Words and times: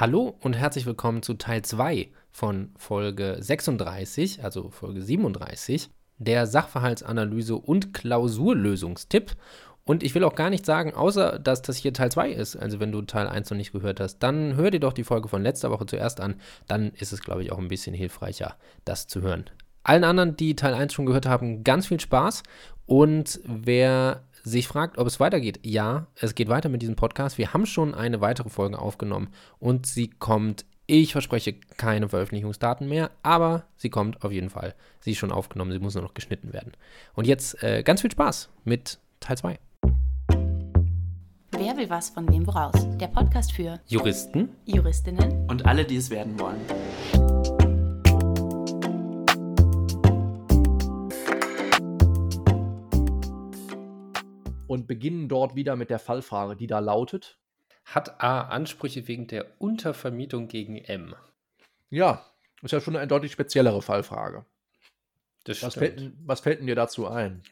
Hallo 0.00 0.36
und 0.42 0.52
herzlich 0.52 0.86
willkommen 0.86 1.24
zu 1.24 1.34
Teil 1.34 1.62
2 1.62 2.10
von 2.30 2.70
Folge 2.76 3.38
36, 3.40 4.44
also 4.44 4.70
Folge 4.70 5.02
37, 5.02 5.90
der 6.18 6.46
Sachverhaltsanalyse 6.46 7.56
und 7.56 7.92
Klausurlösungstipp. 7.94 9.32
Und 9.82 10.04
ich 10.04 10.14
will 10.14 10.22
auch 10.22 10.36
gar 10.36 10.50
nicht 10.50 10.64
sagen, 10.64 10.94
außer 10.94 11.40
dass 11.40 11.62
das 11.62 11.78
hier 11.78 11.92
Teil 11.92 12.12
2 12.12 12.30
ist. 12.30 12.54
Also 12.54 12.78
wenn 12.78 12.92
du 12.92 13.02
Teil 13.02 13.26
1 13.26 13.50
noch 13.50 13.56
nicht 13.56 13.72
gehört 13.72 13.98
hast, 13.98 14.20
dann 14.20 14.54
hör 14.54 14.70
dir 14.70 14.78
doch 14.78 14.92
die 14.92 15.02
Folge 15.02 15.26
von 15.26 15.42
letzter 15.42 15.72
Woche 15.72 15.86
zuerst 15.86 16.20
an. 16.20 16.36
Dann 16.68 16.92
ist 16.92 17.12
es, 17.12 17.20
glaube 17.20 17.42
ich, 17.42 17.50
auch 17.50 17.58
ein 17.58 17.66
bisschen 17.66 17.92
hilfreicher, 17.92 18.54
das 18.84 19.08
zu 19.08 19.22
hören. 19.22 19.50
Allen 19.82 20.04
anderen, 20.04 20.36
die 20.36 20.54
Teil 20.54 20.74
1 20.74 20.92
schon 20.92 21.06
gehört 21.06 21.26
haben, 21.26 21.64
ganz 21.64 21.88
viel 21.88 21.98
Spaß. 21.98 22.44
Und 22.86 23.40
wer 23.44 24.22
sich 24.44 24.68
fragt, 24.68 24.98
ob 24.98 25.06
es 25.06 25.20
weitergeht, 25.20 25.60
ja, 25.62 26.06
es 26.16 26.34
geht 26.34 26.48
weiter 26.48 26.68
mit 26.68 26.82
diesem 26.82 26.96
Podcast. 26.96 27.38
Wir 27.38 27.52
haben 27.52 27.66
schon 27.66 27.94
eine 27.94 28.20
weitere 28.20 28.48
Folge 28.48 28.78
aufgenommen 28.78 29.28
und 29.58 29.86
sie 29.86 30.08
kommt, 30.08 30.64
ich 30.86 31.12
verspreche 31.12 31.54
keine 31.76 32.08
Veröffentlichungsdaten 32.08 32.88
mehr, 32.88 33.10
aber 33.22 33.64
sie 33.76 33.90
kommt 33.90 34.24
auf 34.24 34.32
jeden 34.32 34.50
Fall. 34.50 34.74
Sie 35.00 35.12
ist 35.12 35.18
schon 35.18 35.32
aufgenommen, 35.32 35.72
sie 35.72 35.78
muss 35.78 35.94
nur 35.94 36.04
noch 36.04 36.14
geschnitten 36.14 36.52
werden. 36.52 36.72
Und 37.14 37.26
jetzt 37.26 37.62
äh, 37.62 37.82
ganz 37.82 38.00
viel 38.00 38.10
Spaß 38.10 38.48
mit 38.64 38.98
Teil 39.20 39.36
2. 39.36 39.58
Wer 41.52 41.76
will 41.76 41.90
was 41.90 42.10
von 42.10 42.30
wem 42.30 42.46
woraus? 42.46 42.86
Der 42.98 43.08
Podcast 43.08 43.52
für 43.52 43.80
Juristen, 43.86 44.50
Juristinnen 44.64 45.46
und 45.48 45.66
alle, 45.66 45.84
die 45.84 45.96
es 45.96 46.08
werden 46.08 46.38
wollen. 46.38 46.60
Und 54.68 54.86
beginnen 54.86 55.28
dort 55.28 55.56
wieder 55.56 55.74
mit 55.76 55.90
der 55.90 55.98
Fallfrage, 55.98 56.54
die 56.56 56.66
da 56.68 56.78
lautet. 56.78 57.38
Hat 57.84 58.22
A 58.22 58.42
Ansprüche 58.42 59.08
wegen 59.08 59.26
der 59.26 59.46
Untervermietung 59.60 60.46
gegen 60.48 60.76
M? 60.76 61.14
Ja, 61.90 62.24
ist 62.62 62.72
ja 62.72 62.80
schon 62.80 62.96
eine 62.96 63.06
deutlich 63.06 63.32
speziellere 63.32 63.82
Fallfrage. 63.82 64.44
Das 65.44 65.62
Was 65.62 65.72
stimmt. 65.72 66.00
fällt, 66.00 66.12
was 66.24 66.40
fällt 66.40 66.60
denn 66.60 66.66
dir 66.66 66.74
dazu 66.76 67.08
ein? 67.08 67.42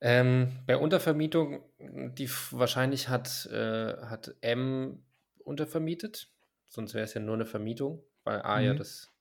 Ähm, 0.00 0.52
bei 0.66 0.76
Untervermietung, 0.76 1.62
die 1.78 2.28
wahrscheinlich 2.52 3.08
hat, 3.08 3.46
äh, 3.46 3.96
hat 4.06 4.34
M 4.40 5.02
untervermietet, 5.44 6.30
sonst 6.68 6.94
wäre 6.94 7.04
es 7.04 7.14
ja 7.14 7.20
nur 7.20 7.34
eine 7.34 7.44
Vermietung, 7.46 8.02
weil 8.24 8.40
A 8.42 8.60
ja 8.60 8.72
Mhm. 8.72 8.78
das, 8.78 9.12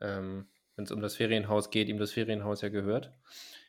ähm, 0.00 0.48
wenn 0.76 0.84
es 0.84 0.92
um 0.92 1.00
das 1.00 1.16
Ferienhaus 1.16 1.70
geht, 1.70 1.88
ihm 1.88 1.98
das 1.98 2.12
Ferienhaus 2.12 2.60
ja 2.60 2.68
gehört. 2.68 3.12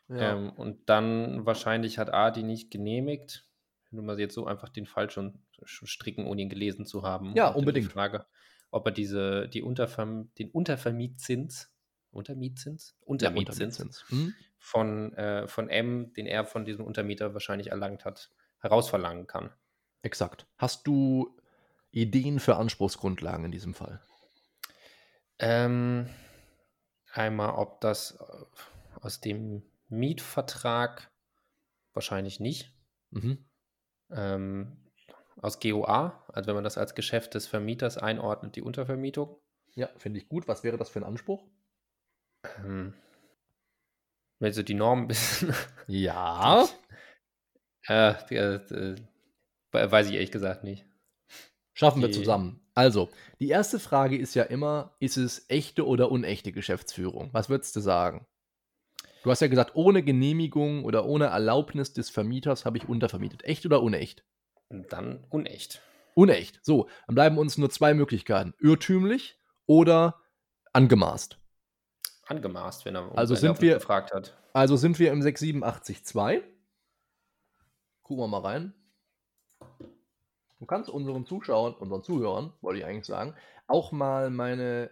Ja. 0.10 0.34
Ähm, 0.34 0.52
und 0.52 0.90
dann 0.90 1.46
wahrscheinlich 1.46 1.98
hat 1.98 2.14
A 2.14 2.32
die 2.32 2.44
nicht 2.44 2.72
genehmigt. 2.72 3.46
Wenn 3.92 4.06
wir 4.06 4.18
jetzt 4.20 4.36
so 4.36 4.46
einfach 4.46 4.70
den 4.70 4.86
Fall 4.86 5.10
schon, 5.10 5.42
schon 5.64 5.88
stricken, 5.88 6.28
ohne 6.28 6.42
ihn 6.42 6.50
gelesen 6.50 6.86
zu 6.86 7.04
haben. 7.04 7.34
Ja, 7.36 7.50
Und 7.50 7.60
unbedingt. 7.60 7.88
Die 7.88 7.92
Frage, 7.92 8.26
ob 8.72 8.86
er 8.86 8.92
diese, 8.92 9.48
die 9.50 9.64
Unterverm 9.64 10.32
den 10.38 10.52
Untervermietzins, 10.52 11.72
Untermietzins? 12.12 12.96
Ja, 13.00 13.06
Untermietzins 13.08 13.80
Untermietzins. 13.80 14.06
Hm? 14.10 14.34
von, 14.60 15.14
äh, 15.14 15.48
von 15.48 15.70
M, 15.70 16.14
den 16.14 16.28
er 16.28 16.46
von 16.46 16.66
diesem 16.66 16.86
Untermieter 16.86 17.34
wahrscheinlich 17.34 17.72
erlangt 17.72 18.06
hat, 18.06 18.30
herausverlangen 18.60 19.26
kann. 19.26 19.52
Exakt. 20.02 20.46
Hast 20.58 20.86
du 20.86 21.36
Ideen 21.92 22.40
für 22.40 22.58
Anspruchsgrundlagen 22.58 23.46
in 23.46 23.52
diesem 23.52 23.74
Fall? 23.74 24.02
Ähm, 25.40 26.10
einmal, 27.14 27.52
ob 27.52 27.82
das 27.82 28.18
aus 29.02 29.22
dem 29.22 29.64
Mietvertrag 29.90 31.12
wahrscheinlich 31.94 32.40
nicht. 32.40 32.72
Mhm. 33.12 33.46
Ähm, 34.12 34.78
aus 35.42 35.60
GOA, 35.60 36.24
also 36.34 36.48
wenn 36.48 36.56
man 36.56 36.64
das 36.64 36.78
als 36.78 36.96
Geschäft 36.96 37.34
des 37.34 37.48
Vermieters 37.48 37.98
einordnet, 37.98 38.56
die 38.56 38.62
Untervermietung. 38.62 39.38
Ja, 39.76 39.88
finde 39.98 40.20
ich 40.20 40.28
gut. 40.28 40.48
Was 40.48 40.64
wäre 40.64 40.78
das 40.78 40.90
für 40.90 41.00
ein 41.00 41.06
Anspruch? 41.06 41.44
Ähm, 42.64 42.94
wenn 44.40 44.54
so 44.54 44.64
die 44.64 44.74
Norm 44.74 45.02
ein 45.04 45.08
bisschen. 45.08 45.54
Ja. 45.88 46.68
äh, 47.88 48.12
äh, 48.32 48.56
äh, 48.56 48.96
weiß 49.72 50.08
ich 50.08 50.14
ehrlich 50.14 50.32
gesagt 50.32 50.64
nicht. 50.64 50.86
Schaffen 51.74 52.02
wir 52.02 52.10
Die- 52.10 52.16
zusammen. 52.16 52.62
Also, 52.76 53.10
die 53.40 53.50
erste 53.50 53.78
Frage 53.80 54.18
ist 54.18 54.36
ja 54.36 54.44
immer, 54.44 54.96
ist 55.00 55.18
es 55.18 55.50
echte 55.50 55.86
oder 55.86 56.12
unechte 56.12 56.52
Geschäftsführung? 56.54 57.30
Was 57.34 57.50
würdest 57.50 57.76
du 57.76 57.82
sagen? 57.82 58.26
Du 59.24 59.30
hast 59.32 59.42
ja 59.42 59.48
gesagt, 59.48 59.72
ohne 59.76 60.02
Genehmigung 60.04 60.86
oder 60.86 61.06
ohne 61.06 61.26
Erlaubnis 61.26 61.94
des 61.94 62.10
Vermieters 62.10 62.66
habe 62.66 62.78
ich 62.78 62.88
untervermietet. 62.88 63.44
Echt 63.44 63.66
oder 63.66 63.82
unecht? 63.82 64.24
Dann 64.70 65.26
unecht. 65.30 65.82
Unecht. 66.16 66.60
So, 66.64 66.88
dann 67.08 67.16
bleiben 67.16 67.38
uns 67.38 67.58
nur 67.58 67.70
zwei 67.70 67.94
Möglichkeiten. 67.94 68.54
Irrtümlich 68.60 69.38
oder 69.66 70.22
angemaßt. 70.74 71.38
Angemaßt, 72.28 72.86
wenn 72.86 72.96
er 72.96 73.18
Also 73.18 73.36
sind 73.36 73.62
wir- 73.62 73.76
gefragt 73.76 74.14
hat. 74.14 74.38
Also 74.54 74.76
sind 74.78 75.00
wir 75.00 75.12
im 75.12 75.22
687.2. 75.22 76.42
Gucken 78.04 78.24
wir 78.24 78.28
mal 78.28 78.42
rein. 78.42 78.74
Du 80.60 80.66
kannst 80.66 80.90
unseren 80.90 81.26
Zuschauern, 81.26 81.74
unseren 81.74 82.04
Zuhörern, 82.04 82.54
wollte 82.62 82.80
ich 82.80 82.86
eigentlich 82.86 83.06
sagen, 83.06 83.34
auch 83.68 83.92
mal 83.92 84.30
meine 84.30 84.92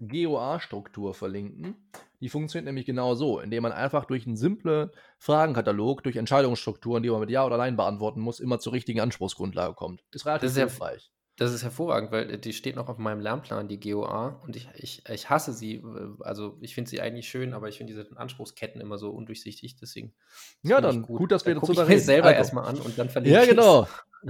GOA-Struktur 0.00 1.14
verlinken. 1.14 1.76
Die 2.24 2.30
funktioniert 2.30 2.64
nämlich 2.64 2.86
genau 2.86 3.14
so, 3.14 3.38
indem 3.38 3.64
man 3.64 3.72
einfach 3.72 4.06
durch 4.06 4.26
einen 4.26 4.38
simplen 4.38 4.88
Fragenkatalog, 5.18 6.02
durch 6.02 6.16
Entscheidungsstrukturen, 6.16 7.02
die 7.02 7.10
man 7.10 7.20
mit 7.20 7.28
Ja 7.28 7.44
oder 7.44 7.58
Nein 7.58 7.76
beantworten 7.76 8.20
muss, 8.20 8.40
immer 8.40 8.58
zur 8.58 8.72
richtigen 8.72 8.98
Anspruchsgrundlage 9.00 9.74
kommt. 9.74 10.02
Ist 10.10 10.24
relativ 10.24 10.44
Das 10.46 10.52
ist 10.52 10.56
ja- 10.56 10.64
hilfreich. 10.64 11.10
Das 11.36 11.52
ist 11.52 11.64
hervorragend, 11.64 12.12
weil 12.12 12.30
äh, 12.30 12.38
die 12.38 12.52
steht 12.52 12.76
noch 12.76 12.88
auf 12.88 12.96
meinem 12.96 13.20
Lernplan, 13.20 13.68
die 13.68 13.78
GOA. 13.78 14.40
Und 14.46 14.54
ich, 14.56 14.68
ich, 14.76 15.02
ich 15.08 15.28
hasse 15.28 15.52
sie. 15.52 15.82
Also 16.20 16.56
ich 16.62 16.74
finde 16.74 16.88
sie 16.88 17.00
eigentlich 17.02 17.28
schön, 17.28 17.52
aber 17.52 17.68
ich 17.68 17.76
finde 17.76 17.92
diese 17.92 18.16
Anspruchsketten 18.16 18.80
immer 18.80 18.96
so 18.98 19.10
undurchsichtig. 19.10 19.76
Deswegen. 19.76 20.14
Ja, 20.62 20.78
ich 20.78 20.82
dann 20.84 21.02
gut, 21.02 21.30
dass 21.32 21.44
wir 21.44 21.56
dazu 21.56 21.72
ich 21.72 21.78
reden. 21.78 21.88
mir 21.90 21.98
selber 22.00 22.28
Also. 22.28 22.38
erstmal 22.38 22.64
an 22.66 22.76
und 22.80 22.96
dann 22.96 23.10
verlinke 23.10 23.34
Ja, 23.36 23.42
ich's. 23.42 23.50
genau. 23.50 23.86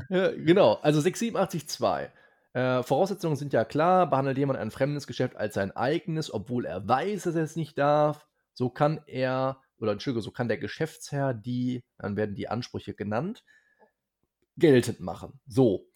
ja, 0.09 0.31
genau. 0.33 0.79
Also 0.83 1.01
687.2. 1.01 2.09
Äh, 2.55 2.83
Voraussetzungen 2.83 3.37
sind 3.37 3.53
ja 3.53 3.65
klar. 3.65 4.09
Behandelt 4.09 4.39
jemand 4.39 4.59
ein 4.59 4.71
fremdes 4.71 5.07
Geschäft 5.07 5.37
als 5.37 5.55
sein 5.55 5.73
eigenes, 5.73 6.33
obwohl 6.33 6.65
er 6.65 6.87
weiß, 6.89 7.25
dass 7.25 7.35
er 7.35 7.43
es 7.43 7.57
nicht 7.57 7.77
darf. 7.77 8.27
So 8.55 8.71
kann 8.71 9.01
er, 9.07 9.61
oder 9.79 9.93
Entschuldigung, 9.93 10.23
so 10.23 10.31
kann 10.31 10.49
der 10.49 10.59
Geschäftsherr 10.59 11.35
die, 11.35 11.85
dann 11.99 12.17
werden 12.17 12.37
die 12.37 12.49
Ansprüche 12.49 12.95
genannt, 12.95 13.45
geltend 14.57 15.01
machen. 15.01 15.41
So. 15.47 15.89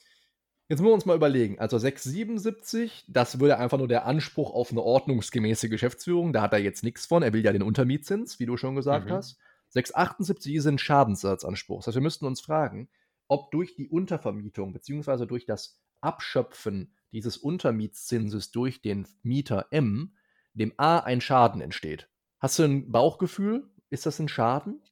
Jetzt 0.70 0.80
müssen 0.80 0.90
wir 0.90 0.94
uns 0.94 1.06
mal 1.06 1.16
überlegen. 1.16 1.58
Also 1.60 1.78
677, 1.78 3.06
das 3.08 3.40
würde 3.40 3.56
einfach 3.58 3.78
nur 3.78 3.88
der 3.88 4.04
Anspruch 4.04 4.50
auf 4.52 4.70
eine 4.70 4.82
ordnungsgemäße 4.82 5.70
Geschäftsführung. 5.70 6.34
Da 6.34 6.42
hat 6.42 6.52
er 6.52 6.58
jetzt 6.58 6.82
nichts 6.82 7.06
von. 7.06 7.22
Er 7.22 7.32
will 7.32 7.42
ja 7.42 7.52
den 7.52 7.62
Untermietzins, 7.62 8.38
wie 8.38 8.44
du 8.44 8.58
schon 8.58 8.74
gesagt 8.74 9.06
Mhm. 9.06 9.12
hast. 9.12 9.38
678 9.70 10.56
ist 10.56 10.66
ein 10.66 10.78
Schadensersatzanspruch. 10.78 11.78
Das 11.78 11.86
heißt, 11.86 11.96
wir 11.96 12.02
müssten 12.02 12.26
uns 12.26 12.40
fragen, 12.42 12.90
ob 13.28 13.50
durch 13.50 13.76
die 13.76 13.88
Untervermietung 13.88 14.72
bzw. 14.74 15.24
durch 15.24 15.46
das 15.46 15.80
Abschöpfen 16.00 16.94
dieses 17.12 17.36
Untermietszinses 17.36 18.50
durch 18.50 18.82
den 18.82 19.06
Mieter 19.22 19.66
M 19.70 20.14
dem 20.54 20.74
A 20.76 20.98
ein 20.98 21.20
Schaden 21.20 21.60
entsteht. 21.60 22.08
Hast 22.38 22.58
du 22.58 22.64
ein 22.64 22.90
Bauchgefühl? 22.90 23.70
Ist 23.90 24.06
das 24.06 24.18
ein 24.18 24.28
Schaden? 24.28 24.82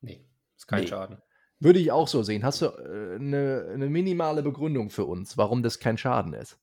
Nee, 0.00 0.28
ist 0.56 0.66
kein 0.66 0.80
Nee. 0.82 0.86
Schaden. 0.86 1.22
Würde 1.58 1.78
ich 1.78 1.90
auch 1.92 2.08
so 2.08 2.22
sehen. 2.22 2.44
Hast 2.44 2.60
du 2.62 2.66
äh, 2.66 3.14
eine, 3.16 3.70
eine 3.72 3.88
minimale 3.88 4.42
Begründung 4.42 4.90
für 4.90 5.04
uns, 5.06 5.38
warum 5.38 5.62
das 5.62 5.78
kein 5.78 5.96
Schaden 5.96 6.34
ist? 6.34 6.58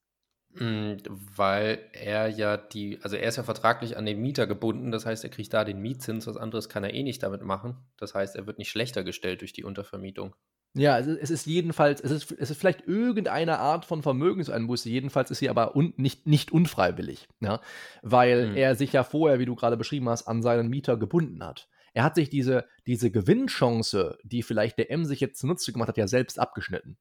Mm, 0.56 0.98
Weil 1.10 1.90
er 1.94 2.28
ja 2.28 2.58
die, 2.58 3.00
also 3.02 3.16
er 3.16 3.28
ist 3.28 3.38
ja 3.38 3.44
vertraglich 3.44 3.98
an 3.98 4.06
den 4.06 4.22
Mieter 4.22 4.46
gebunden, 4.46 4.92
das 4.92 5.06
heißt, 5.06 5.24
er 5.24 5.30
kriegt 5.32 5.52
da 5.54 5.64
den 5.66 5.80
Mietzins, 5.82 6.28
was 6.28 6.38
anderes 6.38 6.70
kann 6.70 6.84
er 6.84 6.94
eh 6.94 7.02
nicht 7.04 7.24
damit 7.24 7.42
machen. 7.42 7.78
Das 7.98 8.14
heißt, 8.14 8.36
er 8.36 8.46
wird 8.46 8.60
nicht 8.60 8.70
schlechter 8.70 9.04
gestellt 9.04 9.42
durch 9.42 9.54
die 9.54 9.64
Untervermietung. 9.64 10.36
Ja, 10.76 10.98
es 10.98 11.06
ist, 11.06 11.22
es 11.22 11.30
ist 11.30 11.46
jedenfalls, 11.46 12.02
es 12.02 12.10
ist, 12.10 12.32
es 12.32 12.50
ist 12.50 12.58
vielleicht 12.60 12.88
irgendeine 12.88 13.60
Art 13.60 13.86
von 13.86 14.02
Vermögenseinbuße, 14.02 14.90
jedenfalls 14.90 15.30
ist 15.30 15.38
sie 15.40 15.50
aber 15.50 15.76
un, 15.76 15.94
nicht, 15.98 16.26
nicht 16.26 16.52
unfreiwillig, 16.52 17.28
ja? 17.42 17.62
weil 18.02 18.50
Hm. 18.50 18.56
er 18.56 18.76
sich 18.76 18.92
ja 18.94 19.04
vorher, 19.04 19.38
wie 19.40 19.46
du 19.46 19.56
gerade 19.56 19.78
beschrieben 19.78 20.10
hast, 20.10 20.28
an 20.28 20.42
seinen 20.42 20.70
Mieter 20.70 20.98
gebunden 20.98 21.44
hat. 21.44 21.70
Er 21.94 22.04
hat 22.04 22.16
sich 22.16 22.32
diese, 22.32 22.66
diese 22.88 23.12
Gewinnchance, 23.12 24.18
die 24.24 24.42
vielleicht 24.42 24.80
der 24.80 24.90
M 24.90 25.06
sich 25.06 25.20
jetzt 25.20 25.40
zunutze 25.40 25.72
gemacht 25.74 25.90
hat, 25.90 25.98
ja 25.98 26.08
selbst 26.08 26.40
abgeschnitten, 26.40 26.98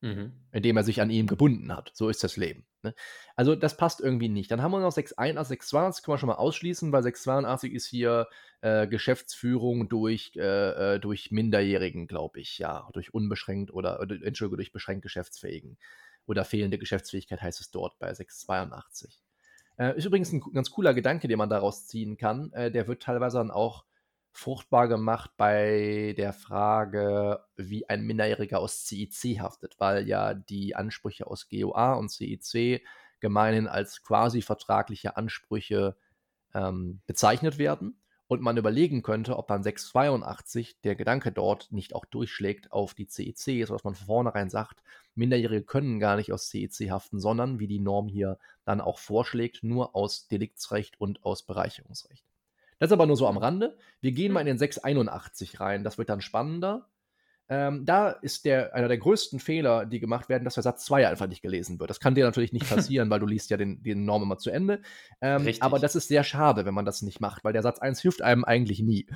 Mhm. 0.00 0.32
indem 0.52 0.76
er 0.76 0.84
sich 0.84 1.00
an 1.00 1.10
ihm 1.10 1.26
gebunden 1.26 1.74
hat. 1.74 1.90
So 1.94 2.08
ist 2.08 2.22
das 2.22 2.36
Leben. 2.36 2.64
Ne? 2.84 2.94
Also 3.34 3.56
das 3.56 3.76
passt 3.76 4.00
irgendwie 4.00 4.28
nicht. 4.28 4.50
Dann 4.50 4.62
haben 4.62 4.70
wir 4.70 4.80
noch 4.80 4.92
681, 4.92 5.48
682 5.48 6.04
können 6.04 6.14
wir 6.14 6.18
schon 6.18 6.28
mal 6.28 6.34
ausschließen, 6.36 6.92
weil 6.92 7.02
682 7.02 7.72
ist 7.72 7.86
hier 7.86 8.28
äh, 8.60 8.86
Geschäftsführung 8.86 9.88
durch, 9.88 10.32
äh, 10.36 10.94
äh, 10.94 11.00
durch 11.00 11.32
Minderjährigen, 11.32 12.06
glaube 12.06 12.40
ich, 12.40 12.58
ja, 12.58 12.88
durch 12.92 13.12
unbeschränkt 13.12 13.72
oder, 13.72 14.00
oder 14.00 14.16
Entschuldigung, 14.22 14.58
durch 14.58 14.72
beschränkt 14.72 15.02
Geschäftsfähigen. 15.02 15.76
Oder 16.26 16.44
fehlende 16.44 16.78
Geschäftsfähigkeit 16.78 17.42
heißt 17.42 17.60
es 17.60 17.70
dort 17.70 17.98
bei 17.98 18.14
682. 18.14 19.20
Äh, 19.76 19.96
ist 19.98 20.04
übrigens 20.04 20.32
ein 20.32 20.40
ganz 20.52 20.70
cooler 20.70 20.94
Gedanke, 20.94 21.28
den 21.28 21.38
man 21.38 21.50
daraus 21.50 21.86
ziehen 21.86 22.16
kann. 22.16 22.52
Äh, 22.52 22.70
der 22.70 22.86
wird 22.86 23.02
teilweise 23.02 23.38
dann 23.38 23.50
auch 23.50 23.84
fruchtbar 24.34 24.88
gemacht 24.88 25.30
bei 25.36 26.12
der 26.18 26.32
Frage, 26.32 27.44
wie 27.56 27.88
ein 27.88 28.02
Minderjähriger 28.02 28.58
aus 28.58 28.84
CIC 28.84 29.38
haftet, 29.40 29.76
weil 29.78 30.08
ja 30.08 30.34
die 30.34 30.74
Ansprüche 30.74 31.28
aus 31.28 31.48
GOA 31.48 31.94
und 31.94 32.10
CIC 32.10 32.82
gemeinhin 33.20 33.68
als 33.68 34.02
quasi 34.02 34.42
vertragliche 34.42 35.16
Ansprüche 35.16 35.96
ähm, 36.52 37.00
bezeichnet 37.06 37.58
werden 37.58 37.96
und 38.26 38.42
man 38.42 38.56
überlegen 38.56 39.02
könnte, 39.02 39.38
ob 39.38 39.46
dann 39.46 39.62
682 39.62 40.80
der 40.80 40.96
Gedanke 40.96 41.30
dort 41.30 41.70
nicht 41.70 41.94
auch 41.94 42.04
durchschlägt 42.04 42.72
auf 42.72 42.92
die 42.92 43.06
CEC, 43.06 43.66
sodass 43.66 43.84
man 43.84 43.94
von 43.94 44.06
vornherein 44.06 44.50
sagt, 44.50 44.82
Minderjährige 45.14 45.64
können 45.64 46.00
gar 46.00 46.16
nicht 46.16 46.32
aus 46.32 46.48
CEC 46.48 46.90
haften, 46.90 47.20
sondern, 47.20 47.60
wie 47.60 47.68
die 47.68 47.78
Norm 47.78 48.08
hier 48.08 48.38
dann 48.64 48.80
auch 48.80 48.98
vorschlägt, 48.98 49.62
nur 49.62 49.94
aus 49.94 50.26
Deliktsrecht 50.26 51.00
und 51.00 51.24
aus 51.24 51.44
Bereicherungsrecht. 51.44 52.24
Das 52.78 52.88
ist 52.88 52.92
aber 52.92 53.06
nur 53.06 53.16
so 53.16 53.26
am 53.26 53.36
Rande. 53.36 53.76
Wir 54.00 54.12
gehen 54.12 54.32
mal 54.32 54.40
in 54.40 54.46
den 54.46 54.58
681 54.58 55.60
rein, 55.60 55.84
das 55.84 55.98
wird 55.98 56.08
dann 56.08 56.20
spannender. 56.20 56.88
Ähm, 57.48 57.84
da 57.84 58.08
ist 58.08 58.46
der, 58.46 58.74
einer 58.74 58.88
der 58.88 58.96
größten 58.96 59.38
Fehler, 59.38 59.84
die 59.84 60.00
gemacht 60.00 60.30
werden, 60.30 60.44
dass 60.44 60.54
der 60.54 60.62
Satz 60.62 60.86
2 60.86 61.08
einfach 61.08 61.26
nicht 61.26 61.42
gelesen 61.42 61.78
wird. 61.78 61.90
Das 61.90 62.00
kann 62.00 62.14
dir 62.14 62.24
natürlich 62.24 62.54
nicht 62.54 62.68
passieren, 62.68 63.10
weil 63.10 63.20
du 63.20 63.26
liest 63.26 63.50
ja 63.50 63.56
den, 63.56 63.82
den 63.82 64.06
Norm 64.06 64.22
immer 64.22 64.38
zu 64.38 64.50
Ende. 64.50 64.80
Ähm, 65.20 65.46
aber 65.60 65.78
das 65.78 65.94
ist 65.94 66.08
sehr 66.08 66.24
schade, 66.24 66.64
wenn 66.64 66.74
man 66.74 66.86
das 66.86 67.02
nicht 67.02 67.20
macht, 67.20 67.44
weil 67.44 67.52
der 67.52 67.62
Satz 67.62 67.80
1 67.80 68.00
hilft 68.00 68.22
einem 68.22 68.44
eigentlich 68.44 68.80
nie. 68.80 69.06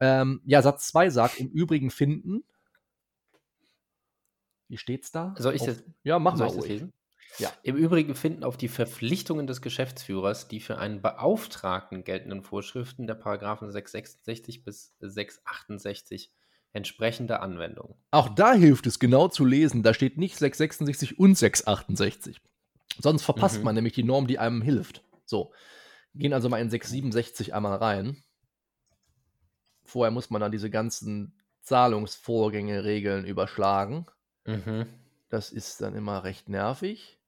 Ähm, 0.00 0.42
ja, 0.44 0.60
Satz 0.60 0.88
2 0.88 1.10
sagt 1.10 1.40
im 1.40 1.48
Übrigen 1.48 1.90
finden. 1.90 2.44
Wie 4.68 4.76
steht's 4.76 5.10
da? 5.10 5.34
Soll 5.38 5.54
ich 5.54 5.62
das? 5.62 5.82
Ja, 6.02 6.18
mach 6.18 6.36
mal 6.36 6.48
ruhig. 6.48 6.84
Ja. 7.38 7.52
Im 7.62 7.76
Übrigen 7.76 8.14
finden 8.14 8.44
auf 8.44 8.56
die 8.56 8.68
Verpflichtungen 8.68 9.46
des 9.46 9.62
Geschäftsführers 9.62 10.48
die 10.48 10.60
für 10.60 10.78
einen 10.78 11.00
Beauftragten 11.00 12.04
geltenden 12.04 12.42
Vorschriften 12.42 13.06
der 13.06 13.14
Paragraphen 13.14 13.70
666 13.70 14.64
bis 14.64 14.94
668 15.00 16.30
entsprechende 16.72 17.40
Anwendung. 17.40 17.96
Auch 18.10 18.28
da 18.28 18.54
hilft 18.54 18.86
es 18.86 18.98
genau 18.98 19.28
zu 19.28 19.44
lesen. 19.44 19.82
Da 19.82 19.94
steht 19.94 20.18
nicht 20.18 20.36
666 20.36 21.18
und 21.18 21.36
668. 21.36 22.40
Sonst 22.98 23.22
verpasst 23.22 23.58
mhm. 23.58 23.64
man 23.64 23.74
nämlich 23.74 23.94
die 23.94 24.04
Norm, 24.04 24.26
die 24.26 24.38
einem 24.38 24.62
hilft. 24.62 25.02
So. 25.24 25.52
Gehen 26.14 26.32
also 26.32 26.48
mal 26.48 26.60
in 26.60 26.70
667 26.70 27.54
einmal 27.54 27.76
rein. 27.76 28.22
Vorher 29.84 30.10
muss 30.10 30.30
man 30.30 30.40
dann 30.40 30.52
diese 30.52 30.70
ganzen 30.70 31.38
Zahlungsvorgänge, 31.62 32.84
Regeln 32.84 33.24
überschlagen. 33.24 34.06
Mhm. 34.44 34.86
Das 35.28 35.50
ist 35.50 35.80
dann 35.80 35.94
immer 35.94 36.24
recht 36.24 36.48
nervig. 36.48 37.18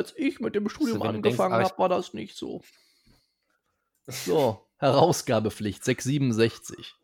Als 0.00 0.14
ich 0.16 0.40
mit 0.40 0.54
dem 0.54 0.70
Studium 0.70 1.02
also, 1.02 1.14
angefangen 1.14 1.62
habe, 1.62 1.76
war 1.78 1.90
das 1.90 2.14
nicht 2.14 2.34
so. 2.34 2.62
So, 4.06 4.66
Herausgabepflicht 4.78 5.84
667. 5.84 6.94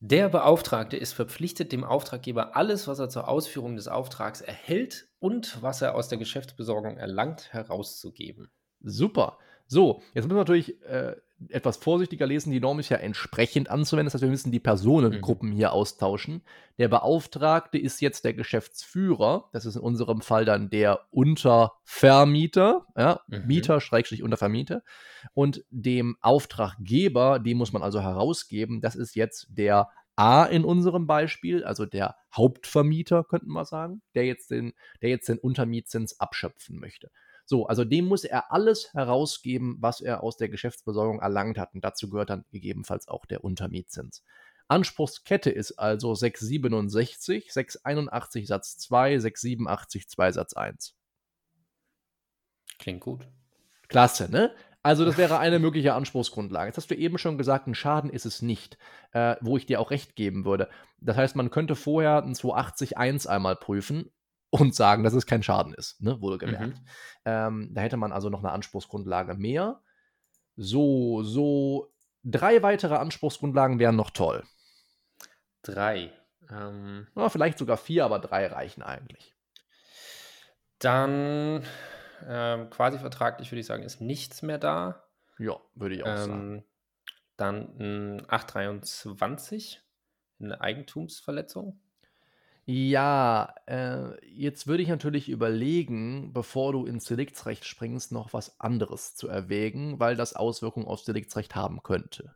Der 0.00 0.30
Beauftragte 0.30 0.96
ist 0.96 1.12
verpflichtet, 1.12 1.70
dem 1.70 1.84
Auftraggeber 1.84 2.56
alles, 2.56 2.88
was 2.88 2.98
er 2.98 3.10
zur 3.10 3.28
Ausführung 3.28 3.76
des 3.76 3.88
Auftrags 3.88 4.40
erhält 4.40 5.06
und 5.18 5.62
was 5.62 5.82
er 5.82 5.94
aus 5.94 6.08
der 6.08 6.16
Geschäftsbesorgung 6.16 6.96
erlangt, 6.96 7.52
herauszugeben. 7.52 8.50
Super. 8.80 9.38
So, 9.66 10.02
jetzt 10.14 10.24
müssen 10.24 10.30
wir 10.30 10.36
natürlich 10.36 10.82
äh, 10.82 11.14
etwas 11.48 11.76
vorsichtiger 11.76 12.26
lesen. 12.26 12.50
Die 12.50 12.60
Norm 12.60 12.78
ist 12.78 12.88
ja 12.88 12.96
entsprechend 12.96 13.70
anzuwenden. 13.70 14.06
Das 14.06 14.14
heißt, 14.14 14.22
wir 14.22 14.30
müssen 14.30 14.52
die 14.52 14.60
Personengruppen 14.60 15.50
mhm. 15.50 15.54
hier 15.54 15.72
austauschen. 15.72 16.42
Der 16.78 16.88
Beauftragte 16.88 17.78
ist 17.78 18.00
jetzt 18.00 18.24
der 18.24 18.34
Geschäftsführer. 18.34 19.48
Das 19.52 19.66
ist 19.66 19.76
in 19.76 19.82
unserem 19.82 20.22
Fall 20.22 20.44
dann 20.44 20.70
der 20.70 21.00
Untervermieter. 21.10 22.86
Ja, 22.96 23.20
mhm. 23.28 23.46
Mieter, 23.46 23.80
Schrägstrich 23.80 24.22
Untervermieter. 24.22 24.82
Und 25.34 25.64
dem 25.70 26.16
Auftraggeber, 26.20 27.38
den 27.38 27.58
muss 27.58 27.72
man 27.72 27.82
also 27.82 28.00
herausgeben. 28.00 28.80
Das 28.80 28.96
ist 28.96 29.14
jetzt 29.14 29.48
der 29.50 29.88
A 30.16 30.44
in 30.44 30.64
unserem 30.64 31.06
Beispiel, 31.06 31.62
also 31.62 31.84
der 31.84 32.16
Hauptvermieter, 32.34 33.22
könnten 33.24 33.52
wir 33.52 33.66
sagen, 33.66 34.00
der 34.14 34.24
jetzt 34.24 34.50
den, 34.50 34.72
der 35.02 35.10
jetzt 35.10 35.28
den 35.28 35.38
Untermietzins 35.38 36.18
abschöpfen 36.18 36.80
möchte. 36.80 37.10
So, 37.46 37.66
also 37.66 37.84
dem 37.84 38.06
muss 38.06 38.24
er 38.24 38.52
alles 38.52 38.92
herausgeben, 38.92 39.76
was 39.78 40.00
er 40.00 40.22
aus 40.22 40.36
der 40.36 40.48
Geschäftsbesorgung 40.48 41.20
erlangt 41.20 41.58
hat. 41.58 41.72
Und 41.74 41.84
dazu 41.84 42.10
gehört 42.10 42.28
dann 42.30 42.44
gegebenenfalls 42.50 43.06
auch 43.06 43.24
der 43.24 43.44
Untermietzins. 43.44 44.24
Anspruchskette 44.68 45.50
ist 45.50 45.78
also 45.78 46.14
667, 46.16 47.52
681 47.52 48.48
Satz 48.48 48.78
2, 48.78 49.20
687 49.20 50.08
2 50.08 50.32
Satz 50.32 50.54
1. 50.54 50.96
Klingt 52.80 53.00
gut. 53.00 53.28
Klasse, 53.88 54.28
ne? 54.28 54.52
Also 54.82 55.04
das 55.04 55.16
wäre 55.16 55.38
eine 55.38 55.58
mögliche 55.60 55.94
Anspruchsgrundlage. 55.94 56.66
Jetzt 56.66 56.78
hast 56.78 56.90
du 56.90 56.96
eben 56.96 57.16
schon 57.16 57.38
gesagt, 57.38 57.68
ein 57.68 57.76
Schaden 57.76 58.10
ist 58.10 58.26
es 58.26 58.42
nicht, 58.42 58.76
äh, 59.12 59.36
wo 59.40 59.56
ich 59.56 59.66
dir 59.66 59.80
auch 59.80 59.92
recht 59.92 60.16
geben 60.16 60.44
würde. 60.44 60.68
Das 61.00 61.16
heißt, 61.16 61.36
man 61.36 61.50
könnte 61.50 61.76
vorher 61.76 62.24
ein 62.24 62.34
280.1 62.34 63.28
einmal 63.28 63.54
prüfen 63.54 64.10
und 64.60 64.74
sagen, 64.74 65.02
dass 65.04 65.14
es 65.14 65.26
kein 65.26 65.42
Schaden 65.42 65.74
ist, 65.74 66.00
ne, 66.00 66.20
wohlgemerkt. 66.20 66.78
Mhm. 66.78 66.86
Ähm, 67.24 67.70
da 67.72 67.80
hätte 67.80 67.96
man 67.96 68.12
also 68.12 68.30
noch 68.30 68.40
eine 68.40 68.52
Anspruchsgrundlage 68.52 69.34
mehr. 69.34 69.80
So, 70.56 71.22
so 71.22 71.92
drei 72.24 72.62
weitere 72.62 72.96
Anspruchsgrundlagen 72.96 73.78
wären 73.78 73.96
noch 73.96 74.10
toll. 74.10 74.44
Drei. 75.62 76.12
Ähm, 76.50 77.06
ja, 77.14 77.28
vielleicht 77.28 77.58
sogar 77.58 77.76
vier, 77.76 78.04
aber 78.04 78.18
drei 78.18 78.46
reichen 78.46 78.82
eigentlich. 78.82 79.34
Dann 80.78 81.64
ähm, 82.26 82.70
quasi 82.70 82.98
vertraglich 82.98 83.50
würde 83.50 83.60
ich 83.60 83.66
sagen, 83.66 83.82
ist 83.82 84.00
nichts 84.00 84.42
mehr 84.42 84.58
da. 84.58 85.04
Ja, 85.38 85.56
würde 85.74 85.96
ich 85.96 86.02
auch 86.04 86.08
ähm, 86.08 86.16
sagen. 86.16 86.64
Dann 87.36 88.22
823, 88.28 89.82
eine 90.40 90.60
Eigentumsverletzung. 90.60 91.80
Ja, 92.68 93.54
äh, 93.66 94.26
jetzt 94.26 94.66
würde 94.66 94.82
ich 94.82 94.88
natürlich 94.88 95.28
überlegen, 95.28 96.32
bevor 96.32 96.72
du 96.72 96.84
ins 96.84 97.04
Deliktsrecht 97.04 97.64
springst, 97.64 98.10
noch 98.10 98.32
was 98.32 98.58
anderes 98.58 99.14
zu 99.14 99.28
erwägen, 99.28 100.00
weil 100.00 100.16
das 100.16 100.34
Auswirkungen 100.34 100.86
aufs 100.86 101.04
Deliktsrecht 101.04 101.54
haben 101.54 101.84
könnte. 101.84 102.34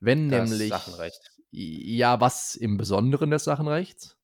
Wenn 0.00 0.30
Das 0.30 0.48
nämlich, 0.48 0.70
Sachenrecht. 0.70 1.30
ja, 1.50 2.20
was 2.22 2.56
im 2.56 2.78
Besonderen 2.78 3.30
des 3.30 3.44
Sachenrechts? 3.44 4.16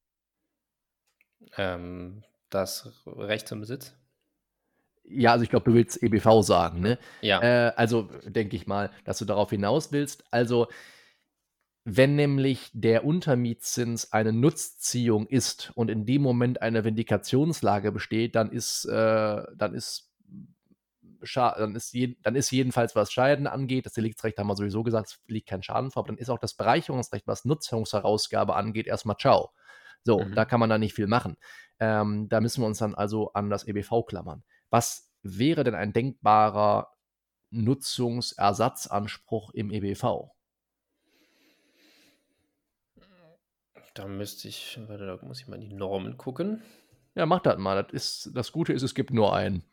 Ähm, 1.58 2.22
das 2.48 2.90
Recht 3.06 3.48
zum 3.48 3.60
Besitz. 3.60 3.94
Ja, 5.08 5.32
also 5.32 5.44
ich 5.44 5.50
glaube, 5.50 5.70
du 5.70 5.76
willst 5.76 6.02
EBV 6.02 6.42
sagen, 6.42 6.80
ne? 6.80 6.98
Ja. 7.20 7.40
Äh, 7.40 7.72
also 7.76 8.08
denke 8.24 8.56
ich 8.56 8.66
mal, 8.66 8.90
dass 9.04 9.18
du 9.18 9.24
darauf 9.24 9.50
hinaus 9.50 9.92
willst. 9.92 10.24
Also 10.32 10.66
wenn 11.88 12.16
nämlich 12.16 12.68
der 12.72 13.04
Untermietzins 13.04 14.12
eine 14.12 14.32
Nutzziehung 14.32 15.28
ist 15.28 15.70
und 15.76 15.88
in 15.88 16.04
dem 16.04 16.20
Moment 16.20 16.60
eine 16.60 16.82
Vindikationslage 16.82 17.92
besteht, 17.92 18.34
dann 18.34 18.50
ist, 18.50 18.86
äh, 18.86 19.42
dann 19.54 19.72
ist, 19.72 20.10
dann 21.32 21.76
ist, 21.76 21.94
je, 21.94 22.16
dann 22.24 22.34
ist 22.34 22.50
jedenfalls, 22.50 22.96
was 22.96 23.12
Scheiden 23.12 23.46
angeht, 23.46 23.86
das 23.86 23.92
Deliktsrecht 23.92 24.36
haben 24.36 24.48
wir 24.48 24.56
sowieso 24.56 24.82
gesagt, 24.82 25.10
es 25.10 25.20
liegt 25.28 25.48
kein 25.48 25.62
Schaden 25.62 25.92
vor, 25.92 26.02
aber 26.02 26.08
dann 26.08 26.18
ist 26.18 26.28
auch 26.28 26.40
das 26.40 26.54
Bereicherungsrecht, 26.54 27.28
was 27.28 27.44
Nutzungsherausgabe 27.44 28.56
angeht, 28.56 28.88
erstmal 28.88 29.16
ciao. 29.16 29.52
So, 30.02 30.18
mhm. 30.18 30.34
da 30.34 30.44
kann 30.44 30.58
man 30.58 30.68
dann 30.68 30.80
nicht 30.80 30.94
viel 30.94 31.06
machen. 31.06 31.36
Ähm, 31.78 32.28
da 32.28 32.40
müssen 32.40 32.62
wir 32.62 32.66
uns 32.66 32.78
dann 32.78 32.96
also 32.96 33.32
an 33.32 33.48
das 33.48 33.62
EBV 33.62 34.06
klammern. 34.08 34.42
Was 34.70 35.08
wäre 35.22 35.62
denn 35.62 35.76
ein 35.76 35.92
denkbarer 35.92 36.88
Nutzungsersatzanspruch 37.50 39.52
im 39.52 39.70
EBV? 39.70 40.32
Da 43.96 44.06
müsste 44.06 44.48
ich, 44.48 44.78
warte, 44.88 45.06
da 45.06 45.18
muss 45.26 45.40
ich 45.40 45.48
mal 45.48 45.54
in 45.54 45.62
die 45.62 45.74
Normen 45.74 46.18
gucken. 46.18 46.62
Ja, 47.14 47.24
mach 47.24 47.40
das 47.40 47.56
mal. 47.56 47.82
Das, 47.82 47.92
ist, 47.92 48.30
das 48.34 48.52
Gute 48.52 48.74
ist, 48.74 48.82
es 48.82 48.94
gibt 48.94 49.10
nur 49.10 49.34
einen. 49.34 49.64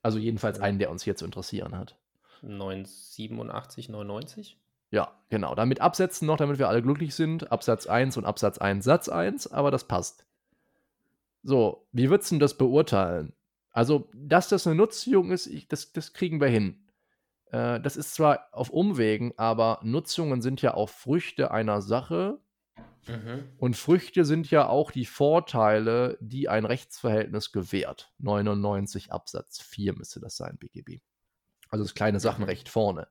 Also 0.00 0.18
jedenfalls 0.18 0.60
einen, 0.60 0.78
der 0.78 0.90
uns 0.90 1.02
hier 1.02 1.16
zu 1.16 1.24
interessieren 1.24 1.76
hat. 1.76 1.96
987, 2.42 3.88
99? 3.88 4.56
Ja, 4.90 5.12
genau. 5.28 5.56
Damit 5.56 5.80
absetzen 5.80 6.26
noch, 6.26 6.36
damit 6.36 6.60
wir 6.60 6.68
alle 6.68 6.82
glücklich 6.82 7.16
sind. 7.16 7.50
Absatz 7.50 7.88
1 7.88 8.16
und 8.16 8.24
Absatz 8.24 8.58
1, 8.58 8.84
Satz 8.84 9.08
1, 9.08 9.48
aber 9.48 9.72
das 9.72 9.88
passt. 9.88 10.24
So, 11.42 11.88
wie 11.90 12.10
würdest 12.10 12.30
du 12.30 12.38
das 12.38 12.56
beurteilen? 12.56 13.32
Also, 13.72 14.08
dass 14.14 14.48
das 14.48 14.68
eine 14.68 14.76
Nutzung 14.76 15.32
ist, 15.32 15.48
ich, 15.48 15.66
das, 15.66 15.92
das 15.92 16.12
kriegen 16.12 16.40
wir 16.40 16.48
hin. 16.48 16.86
Äh, 17.50 17.80
das 17.80 17.96
ist 17.96 18.14
zwar 18.14 18.46
auf 18.52 18.70
Umwegen, 18.70 19.34
aber 19.36 19.80
Nutzungen 19.82 20.42
sind 20.42 20.62
ja 20.62 20.74
auch 20.74 20.88
Früchte 20.88 21.50
einer 21.50 21.82
Sache, 21.82 22.38
Mhm. 23.08 23.48
Und 23.58 23.76
Früchte 23.76 24.24
sind 24.24 24.50
ja 24.50 24.68
auch 24.68 24.90
die 24.90 25.06
Vorteile, 25.06 26.18
die 26.20 26.48
ein 26.48 26.64
Rechtsverhältnis 26.64 27.52
gewährt. 27.52 28.12
99 28.18 29.12
Absatz 29.12 29.60
4 29.60 29.94
müsste 29.96 30.20
das 30.20 30.36
sein, 30.36 30.58
BGB. 30.58 31.00
Also 31.70 31.84
das 31.84 31.94
kleine 31.94 32.20
Sachenrecht 32.20 32.68
vorne. 32.68 33.08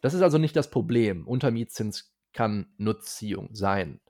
Das 0.00 0.14
ist 0.14 0.22
also 0.22 0.38
nicht 0.38 0.56
das 0.56 0.70
Problem. 0.70 1.26
Untermietzins 1.26 2.14
kann 2.32 2.66
Nutzziehung 2.76 3.54
sein. 3.54 4.00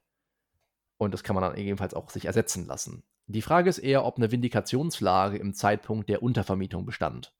Und 0.98 1.12
das 1.12 1.22
kann 1.22 1.34
man 1.34 1.42
dann 1.42 1.56
ebenfalls 1.56 1.94
auch 1.94 2.10
sich 2.10 2.24
ersetzen 2.24 2.66
lassen. 2.66 3.02
Die 3.26 3.42
Frage 3.42 3.68
ist 3.68 3.78
eher, 3.78 4.04
ob 4.04 4.16
eine 4.16 4.30
Vindikationslage 4.30 5.36
im 5.36 5.52
Zeitpunkt 5.52 6.08
der 6.08 6.22
Untervermietung 6.22 6.86
bestand. 6.86 7.34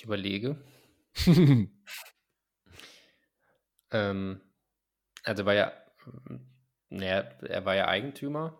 Ich 0.00 0.04
überlege. 0.06 0.56
ähm, 3.90 4.40
also 5.24 5.44
war 5.44 5.52
ja, 5.52 5.72
naja, 6.88 7.28
er 7.42 7.66
war 7.66 7.74
ja 7.74 7.86
Eigentümer. 7.86 8.58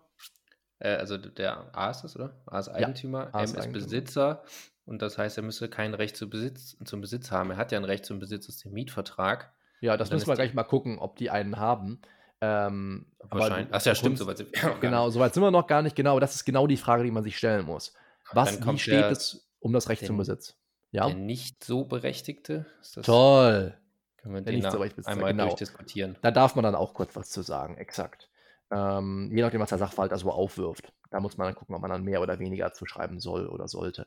Äh, 0.81 0.97
also 0.97 1.17
der 1.17 1.75
A 1.75 1.89
ist 1.93 2.03
das, 2.03 2.15
oder? 2.15 2.43
A 2.45 2.59
ist 2.59 2.69
Eigentümer, 2.69 3.35
A 3.35 3.43
ist 3.43 3.53
M 3.53 3.57
ist 3.57 3.65
Eigentümer. 3.65 3.85
Besitzer. 3.85 4.45
Und 4.85 5.01
das 5.01 5.17
heißt, 5.17 5.39
er 5.39 5.43
müsste 5.43 5.71
kein 5.71 5.95
Recht 5.95 6.15
zu 6.15 6.29
Besitz, 6.29 6.77
zum 6.85 7.01
Besitz 7.01 7.31
haben. 7.31 7.53
Er 7.53 7.57
hat 7.57 7.73
ja 7.73 7.79
ein 7.79 7.85
Recht 7.87 8.05
zum 8.05 8.19
Besitz 8.19 8.47
aus 8.47 8.59
dem 8.59 8.73
Mietvertrag. 8.73 9.55
Ja, 9.81 9.97
das 9.97 10.11
müssen 10.11 10.27
wir 10.29 10.35
gleich 10.35 10.53
mal 10.53 10.65
gucken, 10.65 10.99
ob 10.99 11.17
die 11.17 11.31
einen 11.31 11.57
haben. 11.57 12.03
Ähm, 12.43 13.07
Wahrscheinlich. 13.21 13.73
Ach 13.73 13.83
ja, 13.83 13.95
stimmt, 13.95 14.19
soweit 14.19 14.37
sind 14.37 14.53
wir 14.53 14.69
noch 14.69 14.81
Genau, 14.81 15.09
soweit 15.09 15.33
sind 15.33 15.43
wir 15.43 15.51
noch 15.51 15.67
gar 15.67 15.81
nicht. 15.81 15.97
Genau, 15.97 16.21
das 16.21 16.35
ist 16.35 16.45
genau 16.45 16.67
die 16.67 16.77
Frage, 16.77 17.03
die 17.03 17.11
man 17.11 17.25
sich 17.25 17.39
stellen 17.39 17.65
muss. 17.65 17.95
Was, 18.31 18.63
wie 18.63 18.79
steht 18.79 18.93
der- 18.93 19.11
es 19.11 19.51
um 19.59 19.73
das 19.73 19.89
Recht 19.89 20.05
zum 20.05 20.17
den- 20.17 20.19
Besitz? 20.19 20.61
Ja, 20.93 21.07
Der 21.07 21.17
nicht 21.17 21.63
so 21.63 21.85
Berechtigte, 21.85 22.67
ist 22.81 22.97
das, 22.97 23.07
toll. 23.07 23.75
können 24.17 24.35
wir 24.35 24.41
den 24.43 24.57
nicht 24.57 24.71
so 24.71 24.81
einmal 25.05 25.33
genau. 25.33 25.47
durchdiskutieren. 25.47 26.17
Da 26.21 26.31
darf 26.31 26.57
man 26.57 26.65
dann 26.65 26.75
auch 26.75 26.95
kurz 26.95 27.15
was 27.15 27.31
zu 27.31 27.43
sagen, 27.43 27.77
exakt. 27.77 28.29
Ähm, 28.73 29.31
je 29.33 29.43
nachdem, 29.43 29.61
was 29.61 29.69
der 29.69 29.79
Sachverhalt 29.79 30.13
da 30.13 30.19
so 30.19 30.31
aufwirft. 30.31 30.93
Da 31.11 31.21
muss 31.21 31.37
man 31.37 31.49
dann 31.49 31.55
gucken, 31.55 31.75
ob 31.75 31.83
man 31.83 31.91
dann 31.91 32.05
mehr 32.05 32.21
oder 32.23 32.39
weniger 32.39 32.73
zu 32.73 32.87
schreiben 32.87 33.21
soll 33.21 33.47
oder 33.47 33.69
sollte. 33.69 34.07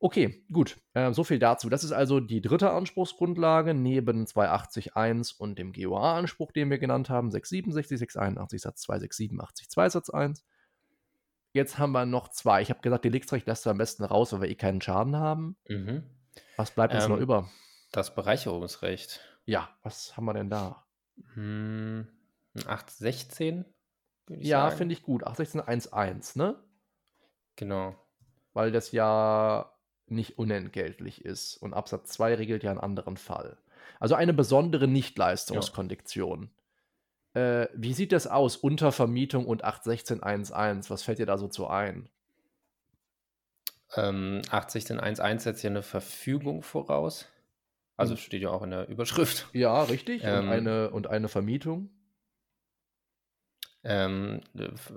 Okay, 0.00 0.44
gut. 0.52 0.76
Äh, 0.92 1.12
so 1.12 1.24
viel 1.24 1.38
dazu. 1.38 1.70
Das 1.70 1.82
ist 1.82 1.92
also 1.92 2.20
die 2.20 2.40
dritte 2.40 2.70
Anspruchsgrundlage 2.70 3.74
neben 3.74 4.26
280.1 4.26 5.36
und 5.38 5.58
dem 5.58 5.72
GOA-Anspruch, 5.72 6.52
den 6.52 6.68
wir 6.68 6.78
genannt 6.78 7.08
haben. 7.10 7.30
667, 7.30 7.98
681 7.98 8.62
Satz 8.62 8.82
2, 8.82 8.98
687, 8.98 9.70
2 9.70 9.88
Satz 9.88 10.10
1. 10.10 10.44
Jetzt 11.54 11.78
haben 11.78 11.92
wir 11.92 12.04
noch 12.04 12.28
zwei. 12.28 12.60
Ich 12.62 12.68
habe 12.70 12.80
gesagt, 12.80 13.04
Deliktsrecht 13.04 13.46
lässt 13.46 13.64
du 13.64 13.70
am 13.70 13.78
besten 13.78 14.02
raus, 14.04 14.32
weil 14.32 14.42
wir 14.42 14.48
eh 14.48 14.56
keinen 14.56 14.80
Schaden 14.82 15.16
haben. 15.16 15.56
Mhm. 15.68 16.02
Was 16.56 16.72
bleibt 16.72 16.92
uns 16.94 17.04
Ähm, 17.04 17.12
noch 17.12 17.18
über? 17.18 17.48
Das 17.92 18.12
Bereicherungsrecht. 18.14 19.20
Ja, 19.44 19.68
was 19.82 20.16
haben 20.16 20.24
wir 20.24 20.34
denn 20.34 20.50
da? 20.50 20.84
Hm, 21.34 22.08
ein 22.54 22.66
816, 22.66 23.64
würde 24.26 24.42
ich 24.42 24.48
Ja, 24.48 24.70
finde 24.72 24.94
ich 24.94 25.02
gut. 25.04 25.24
816.1.1, 25.24 26.36
ne? 26.38 26.56
Genau. 27.56 27.94
weil 28.52 28.72
das 28.72 28.90
ja 28.92 29.72
nicht 30.06 30.38
unentgeltlich 30.38 31.24
ist. 31.24 31.56
Und 31.56 31.72
Absatz 31.72 32.10
2 32.10 32.34
regelt 32.34 32.62
ja 32.64 32.70
einen 32.72 32.80
anderen 32.80 33.16
Fall. 33.16 33.58
Also 34.00 34.16
eine 34.16 34.32
besondere 34.34 34.88
Nichtleistungskondition. 34.88 36.50
Äh, 37.34 37.68
wie 37.74 37.92
sieht 37.92 38.12
das 38.12 38.26
aus 38.26 38.56
unter 38.56 38.92
Vermietung 38.92 39.46
und 39.46 39.64
816.1.1? 39.64 40.90
Was 40.90 41.02
fällt 41.02 41.18
dir 41.18 41.26
da 41.26 41.36
so 41.38 41.48
zu 41.48 41.66
ein? 41.68 42.08
Ähm, 43.96 44.42
816.1.1 44.50 45.40
setzt 45.40 45.62
ja 45.62 45.70
eine 45.70 45.82
Verfügung 45.82 46.62
voraus. 46.62 47.26
Also 47.96 48.14
Mhm. 48.14 48.18
steht 48.18 48.42
ja 48.42 48.50
auch 48.50 48.62
in 48.62 48.70
der 48.70 48.88
Überschrift. 48.88 49.48
Ja, 49.52 49.82
richtig. 49.84 50.22
und, 50.22 50.28
Ähm, 50.28 50.48
eine, 50.48 50.90
und 50.90 51.06
eine 51.06 51.28
Vermietung? 51.28 51.90
Ähm, 53.84 54.40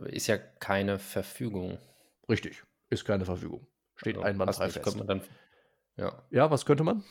ist 0.05 0.27
ja 0.27 0.37
keine 0.37 0.97
Verfügung. 0.99 1.77
Richtig. 2.29 2.63
Ist 2.89 3.05
keine 3.05 3.25
Verfügung. 3.25 3.67
Steht 3.97 4.15
Also, 4.15 4.27
einwandfrei 4.27 4.69
fest. 4.69 4.99
Dann, 5.07 5.21
ja, 5.97 6.23
Ja, 6.29 6.49
was 6.51 6.65
könnte 6.65 6.83
man? 6.83 7.03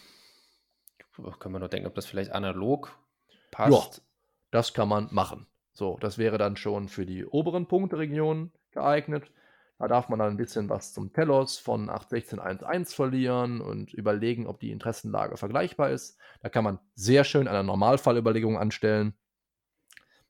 können 1.38 1.54
wir 1.54 1.58
nur 1.60 1.68
denken, 1.68 1.86
ob 1.86 1.94
das 1.94 2.06
vielleicht 2.06 2.32
analog 2.32 2.98
passt. 3.50 4.02
Das 4.50 4.74
kann 4.74 4.88
man 4.88 5.08
machen. 5.10 5.46
So, 5.72 5.98
das 6.00 6.18
wäre 6.18 6.38
dann 6.38 6.56
schon 6.56 6.88
für 6.88 7.04
die 7.04 7.26
oberen 7.26 7.66
Punkteregionen 7.66 8.52
geeignet. 8.72 9.30
Da 9.78 9.88
darf 9.88 10.08
man 10.08 10.18
dann 10.18 10.30
ein 10.30 10.36
bisschen 10.38 10.70
was 10.70 10.94
zum 10.94 11.12
Telos 11.12 11.58
von 11.58 11.90
816.1.1 11.90 12.94
verlieren 12.94 13.60
und 13.60 13.92
überlegen, 13.92 14.46
ob 14.46 14.58
die 14.58 14.70
Interessenlage 14.70 15.36
vergleichbar 15.36 15.90
ist. 15.90 16.16
Da 16.40 16.48
kann 16.48 16.64
man 16.64 16.78
sehr 16.94 17.24
schön 17.24 17.46
eine 17.46 17.62
Normalfallüberlegung 17.62 18.56
anstellen. 18.56 19.14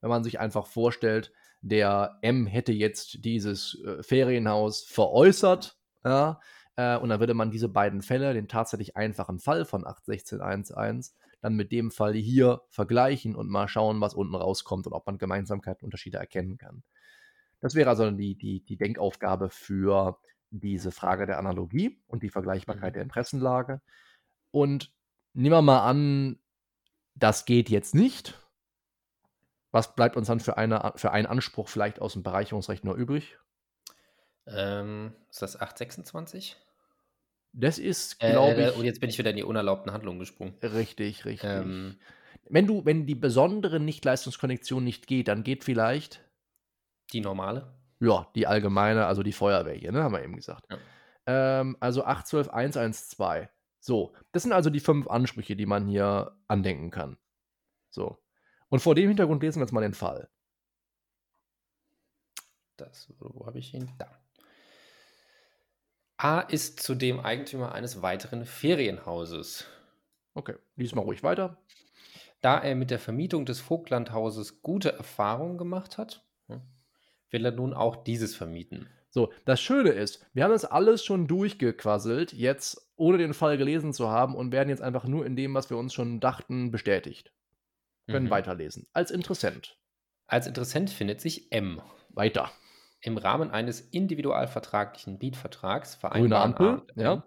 Wenn 0.01 0.11
man 0.11 0.25
sich 0.25 0.41
einfach 0.41 0.67
vorstellt, 0.67 1.33
der 1.61 2.19
M 2.23 2.47
hätte 2.47 2.73
jetzt 2.73 3.25
dieses 3.25 3.81
äh, 3.85 4.03
Ferienhaus 4.03 4.83
veräußert, 4.83 5.79
ja, 6.05 6.41
äh, 6.77 6.97
und 6.97 7.09
dann 7.09 7.21
würde 7.21 7.35
man 7.35 7.51
diese 7.51 7.69
beiden 7.69 8.03
Fälle, 8.03 8.35
den 8.35 8.49
tatsächlich 8.49 8.97
einfachen 8.97 9.39
Fall 9.39 9.65
von 9.65 9.85
816.1.1, 9.85 11.13
dann 11.41 11.55
mit 11.55 11.73
dem 11.73 11.91
Fall 11.91 12.15
hier 12.15 12.63
vergleichen 12.69 13.37
und 13.37 13.49
mal 13.49 13.69
schauen, 13.69 14.01
was 14.01 14.15
unten 14.15 14.35
rauskommt 14.35 14.87
und 14.87 14.93
ob 14.93 15.07
man 15.07 15.19
Gemeinsamkeiten, 15.19 15.85
Unterschiede 15.85 16.19
erkennen 16.19 16.59
kann. 16.59 16.83
Das 17.61 17.75
wäre 17.75 17.91
also 17.91 18.11
die, 18.11 18.37
die, 18.37 18.65
die 18.65 18.77
Denkaufgabe 18.77 19.51
für 19.51 20.19
diese 20.51 20.93
Frage 20.93 21.27
der 21.27 21.39
Analogie 21.39 22.01
und 22.07 22.23
die 22.23 22.31
Vergleichbarkeit 22.31 22.93
Mhm. 22.93 22.95
der 22.95 23.03
Interessenlage. 23.03 23.81
Und 24.51 24.93
nehmen 25.33 25.55
wir 25.57 25.63
mal 25.63 25.81
an, 25.89 26.39
das 27.15 27.45
geht 27.45 27.69
jetzt 27.71 27.95
nicht. 27.95 28.41
Was 29.73 29.95
bleibt 29.95 30.17
uns 30.17 30.29
dann 30.29 30.41
für, 30.41 30.57
eine, 30.57 30.93
für 30.97 31.13
einen 31.13 31.27
Anspruch 31.27 31.69
vielleicht 31.69 32.01
aus 32.01 32.15
dem 32.15 32.23
Bereicherungsrecht 32.23 32.85
noch 32.85 32.95
übrig? 32.95 33.39
Ähm, 34.47 35.13
ist 35.29 35.43
das 35.43 35.61
826? 35.61 36.57
Das 37.59 37.79
ist, 37.79 38.23
Äh, 38.23 38.33
glaube 38.33 38.63
äh, 38.63 38.69
ich, 38.71 38.77
und 38.77 38.85
jetzt 38.85 39.01
bin 39.01 39.09
ich 39.09 39.19
wieder 39.19 39.31
in 39.31 39.37
die 39.37 39.43
unerlaubten 39.45 39.93
Handlungen 39.93 40.19
gesprungen. 40.19 40.55
richtig, 40.63 41.25
richtig. 41.25 41.49
Ähm, 41.51 41.99
wenn, 42.49 42.67
du, 42.67 42.85
wenn 42.85 43.07
die 43.07 43.15
besondere 43.15 43.81
Nichtleistungskonnexion 43.81 44.85
nicht 44.85 45.07
geht, 45.07 45.29
dann 45.29 45.43
geht 45.43 45.65
vielleicht 45.65 46.23
die 47.13 47.21
normale? 47.21 47.75
Ja, 47.99 48.31
die 48.35 48.47
allgemeine, 48.47 49.07
also 49.07 49.23
die 49.23 49.33
Feuerwehr 49.33 49.75
hier, 49.75 49.91
ne, 49.91 50.03
haben 50.03 50.13
wir 50.13 50.23
eben 50.23 50.37
gesagt. 50.37 50.67
Ja. 50.71 50.79
Ähm, 51.27 51.77
also 51.81 52.05
812112. 52.05 53.49
So, 53.81 54.15
das 54.33 54.43
sind 54.43 54.53
also 54.53 54.69
die 54.69 54.81
fünf 54.81 55.07
Ansprüche, 55.09 55.57
die 55.57 55.65
man 55.67 55.87
hier 55.87 56.37
andenken 56.49 56.91
kann. 56.91 57.17
So. 57.91 58.19
Und 58.69 58.81
vor 58.81 58.95
dem 58.95 59.09
Hintergrund 59.09 59.43
lesen 59.43 59.61
wir 59.61 59.65
jetzt 59.65 59.73
mal 59.73 59.81
den 59.81 59.95
Fall. 59.95 60.29
Das, 62.77 63.11
wo 63.19 63.47
habe 63.47 63.59
ich 63.59 63.73
ihn? 63.73 63.91
Da. 63.99 64.11
A 66.19 66.41
ist 66.41 66.81
zudem 66.81 67.21
Eigentümer 67.21 67.73
eines 67.73 68.03
weiteren 68.03 68.47
Ferienhauses. 68.47 69.67
Okay, 70.35 70.55
lies 70.77 70.95
mal 70.95 71.03
ruhig 71.03 71.23
weiter. 71.23 71.59
Da 72.41 72.59
er 72.59 72.75
mit 72.75 72.91
der 72.91 72.99
Vermietung 72.99 73.45
des 73.47 73.61
Vogtlandhauses 73.61 74.63
gute 74.63 74.93
Erfahrungen 74.93 75.59
gemacht 75.59 75.99
hat, 75.99 76.25
hm, 76.49 76.63
will 77.31 77.45
er 77.45 77.53
nun 77.53 77.75
auch 77.75 77.97
dieses 77.97 78.35
vermieten. 78.35 78.89
So, 79.11 79.33
das 79.45 79.61
Schöne 79.61 79.91
ist, 79.91 80.27
wir 80.35 80.45
haben 80.45 80.51
das 80.53 80.65
alles 80.65 81.05
schon 81.05 81.27
durchgequasselt, 81.27 82.33
jetzt 82.33 82.93
ohne 82.97 83.19
den 83.19 83.35
Fall 83.35 83.57
gelesen 83.57 83.93
zu 83.93 84.09
haben 84.11 84.35
und 84.35 84.53
werden 84.53 84.69
jetzt 84.69 84.83
einfach 84.83 85.05
nur 85.05 85.25
in 85.27 85.37
dem, 85.37 85.55
was 85.55 85.71
wir 85.71 85.79
uns 85.79 85.95
schon 85.95 86.21
dachten, 86.21 86.71
bestätigt. 86.71 87.33
Können 88.09 88.27
Mhm. 88.27 88.31
weiterlesen. 88.31 88.87
Als 88.93 89.11
Interessent. 89.11 89.79
Als 90.27 90.47
Interessent 90.47 90.91
findet 90.91 91.21
sich 91.21 91.51
M. 91.53 91.83
Weiter. 92.11 92.51
Im 93.01 93.19
Rahmen 93.19 93.51
eines 93.51 93.81
individualvertraglichen 93.81 95.19
Mietvertrags 95.19 95.95
vereinbaren 95.95 96.53
Ampel, 96.53 96.67
A 96.67 96.73
und 96.73 96.97
M, 96.97 97.03
ja. 97.03 97.27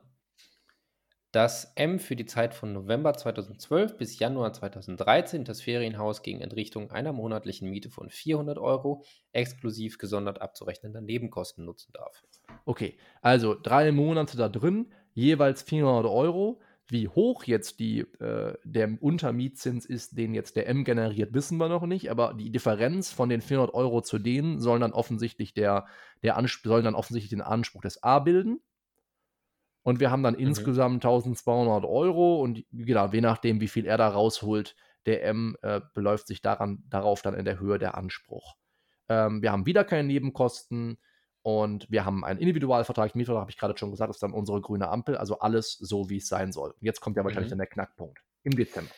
dass 1.32 1.72
M 1.76 2.00
für 2.00 2.16
die 2.16 2.26
Zeit 2.26 2.54
von 2.54 2.74
November 2.74 3.14
2012 3.14 3.98
bis 3.98 4.20
Januar 4.20 4.52
2013 4.52 5.46
das 5.46 5.62
Ferienhaus 5.62 6.22
gegen 6.22 6.42
Entrichtung 6.42 6.92
einer 6.92 7.14
monatlichen 7.14 7.70
Miete 7.70 7.90
von 7.90 8.10
400 8.10 8.58
Euro 8.58 9.04
exklusiv 9.32 9.98
gesondert 9.98 10.42
abzurechnender 10.42 11.02
Nebenkosten 11.02 11.66
nutzen 11.66 11.94
darf. 11.94 12.24
Okay, 12.66 12.98
also 13.22 13.56
drei 13.56 13.92
Monate 13.92 14.38
da 14.38 14.50
drin, 14.50 14.92
jeweils 15.14 15.62
400 15.62 16.12
Euro. 16.12 16.62
Wie 16.90 17.08
hoch 17.08 17.44
jetzt 17.44 17.80
die, 17.80 18.00
äh, 18.00 18.58
der 18.64 18.98
Untermietzins 19.00 19.86
ist, 19.86 20.18
den 20.18 20.34
jetzt 20.34 20.56
der 20.56 20.68
M 20.68 20.84
generiert, 20.84 21.34
wissen 21.34 21.58
wir 21.58 21.70
noch 21.70 21.86
nicht, 21.86 22.10
aber 22.10 22.34
die 22.34 22.52
Differenz 22.52 23.12
von 23.12 23.30
den 23.30 23.42
400 23.42 23.74
Euro 23.76 24.02
zu 24.02 24.18
denen 24.18 24.60
sollen 24.60 24.82
dann 24.82 24.94
offensichtlich, 24.94 25.54
der, 25.54 25.86
der 26.24 26.44
sollen 26.64 26.84
dann 26.84 26.96
offensichtlich 26.96 27.30
den 27.30 27.42
Anspruch 27.42 27.82
des 27.82 28.02
A 28.02 28.20
bilden. 28.20 28.60
Und 29.84 30.00
wir 30.00 30.12
haben 30.12 30.24
dann 30.24 30.36
insgesamt 30.36 31.06
1200 31.06 31.86
Euro 31.86 32.42
und 32.42 32.66
genau, 32.72 33.08
je 33.12 33.22
nachdem, 33.22 33.62
wie 33.62 33.68
viel 33.68 33.86
er 33.86 33.98
da 33.98 34.10
rausholt, 34.10 34.76
der 35.06 35.24
M 35.26 35.56
äh, 35.62 35.82
beläuft 35.94 36.28
sich 36.28 36.42
daran, 36.42 36.84
darauf 36.90 37.22
dann 37.22 37.34
in 37.34 37.46
der 37.46 37.60
Höhe 37.60 37.80
der 37.80 37.96
Anspruch. 37.96 38.56
Ähm, 39.08 39.42
wir 39.42 39.52
haben 39.52 39.66
wieder 39.66 39.84
keine 39.84 40.08
Nebenkosten 40.08 40.98
und 41.42 41.90
wir 41.90 42.06
haben 42.06 42.26
einen 42.26 42.40
Individualvertrag, 42.40 43.16
Mietvertrag, 43.16 43.42
habe 43.42 43.52
ich 43.52 43.58
gerade 43.58 43.78
schon 43.78 43.92
gesagt, 43.92 44.10
das 44.10 44.18
ist 44.18 44.24
dann 44.24 44.34
unsere 44.34 44.62
grüne 44.62 44.90
Ampel, 44.90 45.18
also 45.18 45.40
alles 45.40 45.74
so, 45.74 46.10
wie 46.10 46.18
es 46.18 46.28
sein 46.28 46.52
soll. 46.52 46.72
Und 46.72 46.82
jetzt 46.84 47.00
kommt 47.02 47.18
ja 47.18 47.24
wahrscheinlich 47.24 47.48
Mhm. 47.48 47.52
dann 47.52 47.60
der 47.60 47.68
Knackpunkt. 47.68 48.20
Im 48.44 48.56
Dezember. 48.56 48.92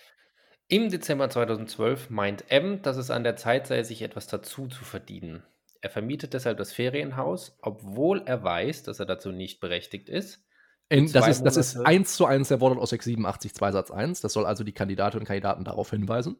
Im 0.67 0.89
Dezember 0.89 1.29
2012 1.29 2.09
meint 2.09 2.49
M, 2.49 2.81
dass 2.81 2.97
es 2.97 3.11
an 3.11 3.23
der 3.23 3.35
Zeit 3.35 3.67
sei, 3.67 3.83
sich 3.83 4.01
etwas 4.01 4.27
dazu 4.27 4.67
zu 4.67 4.85
verdienen. 4.85 5.43
Er 5.81 5.89
vermietet 5.89 6.33
deshalb 6.33 6.57
das 6.57 6.71
Ferienhaus, 6.71 7.57
obwohl 7.61 8.21
er 8.25 8.43
weiß, 8.43 8.83
dass 8.83 8.99
er 8.99 9.05
dazu 9.05 9.31
nicht 9.31 9.59
berechtigt 9.59 10.09
ist. 10.09 10.45
In, 10.89 11.11
das, 11.11 11.27
ist, 11.27 11.43
das 11.43 11.57
ist 11.57 11.75
Monate. 11.75 11.89
eins 11.95 12.15
zu 12.15 12.25
eins 12.25 12.49
der 12.49 12.59
Wortlaut 12.61 12.83
aus 12.83 12.89
687 12.91 13.53
2 13.55 13.71
Satz 13.71 13.91
1. 13.91 14.21
Das 14.21 14.33
soll 14.33 14.45
also 14.45 14.63
die 14.63 14.73
Kandidatinnen 14.73 15.21
und 15.21 15.27
Kandidaten 15.27 15.63
darauf 15.63 15.89
hinweisen. 15.89 16.37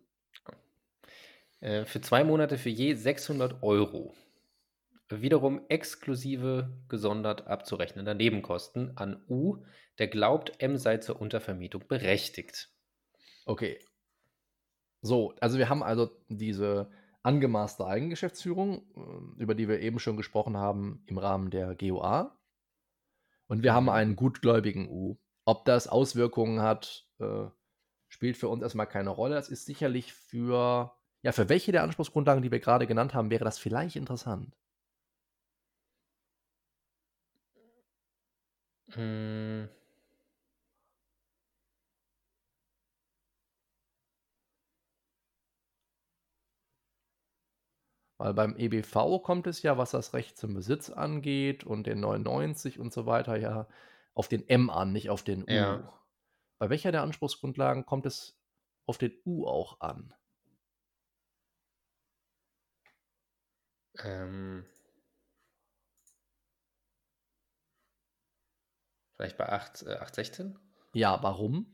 Äh, 1.60 1.86
für 1.86 2.02
zwei 2.02 2.24
Monate 2.24 2.58
für 2.58 2.70
je 2.70 2.94
600 2.94 3.62
Euro. 3.64 4.14
Wiederum 5.20 5.66
exklusive 5.68 6.82
gesondert 6.88 7.46
abzurechnender 7.48 8.14
Nebenkosten 8.14 8.96
an 8.96 9.26
U, 9.28 9.66
der 10.00 10.08
glaubt, 10.08 10.62
M 10.62 10.78
sei 10.78 10.98
zur 10.98 11.20
Untervermietung 11.20 11.88
berechtigt. 11.90 12.70
Okay. 13.48 13.80
So, 15.02 15.34
also 15.42 15.58
wir 15.58 15.70
haben 15.70 15.84
also 15.84 16.12
diese 16.30 16.92
angemaßte 17.24 17.86
Eigengeschäftsführung, 17.86 19.36
äh, 19.38 19.42
über 19.42 19.56
die 19.56 19.68
wir 19.68 19.80
eben 19.80 20.00
schon 20.00 20.18
gesprochen 20.18 20.58
haben 20.58 21.04
im 21.08 21.18
Rahmen 21.18 21.50
der 21.52 21.76
GOA. 21.76 22.38
Und 23.48 23.64
wir 23.64 23.74
haben 23.74 23.86
Mhm. 23.86 23.90
einen 23.90 24.16
gutgläubigen 24.16 24.88
U. 24.90 25.18
Ob 25.46 25.66
das 25.66 25.88
Auswirkungen 25.88 26.62
hat, 26.62 27.08
äh, 27.20 27.48
spielt 28.10 28.38
für 28.38 28.50
uns 28.50 28.64
erstmal 28.64 28.88
keine 28.88 29.10
Rolle. 29.12 29.38
Es 29.38 29.50
ist 29.50 29.66
sicherlich 29.66 30.14
für, 30.14 30.96
ja, 31.24 31.32
für 31.32 31.50
welche 31.50 31.72
der 31.72 31.84
Anspruchsgrundlagen, 31.84 32.44
die 32.44 32.52
wir 32.52 32.60
gerade 32.60 32.88
genannt 32.88 33.14
haben, 33.14 33.32
wäre 33.32 33.46
das 33.46 33.60
vielleicht 33.60 33.96
interessant. 33.96 34.58
Hm. 38.94 39.70
Weil 48.18 48.34
beim 48.36 48.56
EBV 48.56 49.20
kommt 49.24 49.48
es 49.48 49.64
ja, 49.64 49.78
was 49.78 49.92
das 49.92 50.14
Recht 50.14 50.38
zum 50.38 50.54
Besitz 50.54 50.90
angeht 50.90 51.64
und 51.64 51.88
den 51.88 52.02
99 52.02 52.80
und 52.80 52.94
so 52.94 53.06
weiter, 53.06 53.36
ja 53.38 53.68
auf 54.14 54.28
den 54.28 54.48
M 54.48 54.70
an, 54.70 54.92
nicht 54.92 55.10
auf 55.10 55.24
den 55.24 55.44
U. 55.44 55.48
Ja. 55.48 55.94
Bei 56.60 56.70
welcher 56.70 56.92
der 56.92 57.02
Anspruchsgrundlagen 57.02 57.86
kommt 57.86 58.06
es 58.06 58.38
auf 58.86 58.98
den 58.98 59.14
U 59.26 59.48
auch 59.48 59.80
an? 59.80 60.14
Ähm, 64.00 64.66
vielleicht 69.22 69.38
bei 69.38 69.50
8, 69.50 69.84
äh, 69.84 69.96
816? 69.98 70.58
Ja, 70.94 71.22
warum? 71.22 71.66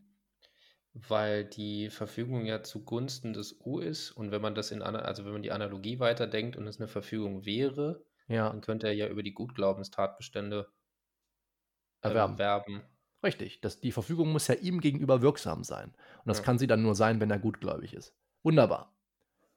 Weil 0.93 1.45
die 1.45 1.89
Verfügung 1.89 2.45
ja 2.45 2.61
zugunsten 2.61 3.31
des 3.31 3.61
U 3.65 3.79
ist 3.79 4.11
und 4.11 4.31
wenn 4.31 4.41
man 4.41 4.53
das 4.55 4.71
in 4.71 4.81
also 4.81 5.23
wenn 5.25 5.31
man 5.31 5.41
die 5.43 5.51
Analogie 5.53 5.99
weiterdenkt 5.99 6.57
und 6.57 6.67
es 6.67 6.77
eine 6.79 6.87
Verfügung 6.89 7.45
wäre, 7.45 8.03
Ja, 8.27 8.47
dann 8.49 8.59
könnte 8.61 8.87
er 8.87 8.93
ja 8.93 9.07
über 9.07 9.23
die 9.23 9.33
Gutglaubenstatbestände 9.33 10.73
erwerben. 12.01 12.39
erwerben. 12.39 12.83
Richtig. 13.23 13.61
Das, 13.61 13.81
die 13.81 13.91
Verfügung 13.91 14.31
muss 14.31 14.47
ja 14.47 14.55
ihm 14.55 14.81
gegenüber 14.81 15.21
wirksam 15.21 15.63
sein. 15.63 15.91
Und 16.19 16.27
das 16.27 16.41
Ja. 16.41 16.43
kann 16.43 16.59
sie 16.59 16.67
dann 16.67 16.83
nur 16.83 16.95
sein, 16.95 17.19
wenn 17.21 17.31
er 17.31 17.39
gutgläubig 17.39 17.93
ist. 17.93 18.15
Wunderbar. 18.43 18.97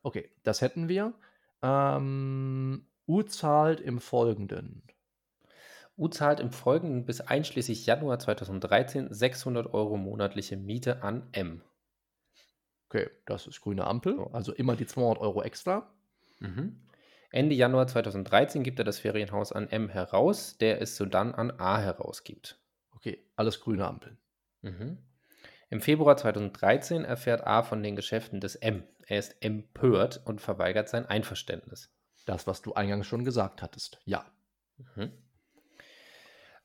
Okay, 0.03 0.33
das 0.45 0.61
hätten 0.63 0.89
wir. 0.89 1.15
Ähm, 1.63 2.89
U 3.09 3.23
zahlt 3.25 3.81
im 3.81 4.01
Folgenden. 4.01 4.85
U 6.01 6.09
zahlt 6.09 6.41
im 6.41 6.51
Folgenden 6.51 7.05
bis 7.05 7.21
einschließlich 7.21 7.85
Januar 7.85 8.19
2013 8.19 9.13
600 9.13 9.75
Euro 9.75 9.99
monatliche 9.99 10.57
Miete 10.57 11.03
an 11.03 11.29
M. 11.33 11.63
Okay, 12.89 13.11
das 13.27 13.47
ist 13.47 13.61
grüne 13.61 13.87
Ampel. 13.87 14.17
So. 14.17 14.31
Also 14.33 14.53
immer 14.55 14.77
die 14.77 14.87
200 14.87 15.19
Euro 15.19 15.43
extra. 15.43 15.93
Mhm. 16.39 16.81
Ende 17.31 17.55
Januar 17.55 17.87
2013 17.87 18.63
gibt 18.63 18.79
er 18.79 18.85
das 18.87 18.99
Ferienhaus 18.99 19.53
an 19.53 19.69
M 19.69 19.91
heraus, 19.91 20.57
der 20.57 20.81
es 20.81 20.97
sodann 20.97 21.35
an 21.35 21.53
A 21.59 21.79
herausgibt. 21.79 22.59
Okay, 22.97 23.23
alles 23.37 23.61
grüne 23.61 23.87
Ampeln. 23.87 24.17
Mhm. 24.63 24.99
Im 25.69 25.83
Februar 25.83 26.17
2013 26.17 27.05
erfährt 27.05 27.47
A 27.47 27.63
von 27.63 27.83
den 27.83 27.95
Geschäften 27.95 28.41
des 28.41 28.57
M. 28.57 28.85
Er 29.07 29.19
ist 29.19 29.37
empört 29.41 30.23
und 30.25 30.41
verweigert 30.41 30.89
sein 30.89 31.05
Einverständnis. 31.05 31.95
Das, 32.25 32.47
was 32.47 32.63
du 32.63 32.73
eingangs 32.73 33.07
schon 33.07 33.25
gesagt 33.25 33.61
hattest. 33.61 34.01
Ja. 34.07 34.25
Mhm. 34.97 35.13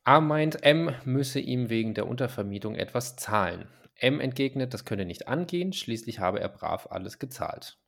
A 0.08 0.22
meint, 0.22 0.64
M 0.64 0.94
müsse 1.04 1.40
ihm 1.40 1.70
wegen 1.70 1.96
der 1.96 2.08
Untervermietung 2.08 2.76
etwas 2.76 3.16
zahlen. 3.16 3.68
M 3.96 4.20
entgegnet, 4.20 4.74
das 4.74 4.86
könne 4.86 5.04
nicht 5.06 5.28
angehen, 5.28 5.74
schließlich 5.74 6.20
habe 6.20 6.40
er 6.40 6.50
brav 6.50 6.88
alles 6.92 7.18
gezahlt. 7.20 7.80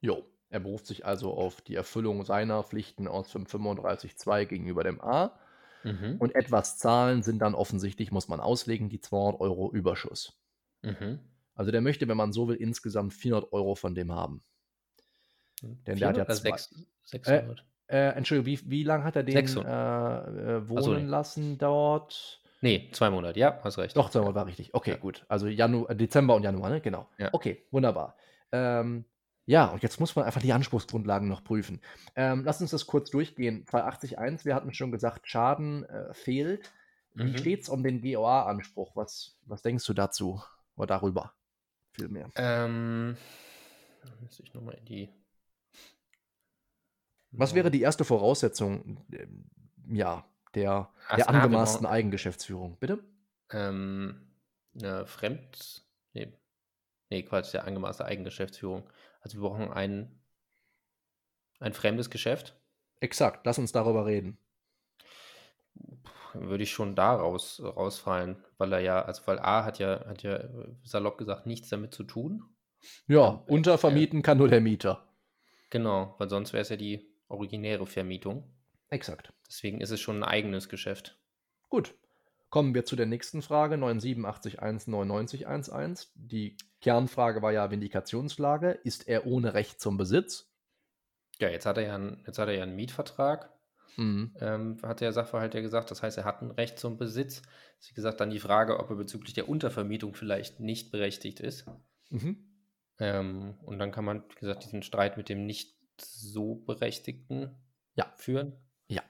Jo. 0.00 0.24
Er 0.50 0.60
beruft 0.60 0.86
sich 0.86 1.04
also 1.04 1.34
auf 1.34 1.60
die 1.60 1.74
Erfüllung 1.74 2.24
seiner 2.24 2.62
Pflichten 2.62 3.06
aus 3.06 3.28
535.2 3.30 4.46
gegenüber 4.46 4.82
dem 4.82 4.98
A. 5.02 5.38
Mhm. 5.84 6.16
Und 6.18 6.34
etwas 6.34 6.78
Zahlen 6.78 7.22
sind 7.22 7.40
dann 7.40 7.54
offensichtlich, 7.54 8.10
muss 8.12 8.28
man 8.28 8.40
auslegen, 8.40 8.88
die 8.88 9.00
200 9.00 9.40
Euro 9.42 9.70
Überschuss. 9.70 10.40
Mhm. 10.82 11.20
Also 11.54 11.70
der 11.70 11.82
möchte, 11.82 12.08
wenn 12.08 12.16
man 12.16 12.32
so 12.32 12.48
will, 12.48 12.56
insgesamt 12.56 13.12
400 13.12 13.52
Euro 13.52 13.74
von 13.74 13.94
dem 13.94 14.12
haben. 14.12 14.42
Denn 15.86 16.00
der 16.00 16.08
hat 16.08 16.16
ja 16.16 16.24
400 16.24 16.28
oder 16.28 16.34
zwei- 16.34 16.42
sechs- 16.42 16.74
600. 17.04 17.60
Äh, 17.60 17.64
Entschuldigung, 17.88 18.46
wie, 18.46 18.70
wie 18.70 18.82
lange 18.82 19.04
hat 19.04 19.16
er 19.16 19.22
den 19.22 19.34
600. 19.34 19.66
äh, 19.66 20.56
äh, 20.56 20.68
wohnen 20.68 20.82
so, 20.82 20.94
nee. 20.94 21.02
lassen 21.04 21.58
dort? 21.58 22.40
Nee, 22.60 22.88
zwei 22.92 23.08
Monate, 23.10 23.38
ja, 23.38 23.58
hast 23.62 23.78
recht. 23.78 23.96
Doch, 23.96 24.10
zweimal 24.10 24.34
war 24.34 24.46
richtig. 24.46 24.74
Okay, 24.74 24.90
Ja. 24.92 24.96
gut. 24.96 25.24
Also 25.28 25.46
Janu 25.46 25.86
äh, 25.86 25.94
Dezember 25.96 26.34
und 26.34 26.42
Januar, 26.42 26.70
ne? 26.70 26.80
Genau. 26.80 27.08
Ja. 27.18 27.30
Okay, 27.32 27.64
wunderbar. 27.70 28.16
Ähm, 28.52 29.04
ja, 29.46 29.66
und 29.66 29.82
jetzt 29.82 30.00
muss 30.00 30.14
man 30.16 30.24
einfach 30.26 30.42
die 30.42 30.52
Anspruchsgrundlagen 30.52 31.28
noch 31.28 31.42
prüfen. 31.44 31.80
Ähm, 32.16 32.42
lass 32.44 32.60
uns 32.60 32.70
das 32.72 32.86
kurz 32.86 33.10
durchgehen. 33.10 33.64
280.1, 33.64 34.44
wir 34.44 34.54
hatten 34.54 34.74
schon 34.74 34.90
gesagt, 34.92 35.26
Schaden 35.28 35.84
äh, 35.84 36.12
fehlt. 36.12 36.70
Wie 37.14 37.30
Mhm. 37.32 37.36
steht's 37.38 37.68
um 37.68 37.82
den 37.82 38.02
GOA-Anspruch? 38.02 38.94
Was, 38.96 39.38
was 39.46 39.62
denkst 39.62 39.86
du 39.86 39.94
dazu 39.94 40.42
oder 40.76 40.88
darüber? 40.88 41.32
Vielmehr. 41.92 42.28
Ähm, 42.36 43.16
da 44.02 44.10
müsste 44.20 44.42
ich 44.42 44.52
nochmal 44.52 44.74
in 44.74 44.84
die. 44.84 45.08
Was 47.30 47.54
wäre 47.54 47.70
die 47.70 47.82
erste 47.82 48.04
Voraussetzung, 48.04 49.04
ähm, 49.12 49.50
ja, 49.90 50.24
der, 50.54 50.90
der 51.16 51.28
angemaßten 51.28 51.82
brauchen- 51.82 51.92
Eigengeschäftsführung? 51.92 52.76
Bitte? 52.78 53.04
Ähm, 53.50 54.30
eine 54.74 55.06
Fremd. 55.06 55.84
Nee, 56.14 56.32
nee, 57.10 57.22
Quatsch, 57.22 57.52
der 57.52 57.64
angemaßte 57.64 58.04
Eigengeschäftsführung. 58.04 58.88
Also 59.20 59.40
wir 59.40 59.48
brauchen 59.48 59.70
ein, 59.70 60.20
ein 61.60 61.72
fremdes 61.74 62.10
Geschäft. 62.10 62.56
Exakt, 63.00 63.44
lass 63.46 63.58
uns 63.58 63.72
darüber 63.72 64.06
reden. 64.06 64.38
Würde 66.34 66.62
ich 66.64 66.70
schon 66.72 66.94
da 66.94 67.14
raus, 67.14 67.60
rausfallen, 67.62 68.42
weil 68.58 68.72
er 68.72 68.80
ja, 68.80 69.02
also 69.02 69.22
weil 69.26 69.38
A 69.38 69.64
hat 69.64 69.78
ja, 69.78 70.04
hat 70.06 70.22
ja 70.22 70.36
äh, 70.36 70.74
salopp 70.82 71.16
gesagt 71.18 71.46
nichts 71.46 71.68
damit 71.68 71.94
zu 71.94 72.04
tun. 72.04 72.44
Ja, 73.06 73.28
Ähm, 73.30 73.40
äh, 73.46 73.52
untervermieten 73.52 74.22
kann 74.22 74.38
nur 74.38 74.48
der 74.48 74.60
Mieter. 74.60 75.04
Genau, 75.70 76.14
weil 76.18 76.28
sonst 76.28 76.52
wäre 76.52 76.62
es 76.62 76.68
ja 76.68 76.76
die 76.76 77.06
originäre 77.28 77.86
Vermietung. 77.86 78.44
Exakt. 78.90 79.32
Deswegen 79.46 79.80
ist 79.80 79.90
es 79.90 80.00
schon 80.00 80.22
ein 80.22 80.28
eigenes 80.28 80.68
Geschäft. 80.68 81.18
Gut. 81.68 81.94
Kommen 82.50 82.74
wir 82.74 82.84
zu 82.86 82.96
der 82.96 83.06
nächsten 83.06 83.42
Frage, 83.42 83.76
978199111. 83.76 86.08
Die 86.14 86.56
Kernfrage 86.80 87.42
war 87.42 87.52
ja 87.52 87.70
Vindikationslage. 87.70 88.70
Ist 88.70 89.06
er 89.06 89.26
ohne 89.26 89.52
Recht 89.52 89.80
zum 89.80 89.98
Besitz? 89.98 90.50
Ja, 91.38 91.50
jetzt 91.50 91.66
hat 91.66 91.76
er 91.76 91.84
ja 91.84 91.94
einen, 91.94 92.24
jetzt 92.26 92.38
hat 92.38 92.48
er 92.48 92.54
ja 92.54 92.62
einen 92.62 92.76
Mietvertrag. 92.76 93.52
Mhm. 93.96 94.34
ähm, 94.40 94.78
hat 94.82 95.00
der 95.00 95.12
Sachverhalt 95.12 95.54
ja 95.54 95.60
gesagt. 95.60 95.90
Das 95.90 96.02
heißt, 96.02 96.18
er 96.18 96.24
hat 96.24 96.40
ein 96.40 96.52
Recht 96.52 96.78
zum 96.78 96.96
Besitz. 96.96 97.42
Wie 97.88 97.94
gesagt, 97.94 98.20
dann 98.20 98.30
die 98.30 98.38
Frage, 98.38 98.78
ob 98.78 98.90
er 98.90 98.96
bezüglich 98.96 99.34
der 99.34 99.48
Untervermietung 99.48 100.14
vielleicht 100.14 100.60
nicht 100.60 100.92
berechtigt 100.92 101.40
ist. 101.40 101.66
Mhm. 102.10 102.36
Ähm, 103.00 103.54
und 103.64 103.78
dann 103.78 103.90
kann 103.90 104.04
man, 104.04 104.22
wie 104.30 104.40
gesagt, 104.40 104.64
diesen 104.64 104.82
Streit 104.82 105.16
mit 105.16 105.28
dem 105.28 105.46
nicht 105.46 105.77
so 106.00 106.54
Berechtigten 106.56 107.56
Ja. 107.94 108.14
führen. 108.16 108.56
Ja. 108.88 109.02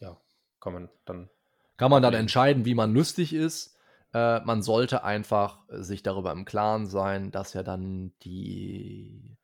Ja, 0.00 0.20
kann 0.60 0.72
man 0.72 0.88
dann. 1.04 1.30
Kann 1.76 1.90
man 1.90 2.02
dann 2.02 2.14
entscheiden, 2.14 2.64
wie 2.64 2.74
man 2.74 2.92
lustig 2.92 3.32
ist. 3.32 3.76
Äh, 4.12 4.40
man 4.40 4.62
sollte 4.62 5.04
einfach 5.04 5.68
äh, 5.68 5.82
sich 5.82 6.02
darüber 6.02 6.32
im 6.32 6.44
Klaren 6.44 6.86
sein, 6.86 7.30
dass 7.30 7.54
ja 7.54 7.62
dann 7.62 8.12
die 8.22 9.36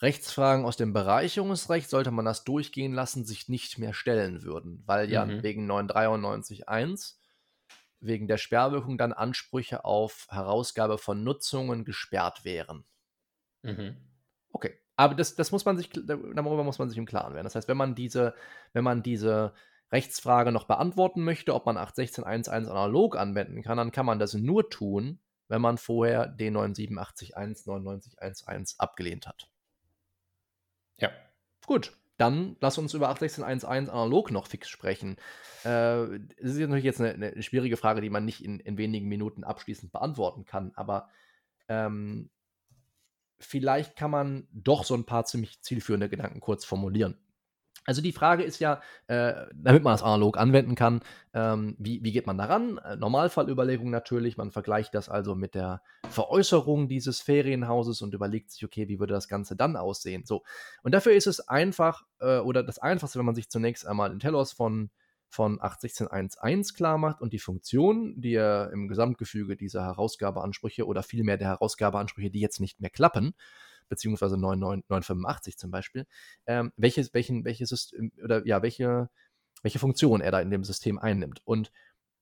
Rechtsfragen 0.00 0.64
aus 0.66 0.76
dem 0.76 0.92
Bereicherungsrecht, 0.92 1.88
sollte 1.90 2.10
man 2.10 2.24
das 2.26 2.44
durchgehen 2.44 2.92
lassen, 2.92 3.24
sich 3.24 3.48
nicht 3.48 3.78
mehr 3.78 3.94
stellen 3.94 4.42
würden, 4.42 4.82
weil 4.86 5.10
ja 5.10 5.26
Mhm. 5.26 5.42
wegen 5.42 5.66
993.1 5.66 7.20
wegen 8.00 8.28
der 8.28 8.38
Sperrwirkung 8.38 8.98
dann 8.98 9.12
Ansprüche 9.14 9.84
auf 9.84 10.26
Herausgabe 10.30 10.98
von 10.98 11.24
Nutzungen 11.24 11.84
gesperrt 11.84 12.44
wären. 12.44 12.84
Mhm. 13.62 13.96
Okay. 14.54 14.83
Aber 14.96 15.14
das, 15.14 15.34
das 15.34 15.52
muss 15.52 15.64
man 15.64 15.76
sich, 15.76 15.90
darüber 15.90 16.64
muss 16.64 16.78
man 16.78 16.88
sich 16.88 16.98
im 16.98 17.06
Klaren 17.06 17.34
werden. 17.34 17.44
Das 17.44 17.54
heißt, 17.54 17.68
wenn 17.68 17.76
man 17.76 17.94
diese, 17.94 18.34
wenn 18.72 18.84
man 18.84 19.02
diese 19.02 19.52
Rechtsfrage 19.92 20.52
noch 20.52 20.64
beantworten 20.64 21.22
möchte, 21.22 21.54
ob 21.54 21.66
man 21.66 21.76
816.1.1 21.76 22.68
analog 22.68 23.16
anwenden 23.16 23.62
kann, 23.62 23.76
dann 23.76 23.92
kann 23.92 24.06
man 24.06 24.18
das 24.18 24.32
nur 24.34 24.70
tun, 24.70 25.20
wenn 25.48 25.60
man 25.60 25.76
vorher 25.78 26.28
den 26.28 26.56
978.1.99.1.1 26.56 28.76
abgelehnt 28.78 29.26
hat. 29.26 29.48
Ja. 30.98 31.10
Gut, 31.66 31.92
dann 32.16 32.56
lass 32.60 32.78
uns 32.78 32.94
über 32.94 33.10
816.1.1 33.10 33.88
analog 33.88 34.30
noch 34.30 34.46
fix 34.46 34.68
sprechen. 34.68 35.16
Äh, 35.64 36.20
das 36.40 36.52
ist 36.52 36.58
natürlich 36.58 36.84
jetzt 36.84 37.00
eine, 37.00 37.14
eine 37.14 37.42
schwierige 37.42 37.76
Frage, 37.76 38.00
die 38.00 38.10
man 38.10 38.24
nicht 38.24 38.44
in, 38.44 38.60
in 38.60 38.78
wenigen 38.78 39.08
Minuten 39.08 39.42
abschließend 39.44 39.92
beantworten 39.92 40.44
kann, 40.44 40.72
aber 40.76 41.08
ähm, 41.68 42.30
vielleicht 43.44 43.96
kann 43.96 44.10
man 44.10 44.48
doch 44.52 44.84
so 44.84 44.94
ein 44.94 45.04
paar 45.04 45.24
ziemlich 45.24 45.62
zielführende 45.62 46.08
Gedanken 46.08 46.40
kurz 46.40 46.64
formulieren. 46.64 47.16
Also 47.86 48.00
die 48.00 48.12
Frage 48.12 48.44
ist 48.44 48.60
ja, 48.60 48.80
äh, 49.08 49.34
damit 49.54 49.82
man 49.82 49.92
das 49.92 50.02
analog 50.02 50.38
anwenden 50.38 50.74
kann, 50.74 51.00
ähm, 51.34 51.76
wie, 51.78 52.02
wie 52.02 52.12
geht 52.12 52.26
man 52.26 52.38
daran? 52.38 52.78
Äh, 52.78 52.96
Normalfallüberlegung 52.96 53.90
natürlich, 53.90 54.38
man 54.38 54.50
vergleicht 54.50 54.94
das 54.94 55.10
also 55.10 55.34
mit 55.34 55.54
der 55.54 55.82
Veräußerung 56.08 56.88
dieses 56.88 57.20
Ferienhauses 57.20 58.00
und 58.00 58.14
überlegt 58.14 58.50
sich, 58.50 58.64
okay, 58.64 58.88
wie 58.88 59.00
würde 59.00 59.12
das 59.12 59.28
Ganze 59.28 59.54
dann 59.54 59.76
aussehen? 59.76 60.24
So. 60.24 60.44
Und 60.82 60.94
dafür 60.94 61.12
ist 61.12 61.26
es 61.26 61.46
einfach, 61.46 62.04
äh, 62.20 62.38
oder 62.38 62.62
das 62.62 62.78
Einfachste, 62.78 63.18
wenn 63.18 63.26
man 63.26 63.34
sich 63.34 63.50
zunächst 63.50 63.86
einmal 63.86 64.08
den 64.08 64.20
Telos 64.20 64.52
von, 64.52 64.90
von 65.34 65.58
816.1.1 65.60 66.74
klar 66.74 66.96
macht 66.96 67.20
und 67.20 67.32
die 67.32 67.38
Funktion, 67.38 68.20
die 68.20 68.34
er 68.34 68.70
im 68.72 68.88
Gesamtgefüge 68.88 69.56
dieser 69.56 69.84
Herausgabeansprüche 69.84 70.86
oder 70.86 71.02
vielmehr 71.02 71.36
der 71.36 71.48
Herausgabeansprüche, 71.48 72.30
die 72.30 72.40
jetzt 72.40 72.60
nicht 72.60 72.80
mehr 72.80 72.90
klappen, 72.90 73.34
beziehungsweise 73.88 74.38
985 74.38 75.58
zum 75.58 75.70
Beispiel, 75.70 76.06
ähm, 76.46 76.72
welches, 76.76 77.12
welchen, 77.14 77.44
welches 77.44 77.92
oder 78.22 78.46
ja, 78.46 78.62
welche, 78.62 79.10
welche 79.62 79.78
Funktion 79.78 80.20
er 80.20 80.30
da 80.30 80.40
in 80.40 80.50
dem 80.50 80.64
System 80.64 80.98
einnimmt. 80.98 81.42
Und 81.44 81.70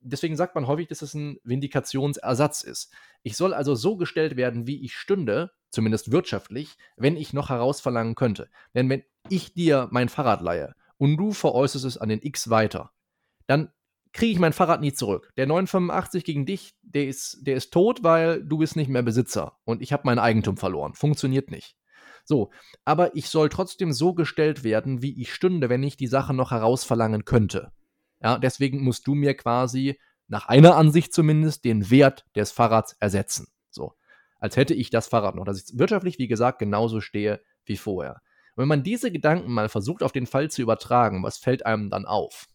deswegen 0.00 0.36
sagt 0.36 0.54
man 0.54 0.66
häufig, 0.66 0.88
dass 0.88 1.02
es 1.02 1.14
ein 1.14 1.38
Vindikationsersatz 1.44 2.62
ist. 2.62 2.92
Ich 3.22 3.36
soll 3.36 3.54
also 3.54 3.74
so 3.74 3.96
gestellt 3.96 4.36
werden, 4.36 4.66
wie 4.66 4.84
ich 4.84 4.94
stünde, 4.94 5.52
zumindest 5.70 6.12
wirtschaftlich, 6.12 6.76
wenn 6.96 7.16
ich 7.16 7.32
noch 7.32 7.48
herausverlangen 7.48 8.14
könnte. 8.14 8.48
Denn 8.74 8.88
wenn 8.88 9.04
ich 9.28 9.54
dir 9.54 9.88
mein 9.90 10.08
Fahrrad 10.08 10.42
leihe 10.42 10.74
und 10.98 11.16
du 11.16 11.32
veräußerst 11.32 11.84
es 11.84 11.98
an 11.98 12.08
den 12.08 12.22
X 12.22 12.50
weiter, 12.50 12.92
dann 13.46 13.70
kriege 14.12 14.32
ich 14.32 14.38
mein 14.38 14.52
Fahrrad 14.52 14.80
nie 14.80 14.92
zurück. 14.92 15.30
Der 15.36 15.46
985 15.46 16.24
gegen 16.24 16.46
dich, 16.46 16.74
der 16.82 17.06
ist, 17.06 17.38
der 17.42 17.56
ist 17.56 17.72
tot, 17.72 18.02
weil 18.02 18.44
du 18.44 18.58
bist 18.58 18.76
nicht 18.76 18.88
mehr 18.88 19.02
Besitzer 19.02 19.58
und 19.64 19.80
ich 19.82 19.92
habe 19.92 20.02
mein 20.04 20.18
Eigentum 20.18 20.56
verloren. 20.56 20.94
Funktioniert 20.94 21.50
nicht. 21.50 21.76
So, 22.24 22.50
aber 22.84 23.16
ich 23.16 23.28
soll 23.28 23.48
trotzdem 23.48 23.92
so 23.92 24.14
gestellt 24.14 24.64
werden, 24.64 25.02
wie 25.02 25.20
ich 25.20 25.32
stünde, 25.34 25.68
wenn 25.68 25.82
ich 25.82 25.96
die 25.96 26.06
Sache 26.06 26.34
noch 26.34 26.50
herausverlangen 26.50 27.24
könnte. 27.24 27.72
Ja, 28.20 28.38
deswegen 28.38 28.84
musst 28.84 29.06
du 29.06 29.14
mir 29.14 29.34
quasi, 29.34 29.98
nach 30.28 30.46
einer 30.46 30.76
Ansicht 30.76 31.12
zumindest, 31.12 31.64
den 31.64 31.90
Wert 31.90 32.24
des 32.36 32.52
Fahrrads 32.52 32.94
ersetzen. 33.00 33.48
So, 33.70 33.94
als 34.38 34.56
hätte 34.56 34.74
ich 34.74 34.90
das 34.90 35.08
Fahrrad 35.08 35.34
noch, 35.34 35.44
dass 35.44 35.62
ich 35.62 35.78
wirtschaftlich, 35.78 36.18
wie 36.18 36.28
gesagt, 36.28 36.60
genauso 36.60 37.00
stehe 37.00 37.42
wie 37.64 37.76
vorher. 37.76 38.20
Und 38.54 38.62
wenn 38.62 38.68
man 38.68 38.82
diese 38.84 39.10
Gedanken 39.10 39.50
mal 39.50 39.68
versucht 39.68 40.02
auf 40.02 40.12
den 40.12 40.26
Fall 40.26 40.50
zu 40.50 40.62
übertragen, 40.62 41.22
was 41.22 41.38
fällt 41.38 41.66
einem 41.66 41.90
dann 41.90 42.04
auf? 42.04 42.46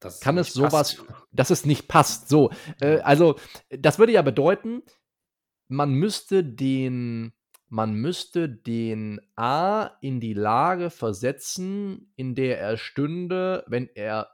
Das 0.00 0.20
kann 0.20 0.38
es 0.38 0.52
sowas, 0.52 0.96
passt. 0.96 1.04
dass 1.32 1.50
es 1.50 1.64
nicht 1.64 1.88
passt. 1.88 2.28
So, 2.28 2.50
äh, 2.80 2.98
also 3.00 3.36
das 3.70 3.98
würde 3.98 4.12
ja 4.12 4.22
bedeuten, 4.22 4.82
man 5.68 5.92
müsste 5.92 6.44
den, 6.44 7.32
man 7.68 7.94
müsste 7.94 8.48
den 8.48 9.20
A 9.36 9.90
in 10.00 10.20
die 10.20 10.34
Lage 10.34 10.90
versetzen, 10.90 12.12
in 12.16 12.34
der 12.34 12.60
er 12.60 12.76
stünde, 12.76 13.64
wenn 13.66 13.88
er 13.94 14.30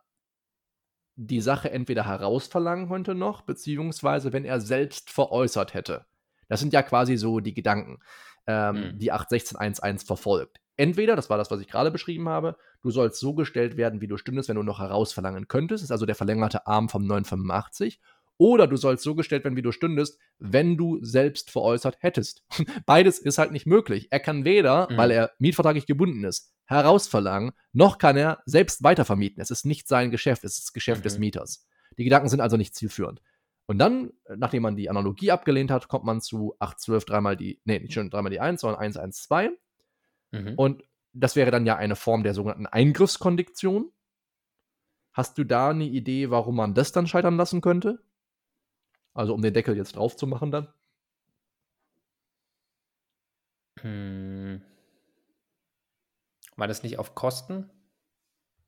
die 1.16 1.40
Sache 1.40 1.70
entweder 1.70 2.06
herausverlangen 2.06 2.88
könnte 2.88 3.14
noch, 3.14 3.42
beziehungsweise 3.42 4.32
wenn 4.32 4.44
er 4.44 4.60
selbst 4.60 5.10
veräußert 5.10 5.74
hätte. 5.74 6.06
Das 6.48 6.60
sind 6.60 6.72
ja 6.72 6.82
quasi 6.82 7.16
so 7.16 7.40
die 7.40 7.54
Gedanken, 7.54 8.00
ähm, 8.46 8.92
mhm. 8.92 8.98
die 8.98 9.12
8.16.1.1 9.12 10.06
verfolgt. 10.06 10.60
Entweder, 10.76 11.14
das 11.16 11.30
war 11.30 11.38
das, 11.38 11.50
was 11.50 11.60
ich 11.60 11.68
gerade 11.68 11.90
beschrieben 11.90 12.28
habe, 12.28 12.56
du 12.82 12.90
sollst 12.90 13.20
so 13.20 13.34
gestellt 13.34 13.76
werden, 13.76 14.00
wie 14.00 14.08
du 14.08 14.16
stündest, 14.16 14.48
wenn 14.48 14.56
du 14.56 14.62
noch 14.62 14.80
herausverlangen 14.80 15.46
könntest. 15.46 15.82
Das 15.82 15.88
ist 15.88 15.92
also 15.92 16.06
der 16.06 16.16
verlängerte 16.16 16.66
Arm 16.66 16.88
vom 16.88 17.06
985. 17.06 18.00
Oder 18.36 18.66
du 18.66 18.76
sollst 18.76 19.04
so 19.04 19.14
gestellt 19.14 19.44
werden, 19.44 19.56
wie 19.56 19.62
du 19.62 19.70
stündest, 19.70 20.18
wenn 20.38 20.76
du 20.76 20.98
selbst 21.02 21.50
veräußert 21.50 21.98
hättest. 22.00 22.44
Beides 22.86 23.18
ist 23.18 23.38
halt 23.38 23.52
nicht 23.52 23.66
möglich. 23.66 24.08
Er 24.10 24.18
kann 24.18 24.44
weder, 24.44 24.88
mhm. 24.90 24.96
weil 24.96 25.10
er 25.12 25.30
mietvertraglich 25.38 25.86
gebunden 25.86 26.24
ist, 26.24 26.52
herausverlangen, 26.64 27.52
noch 27.72 27.98
kann 27.98 28.16
er 28.16 28.42
selbst 28.44 28.82
weitervermieten. 28.82 29.40
Es 29.40 29.50
ist 29.50 29.64
nicht 29.64 29.86
sein 29.86 30.10
Geschäft, 30.10 30.42
es 30.42 30.58
ist 30.58 30.66
das 30.68 30.72
Geschäft 30.72 31.00
mhm. 31.00 31.04
des 31.04 31.18
Mieters. 31.18 31.66
Die 31.96 32.04
Gedanken 32.04 32.28
sind 32.28 32.40
also 32.40 32.56
nicht 32.56 32.74
zielführend. 32.74 33.20
Und 33.66 33.78
dann, 33.78 34.10
nachdem 34.36 34.62
man 34.62 34.76
die 34.76 34.90
Analogie 34.90 35.30
abgelehnt 35.30 35.70
hat, 35.70 35.88
kommt 35.88 36.04
man 36.04 36.20
zu 36.20 36.54
812 36.58 37.04
dreimal 37.04 37.36
die, 37.36 37.60
nee, 37.64 37.78
nicht 37.78 37.94
schon 37.94 38.10
dreimal 38.10 38.30
die 38.30 38.40
1, 38.40 38.60
sondern 38.60 38.80
112. 38.80 39.52
Mhm. 40.34 40.54
Und 40.56 40.84
das 41.12 41.36
wäre 41.36 41.50
dann 41.50 41.66
ja 41.66 41.76
eine 41.76 41.96
Form 41.96 42.22
der 42.22 42.34
sogenannten 42.34 42.66
Eingriffskondiktion. 42.66 43.92
Hast 45.12 45.38
du 45.38 45.44
da 45.44 45.70
eine 45.70 45.84
Idee, 45.84 46.30
warum 46.30 46.56
man 46.56 46.74
das 46.74 46.90
dann 46.90 47.06
scheitern 47.06 47.36
lassen 47.36 47.60
könnte? 47.60 48.02
Also 49.12 49.32
um 49.32 49.42
den 49.42 49.54
Deckel 49.54 49.76
jetzt 49.76 49.94
drauf 49.94 50.16
zu 50.16 50.26
machen 50.26 50.50
dann? 50.50 50.68
Hm. 53.80 54.60
War 56.56 56.66
das 56.66 56.82
nicht 56.82 56.98
auf 56.98 57.14
Kosten 57.14 57.70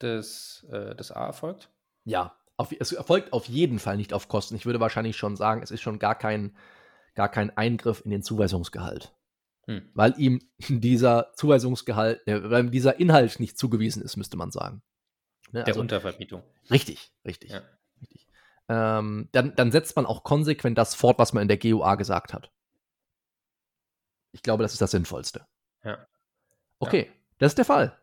des, 0.01 0.65
äh, 0.71 0.95
des 0.95 1.11
A 1.11 1.27
erfolgt? 1.27 1.71
Ja, 2.05 2.37
auf, 2.57 2.73
es 2.79 2.93
erfolgt 2.93 3.33
auf 3.33 3.47
jeden 3.47 3.81
Fall 3.81 3.97
nicht 3.97 4.13
auf 4.13 4.29
Kosten. 4.29 4.55
Ich 4.55 4.67
würde 4.67 4.81
wahrscheinlich 4.81 5.17
schon 5.17 5.37
sagen, 5.37 5.63
es 5.63 5.73
ist 5.73 5.83
schon 5.83 5.99
gar 5.99 6.15
kein, 6.15 6.57
gar 7.15 7.29
kein 7.29 7.57
Eingriff 7.57 8.03
in 8.05 8.11
den 8.11 8.23
Zuweisungsgehalt. 8.23 9.16
Hm. 9.67 9.91
Weil 9.95 10.15
ihm 10.19 10.41
dieser 10.69 11.33
Zuweisungsgehalt, 11.35 12.27
äh, 12.27 12.51
weil 12.51 12.71
dieser 12.71 12.99
Inhalt 13.01 13.41
nicht 13.41 13.59
zugewiesen 13.59 14.03
ist, 14.03 14.17
müsste 14.17 14.37
man 14.37 14.51
sagen. 14.51 14.83
Ne? 15.53 15.61
Der 15.61 15.69
also, 15.69 15.81
Untervermietung. 15.81 16.43
Richtig, 16.71 17.13
richtig. 17.25 17.51
Ja. 17.51 17.63
richtig. 18.01 18.27
Ähm, 18.69 19.29
dann, 19.33 19.55
dann 19.55 19.73
setzt 19.73 19.97
man 19.97 20.07
auch 20.07 20.25
konsequent 20.25 20.79
das 20.79 20.95
fort, 20.95 21.19
was 21.19 21.33
man 21.33 21.43
in 21.43 21.49
der 21.49 21.59
GUA 21.59 21.95
gesagt 21.97 22.35
hat. 22.35 22.51
Ich 24.33 24.43
glaube, 24.43 24.63
das 24.63 24.73
ist 24.73 24.83
das 24.83 24.91
Sinnvollste. 24.91 25.47
Ja. 25.85 26.07
Okay, 26.79 27.07
ja. 27.07 27.13
das 27.39 27.53
ist 27.53 27.59
der 27.59 27.65
Fall. 27.65 27.97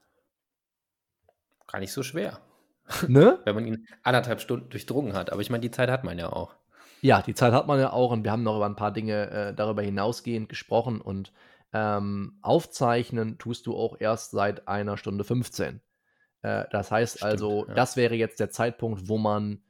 Gar 1.67 1.79
nicht 1.79 1.93
so 1.93 2.03
schwer. 2.03 2.39
Ne? 3.07 3.39
Wenn 3.45 3.55
man 3.55 3.65
ihn 3.65 3.87
anderthalb 4.03 4.41
Stunden 4.41 4.69
durchdrungen 4.69 5.13
hat. 5.13 5.31
Aber 5.31 5.41
ich 5.41 5.49
meine, 5.49 5.61
die 5.61 5.71
Zeit 5.71 5.89
hat 5.89 6.03
man 6.03 6.17
ja 6.17 6.31
auch. 6.31 6.55
Ja, 7.01 7.21
die 7.21 7.33
Zeit 7.33 7.53
hat 7.53 7.67
man 7.67 7.79
ja 7.79 7.91
auch 7.91 8.11
und 8.11 8.23
wir 8.23 8.31
haben 8.31 8.43
noch 8.43 8.55
über 8.55 8.65
ein 8.65 8.77
paar 8.77 8.91
Dinge 8.91 9.29
äh, 9.29 9.53
darüber 9.53 9.81
hinausgehend 9.81 10.47
gesprochen 10.47 11.01
und 11.01 11.33
ähm, 11.73 12.37
aufzeichnen 12.41 13.37
tust 13.39 13.65
du 13.65 13.75
auch 13.75 13.97
erst 13.99 14.31
seit 14.31 14.67
einer 14.67 14.95
Stunde 14.97 15.23
15. 15.23 15.81
Äh, 16.43 16.65
das 16.71 16.91
heißt 16.91 17.17
Stimmt, 17.17 17.31
also, 17.31 17.65
ja. 17.67 17.73
das 17.73 17.97
wäre 17.97 18.15
jetzt 18.15 18.39
der 18.39 18.51
Zeitpunkt, 18.51 19.09
wo 19.09 19.17
man 19.17 19.63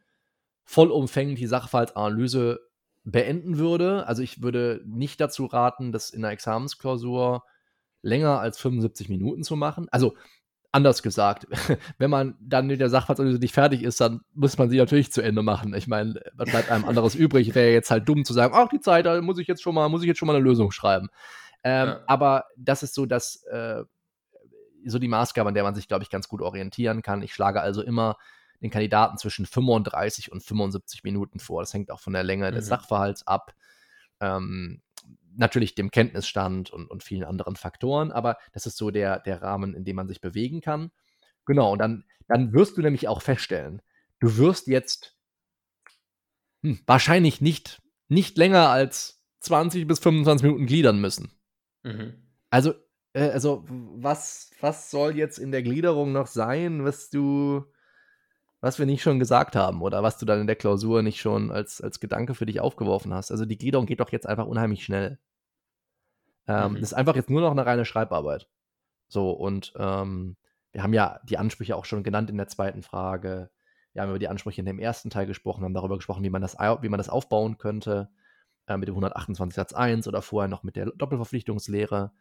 vollumfänglich 0.65 1.39
die 1.39 1.47
Sachverhaltsanalyse 1.47 2.59
beenden 3.05 3.57
würde. 3.57 4.05
Also 4.07 4.21
ich 4.21 4.41
würde 4.41 4.81
nicht 4.85 5.19
dazu 5.19 5.45
raten, 5.45 5.91
das 5.91 6.09
in 6.09 6.21
der 6.21 6.31
Examensklausur 6.31 7.43
länger 8.01 8.39
als 8.39 8.59
75 8.59 9.09
Minuten 9.09 9.43
zu 9.43 9.55
machen. 9.55 9.87
Also 9.91 10.15
anders 10.71 11.03
gesagt, 11.03 11.47
wenn 11.97 12.09
man 12.09 12.35
dann 12.41 12.67
mit 12.67 12.81
der 12.81 12.89
Sachverhaltsanalyse 12.89 13.39
nicht 13.39 13.53
fertig 13.53 13.83
ist, 13.83 14.01
dann 14.01 14.21
muss 14.33 14.57
man 14.57 14.69
sie 14.69 14.77
natürlich 14.77 15.11
zu 15.11 15.21
Ende 15.21 15.41
machen. 15.41 15.73
Ich 15.73 15.87
meine, 15.87 16.21
was 16.33 16.49
bleibt 16.49 16.69
einem 16.71 16.85
anderes 16.85 17.15
übrig? 17.15 17.55
Wäre 17.55 17.71
jetzt 17.71 17.91
halt 17.91 18.09
dumm 18.09 18.25
zu 18.25 18.33
sagen, 18.33 18.53
ach, 18.55 18.69
die 18.69 18.81
Zeit, 18.81 19.05
da 19.05 19.21
muss 19.21 19.37
ich 19.37 19.47
jetzt 19.47 19.61
schon 19.61 19.75
mal, 19.75 19.87
muss 19.89 20.01
ich 20.01 20.07
jetzt 20.07 20.17
schon 20.17 20.27
mal 20.27 20.35
eine 20.35 20.43
Lösung 20.43 20.71
schreiben. 20.71 21.09
Ähm, 21.63 21.87
ja. 21.87 22.03
Aber 22.07 22.45
das 22.57 22.83
ist 22.83 22.93
so 22.93 23.05
das, 23.05 23.43
äh, 23.43 23.83
so 24.85 24.99
die 24.99 25.07
Maßgabe, 25.07 25.47
an 25.47 25.55
der 25.55 25.63
man 25.63 25.75
sich, 25.75 25.87
glaube 25.87 26.03
ich, 26.03 26.09
ganz 26.09 26.27
gut 26.27 26.41
orientieren 26.41 27.01
kann. 27.01 27.21
Ich 27.21 27.33
schlage 27.33 27.61
also 27.61 27.81
immer 27.81 28.17
den 28.61 28.71
Kandidaten 28.71 29.17
zwischen 29.17 29.45
35 29.45 30.31
und 30.31 30.43
75 30.43 31.03
Minuten 31.03 31.39
vor. 31.39 31.61
Das 31.61 31.73
hängt 31.73 31.91
auch 31.91 31.99
von 31.99 32.13
der 32.13 32.23
Länge 32.23 32.49
mhm. 32.49 32.55
des 32.55 32.67
Sachverhalts 32.67 33.27
ab. 33.27 33.53
Ähm, 34.19 34.81
natürlich 35.35 35.75
dem 35.75 35.91
Kenntnisstand 35.91 36.71
und, 36.71 36.89
und 36.89 37.03
vielen 37.03 37.23
anderen 37.23 37.55
Faktoren, 37.55 38.11
aber 38.11 38.37
das 38.51 38.65
ist 38.65 38.77
so 38.77 38.91
der, 38.91 39.19
der 39.19 39.41
Rahmen, 39.41 39.73
in 39.73 39.83
dem 39.83 39.95
man 39.95 40.07
sich 40.07 40.21
bewegen 40.21 40.61
kann. 40.61 40.91
Genau, 41.45 41.71
und 41.71 41.79
dann, 41.79 42.05
dann 42.27 42.53
wirst 42.53 42.77
du 42.77 42.81
nämlich 42.81 43.07
auch 43.07 43.21
feststellen, 43.21 43.81
du 44.19 44.37
wirst 44.37 44.67
jetzt 44.67 45.17
hm, 46.61 46.79
wahrscheinlich 46.85 47.41
nicht, 47.41 47.81
nicht 48.07 48.37
länger 48.37 48.69
als 48.69 49.23
20 49.39 49.87
bis 49.87 49.99
25 49.99 50.43
Minuten 50.43 50.65
gliedern 50.67 51.01
müssen. 51.01 51.31
Mhm. 51.83 52.13
Also, 52.49 52.73
äh, 53.13 53.29
also 53.29 53.63
was, 53.67 54.51
was 54.59 54.91
soll 54.91 55.15
jetzt 55.15 55.37
in 55.37 55.51
der 55.51 55.63
Gliederung 55.63 56.11
noch 56.11 56.27
sein, 56.27 56.83
was 56.83 57.09
du, 57.09 57.65
was 58.61 58.79
wir 58.79 58.85
nicht 58.85 59.01
schon 59.01 59.19
gesagt 59.19 59.55
haben 59.55 59.81
oder 59.81 60.03
was 60.03 60.17
du 60.17 60.25
dann 60.25 60.41
in 60.41 60.47
der 60.47 60.55
Klausur 60.55 61.01
nicht 61.01 61.19
schon 61.19 61.51
als, 61.51 61.81
als 61.81 61.99
Gedanke 61.99 62.35
für 62.35 62.45
dich 62.45 62.59
aufgeworfen 62.59 63.13
hast. 63.13 63.31
Also 63.31 63.45
die 63.45 63.57
Gliederung 63.57 63.85
geht 63.85 63.99
doch 63.99 64.11
jetzt 64.11 64.27
einfach 64.27 64.47
unheimlich 64.47 64.83
schnell. 64.83 65.19
Ähm, 66.47 66.71
mhm. 66.71 66.75
Das 66.75 66.83
ist 66.83 66.93
einfach 66.93 67.15
jetzt 67.15 67.29
nur 67.29 67.41
noch 67.41 67.51
eine 67.51 67.65
reine 67.65 67.85
Schreibarbeit. 67.85 68.47
So, 69.07 69.31
und 69.31 69.73
ähm, 69.77 70.37
wir 70.71 70.81
haben 70.81 70.93
ja 70.93 71.19
die 71.23 71.37
Ansprüche 71.37 71.75
auch 71.75 71.85
schon 71.85 72.03
genannt 72.03 72.29
in 72.29 72.37
der 72.37 72.47
zweiten 72.47 72.81
Frage. 72.81 73.51
Wir 73.93 74.01
haben 74.01 74.09
über 74.09 74.19
die 74.19 74.27
Ansprüche 74.27 74.61
in 74.61 74.65
dem 74.65 74.79
ersten 74.79 75.09
Teil 75.09 75.27
gesprochen, 75.27 75.63
haben 75.63 75.73
darüber 75.73 75.97
gesprochen, 75.97 76.23
wie 76.23 76.31
man 76.31 76.41
das, 76.41 76.55
wie 76.55 76.89
man 76.89 76.97
das 76.97 77.09
aufbauen 77.09 77.57
könnte, 77.59 78.09
äh, 78.67 78.77
mit 78.77 78.87
dem 78.87 78.93
128 78.93 79.55
Satz 79.55 79.73
1 79.73 80.07
oder 80.07 80.21
vorher 80.21 80.47
noch 80.47 80.63
mit 80.63 80.75
der 80.75 80.87
Doppelverpflichtungslehre. 80.91 82.11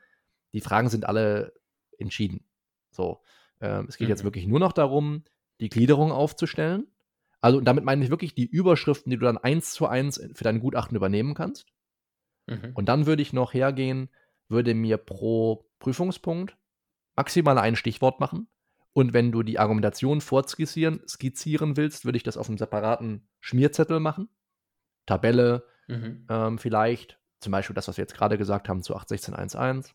Die 0.53 0.61
Fragen 0.61 0.89
sind 0.89 1.07
alle 1.07 1.53
entschieden. 1.99 2.45
So, 2.91 3.23
äh, 3.61 3.85
es 3.89 3.97
geht 3.97 4.09
mhm. 4.09 4.13
jetzt 4.13 4.25
wirklich 4.25 4.47
nur 4.47 4.61
noch 4.61 4.73
darum, 4.73 5.25
die 5.61 5.69
Gliederung 5.69 6.13
aufzustellen. 6.13 6.89
Also 7.41 7.61
damit 7.61 7.85
meine 7.85 8.05
ich 8.05 8.11
wirklich 8.11 8.35
die 8.35 8.47
Überschriften, 8.47 9.11
die 9.11 9.19
du 9.19 9.25
dann 9.25 9.39
eins 9.39 9.73
zu 9.73 9.87
eins 9.87 10.21
für 10.35 10.45
dein 10.45 10.61
Gutachten 10.61 10.97
übernehmen 10.97 11.35
kannst. 11.35 11.67
Mhm. 12.47 12.73
Und 12.75 12.89
dann 12.89 13.07
würde 13.07 13.23
ich 13.23 13.33
noch 13.33 13.55
hergehen, 13.55 14.09
würde 14.49 14.75
mir 14.75 14.97
pro 14.97 15.69
Prüfungspunkt 15.79 16.57
maximal 17.17 17.59
ein 17.59 17.77
Stichwort 17.77 18.21
machen. 18.21 18.49
Und 18.93 19.13
wenn 19.13 19.33
du 19.33 19.43
die 19.43 19.59
Argumentation 19.59 20.21
fortskizzieren, 20.21 21.01
skizzieren 21.09 21.77
willst, 21.77 22.05
würde 22.05 22.17
ich 22.17 22.23
das 22.23 22.37
auf 22.37 22.49
einem 22.49 22.59
separaten 22.59 23.29
Schmierzettel 23.41 24.01
machen. 24.01 24.29
Tabelle 25.07 25.67
mhm. 25.89 26.27
ähm, 26.29 26.59
vielleicht. 26.59 27.19
Zum 27.41 27.51
Beispiel 27.51 27.75
das, 27.75 27.89
was 27.89 27.97
wir 27.97 28.03
jetzt 28.03 28.15
gerade 28.15 28.39
gesagt 28.39 28.69
haben 28.69 28.83
zu 28.83 28.97
8.16.1.1. 28.97 29.93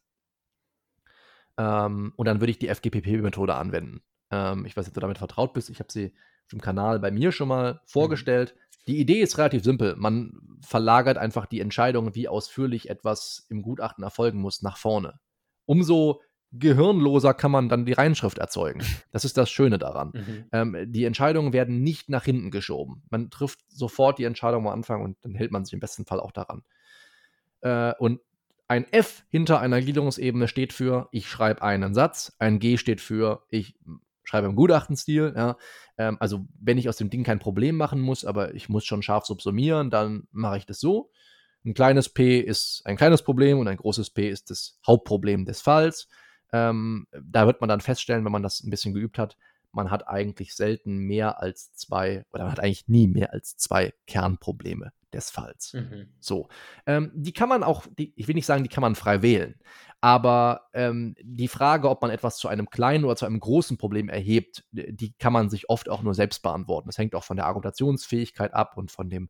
Ähm, 1.57 2.13
und 2.15 2.25
dann 2.25 2.41
würde 2.41 2.51
ich 2.51 2.59
die 2.59 2.67
FGPP-Methode 2.67 3.55
anwenden. 3.55 4.01
Ähm, 4.31 4.65
ich 4.65 4.75
weiß 4.75 4.85
nicht, 4.85 4.91
ob 4.91 4.95
du 4.95 4.99
damit 5.01 5.17
vertraut 5.17 5.53
bist. 5.53 5.69
Ich 5.69 5.79
habe 5.79 5.91
sie 5.91 6.07
auf 6.07 6.49
dem 6.51 6.61
Kanal 6.61 6.99
bei 6.99 7.11
mir 7.11 7.31
schon 7.31 7.47
mal 7.47 7.73
mhm. 7.73 7.79
vorgestellt. 7.85 8.55
Mhm. 8.55 8.61
Die 8.87 8.99
Idee 8.99 9.21
ist 9.21 9.37
relativ 9.37 9.63
simpel. 9.63 9.95
Man 9.97 10.59
verlagert 10.61 11.17
einfach 11.17 11.45
die 11.45 11.59
Entscheidung, 11.59 12.15
wie 12.15 12.27
ausführlich 12.27 12.89
etwas 12.89 13.45
im 13.49 13.61
Gutachten 13.61 14.03
erfolgen 14.03 14.39
muss, 14.39 14.61
nach 14.61 14.77
vorne. 14.77 15.19
Umso 15.65 16.21
gehirnloser 16.51 17.33
kann 17.33 17.51
man 17.51 17.69
dann 17.69 17.85
die 17.85 17.93
Reinschrift 17.93 18.37
erzeugen. 18.37 18.81
Das 19.11 19.25
ist 19.25 19.37
das 19.37 19.49
Schöne 19.49 19.79
daran. 19.79 20.11
Mhm. 20.13 20.45
Ähm, 20.51 20.91
die 20.91 21.05
Entscheidungen 21.05 21.53
werden 21.53 21.81
nicht 21.81 22.09
nach 22.09 22.23
hinten 22.23 22.51
geschoben. 22.51 23.03
Man 23.09 23.31
trifft 23.31 23.59
sofort 23.67 24.19
die 24.19 24.25
Entscheidung 24.25 24.67
am 24.67 24.73
Anfang 24.73 25.01
und 25.01 25.17
dann 25.21 25.33
hält 25.33 25.51
man 25.51 25.65
sich 25.65 25.73
im 25.73 25.79
besten 25.79 26.05
Fall 26.05 26.19
auch 26.19 26.31
daran. 26.31 26.63
Äh, 27.61 27.93
und 27.97 28.19
ein 28.67 28.85
F 28.91 29.25
hinter 29.29 29.59
einer 29.59 29.81
Gliederungsebene 29.81 30.47
steht 30.47 30.73
für, 30.73 31.07
ich 31.11 31.29
schreibe 31.29 31.63
einen 31.63 31.93
Satz. 31.93 32.35
Ein 32.37 32.59
G 32.59 32.77
steht 32.77 33.01
für, 33.01 33.43
ich 33.49 33.75
schreibe 34.23 34.47
im 34.47 34.55
Gutachtenstil. 34.55 35.33
Ja. 35.35 35.57
Ähm, 35.97 36.17
also 36.19 36.45
wenn 36.59 36.77
ich 36.77 36.89
aus 36.89 36.97
dem 36.97 37.09
Ding 37.09 37.23
kein 37.23 37.39
Problem 37.39 37.75
machen 37.75 38.01
muss, 38.01 38.25
aber 38.25 38.53
ich 38.53 38.69
muss 38.69 38.85
schon 38.85 39.01
scharf 39.01 39.25
subsumieren, 39.25 39.89
dann 39.89 40.27
mache 40.31 40.57
ich 40.57 40.65
das 40.65 40.79
so. 40.79 41.09
Ein 41.65 41.73
kleines 41.73 42.09
P 42.09 42.39
ist 42.39 42.81
ein 42.85 42.97
kleines 42.97 43.23
Problem 43.23 43.59
und 43.59 43.67
ein 43.67 43.77
großes 43.77 44.11
P 44.11 44.29
ist 44.29 44.49
das 44.51 44.79
Hauptproblem 44.85 45.45
des 45.45 45.61
Falls. 45.61 46.07
Ähm, 46.53 47.07
da 47.11 47.45
wird 47.45 47.61
man 47.61 47.69
dann 47.69 47.81
feststellen, 47.81 48.25
wenn 48.25 48.31
man 48.31 48.43
das 48.43 48.63
ein 48.63 48.69
bisschen 48.69 48.93
geübt 48.93 49.17
hat, 49.17 49.37
man 49.71 49.91
hat 49.91 50.07
eigentlich 50.07 50.55
selten 50.55 50.97
mehr 50.97 51.41
als 51.41 51.73
zwei, 51.73 52.25
oder 52.31 52.43
man 52.43 52.51
hat 52.51 52.59
eigentlich 52.59 52.87
nie 52.87 53.07
mehr 53.07 53.33
als 53.33 53.57
zwei 53.57 53.93
Kernprobleme 54.07 54.91
des 55.13 55.29
Falls. 55.29 55.73
Mhm. 55.73 56.09
So. 56.19 56.49
Ähm, 56.85 57.11
die 57.13 57.33
kann 57.33 57.49
man 57.49 57.63
auch, 57.63 57.85
die, 57.97 58.13
ich 58.15 58.27
will 58.27 58.35
nicht 58.35 58.45
sagen, 58.45 58.63
die 58.63 58.69
kann 58.69 58.81
man 58.81 58.95
frei 58.95 59.21
wählen, 59.21 59.55
aber 60.01 60.69
ähm, 60.73 61.15
die 61.21 61.47
Frage, 61.47 61.89
ob 61.89 62.01
man 62.01 62.11
etwas 62.11 62.37
zu 62.37 62.47
einem 62.47 62.69
kleinen 62.69 63.05
oder 63.05 63.15
zu 63.15 63.25
einem 63.25 63.39
großen 63.39 63.77
Problem 63.77 64.09
erhebt, 64.09 64.65
die 64.71 65.13
kann 65.13 65.33
man 65.33 65.49
sich 65.49 65.69
oft 65.69 65.89
auch 65.89 66.03
nur 66.03 66.13
selbst 66.13 66.43
beantworten. 66.43 66.87
Das 66.87 66.97
hängt 66.97 67.15
auch 67.15 67.23
von 67.23 67.37
der 67.37 67.45
Argumentationsfähigkeit 67.45 68.53
ab 68.53 68.77
und 68.77 68.91
von 68.91 69.09
dem, 69.09 69.29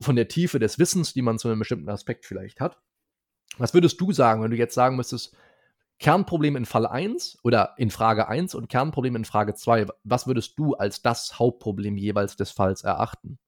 von 0.00 0.16
der 0.16 0.28
Tiefe 0.28 0.58
des 0.58 0.78
Wissens, 0.78 1.12
die 1.12 1.22
man 1.22 1.38
zu 1.38 1.48
einem 1.48 1.58
bestimmten 1.58 1.88
Aspekt 1.88 2.26
vielleicht 2.26 2.60
hat. 2.60 2.78
Was 3.56 3.74
würdest 3.74 4.00
du 4.00 4.12
sagen, 4.12 4.42
wenn 4.42 4.50
du 4.50 4.56
jetzt 4.56 4.74
sagen 4.74 4.96
müsstest, 4.96 5.34
Kernproblem 5.98 6.56
in 6.56 6.64
Fall 6.64 6.86
1 6.86 7.38
oder 7.42 7.74
in 7.76 7.90
Frage 7.90 8.28
1 8.28 8.54
und 8.54 8.68
Kernproblem 8.68 9.16
in 9.16 9.24
Frage 9.24 9.54
2, 9.54 9.86
was 10.04 10.26
würdest 10.26 10.58
du 10.58 10.74
als 10.74 11.02
das 11.02 11.38
Hauptproblem 11.38 11.96
jeweils 11.96 12.36
des 12.36 12.50
Falls 12.52 12.82
erachten? 12.82 13.38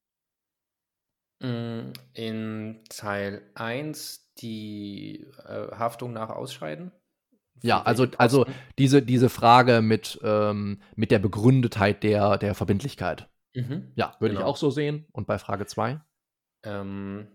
Mm, 1.40 1.92
in 2.12 2.80
Teil 2.88 3.42
1 3.54 4.32
die 4.38 5.26
äh, 5.46 5.70
Haftung 5.76 6.12
nach 6.12 6.30
Ausscheiden. 6.30 6.92
Ja, 7.62 7.82
also, 7.82 8.06
also 8.16 8.46
diese, 8.78 9.02
diese 9.02 9.28
Frage 9.28 9.82
mit, 9.82 10.18
ähm, 10.22 10.80
mit 10.96 11.10
der 11.10 11.18
Begründetheit 11.18 12.02
der, 12.02 12.38
der 12.38 12.54
Verbindlichkeit. 12.54 13.28
Mhm, 13.54 13.92
ja, 13.96 14.16
würde 14.18 14.34
genau. 14.34 14.46
ich 14.46 14.46
auch 14.46 14.56
so 14.56 14.70
sehen. 14.70 15.06
Und 15.12 15.26
bei 15.26 15.38
Frage 15.38 15.66
2? 15.66 16.00
Ähm, 16.64 17.28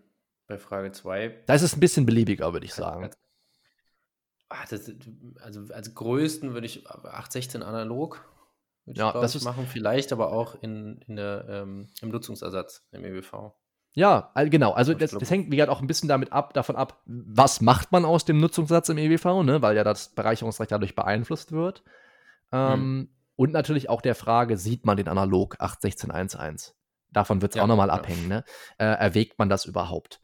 bei 0.47 0.57
Frage 0.57 0.91
2. 0.91 1.43
Da 1.45 1.53
ist 1.53 1.61
es 1.61 1.75
ein 1.75 1.79
bisschen 1.79 2.05
beliebiger, 2.05 2.53
würde 2.53 2.65
ich 2.65 2.73
sagen. 2.73 3.09
Ach, 4.49 4.67
das, 4.67 4.91
also 5.41 5.73
als 5.73 5.93
größten 5.93 6.53
würde 6.53 6.67
ich 6.67 6.87
816 6.87 7.63
analog 7.63 8.23
ja, 8.85 9.07
ich, 9.09 9.13
das 9.13 9.35
ist 9.35 9.43
machen, 9.43 9.65
vielleicht 9.67 10.13
aber 10.13 10.31
auch 10.31 10.61
in, 10.61 10.99
in 11.07 11.15
der, 11.15 11.45
ähm, 11.49 11.87
im 12.01 12.09
Nutzungsersatz 12.09 12.87
im 12.91 13.03
EWV. 13.03 13.53
Ja, 13.93 14.31
genau. 14.35 14.73
Also 14.73 14.93
das, 14.93 15.11
das, 15.11 15.31
hängt, 15.31 15.47
wie 15.51 15.55
gesagt, 15.55 15.71
auch 15.71 15.81
ein 15.81 15.87
bisschen 15.87 16.09
damit 16.09 16.33
ab, 16.33 16.53
davon 16.53 16.75
ab, 16.75 17.01
was 17.05 17.61
macht 17.61 17.91
man 17.91 18.05
aus 18.05 18.25
dem 18.25 18.39
Nutzungssatz 18.39 18.89
im 18.89 18.97
EWV, 18.97 19.43
ne? 19.43 19.61
weil 19.61 19.75
ja 19.75 19.83
das 19.83 20.09
Bereicherungsrecht 20.09 20.71
dadurch 20.71 20.95
beeinflusst 20.95 21.51
wird. 21.51 21.83
Ähm, 22.51 22.73
hm. 22.73 23.09
Und 23.37 23.53
natürlich 23.53 23.89
auch 23.89 24.01
der 24.01 24.15
Frage, 24.15 24.57
sieht 24.57 24.85
man 24.85 24.97
den 24.97 25.07
Analog 25.07 25.55
81611? 25.59 26.73
Davon 27.09 27.41
wird 27.41 27.53
es 27.53 27.55
ja, 27.55 27.63
auch 27.63 27.67
nochmal 27.67 27.87
ja. 27.87 27.93
abhängen. 27.93 28.27
Ne? 28.27 28.43
Äh, 28.77 28.85
erwägt 28.85 29.39
man 29.39 29.49
das 29.49 29.65
überhaupt? 29.65 30.21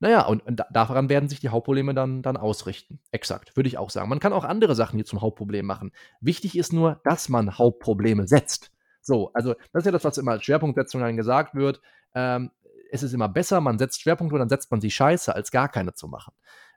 Naja, 0.00 0.26
und, 0.26 0.46
und 0.46 0.62
daran 0.70 1.08
werden 1.08 1.28
sich 1.28 1.40
die 1.40 1.48
Hauptprobleme 1.48 1.92
dann, 1.92 2.22
dann 2.22 2.36
ausrichten. 2.36 3.00
Exakt, 3.10 3.56
würde 3.56 3.68
ich 3.68 3.78
auch 3.78 3.90
sagen. 3.90 4.08
Man 4.08 4.20
kann 4.20 4.32
auch 4.32 4.44
andere 4.44 4.76
Sachen 4.76 4.96
hier 4.96 5.04
zum 5.04 5.20
Hauptproblem 5.20 5.66
machen. 5.66 5.92
Wichtig 6.20 6.56
ist 6.56 6.72
nur, 6.72 7.00
dass 7.04 7.28
man 7.28 7.58
Hauptprobleme 7.58 8.28
setzt. 8.28 8.70
So, 9.02 9.32
also 9.32 9.54
das 9.72 9.82
ist 9.82 9.86
ja 9.86 9.92
das, 9.92 10.04
was 10.04 10.18
immer 10.18 10.32
als 10.32 10.44
Schwerpunktsetzung 10.44 11.00
dann 11.00 11.16
gesagt 11.16 11.54
wird. 11.54 11.80
Ähm, 12.14 12.50
es 12.90 13.02
ist 13.02 13.12
immer 13.12 13.28
besser, 13.28 13.60
man 13.60 13.78
setzt 13.78 14.00
Schwerpunkte 14.00 14.34
und 14.34 14.40
dann 14.40 14.48
setzt 14.48 14.70
man 14.70 14.80
sie 14.80 14.90
scheiße, 14.90 15.34
als 15.34 15.50
gar 15.50 15.68
keine 15.68 15.94
zu 15.94 16.06
machen. 16.06 16.32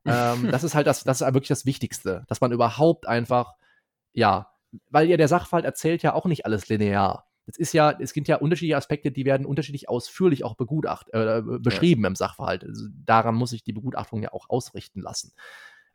ähm, 0.05 0.47
das 0.51 0.63
ist 0.63 0.73
halt 0.73 0.87
das, 0.87 1.03
das 1.03 1.21
ist 1.21 1.27
wirklich 1.27 1.49
das 1.49 1.65
Wichtigste, 1.65 2.23
dass 2.27 2.41
man 2.41 2.51
überhaupt 2.51 3.07
einfach, 3.07 3.53
ja, 4.13 4.51
weil 4.89 5.07
ja 5.09 5.17
der 5.17 5.27
Sachverhalt 5.27 5.65
erzählt 5.65 6.01
ja 6.01 6.13
auch 6.13 6.25
nicht 6.25 6.45
alles 6.45 6.69
linear 6.69 7.30
es 7.45 7.57
ist 7.57 7.73
ja, 7.73 7.91
es 7.99 8.13
gibt 8.13 8.27
ja 8.27 8.37
unterschiedliche 8.37 8.77
Aspekte, 8.77 9.11
die 9.11 9.25
werden 9.25 9.45
unterschiedlich 9.45 9.89
ausführlich 9.89 10.43
auch 10.43 10.55
begutacht, 10.55 11.09
äh, 11.11 11.41
beschrieben 11.59 12.03
ja. 12.03 12.09
im 12.09 12.15
Sachverhalt. 12.15 12.63
Also 12.63 12.87
daran 13.05 13.35
muss 13.35 13.49
sich 13.49 13.63
die 13.63 13.73
Begutachtung 13.73 14.21
ja 14.21 14.31
auch 14.31 14.49
ausrichten 14.49 15.01
lassen. 15.01 15.33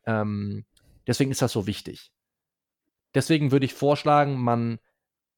Ähm, 0.04 0.64
deswegen 1.06 1.30
ist 1.30 1.42
das 1.42 1.52
so 1.52 1.66
wichtig. 1.66 2.12
Deswegen 3.14 3.52
würde 3.52 3.64
ich 3.64 3.74
vorschlagen, 3.74 4.38
man 4.38 4.78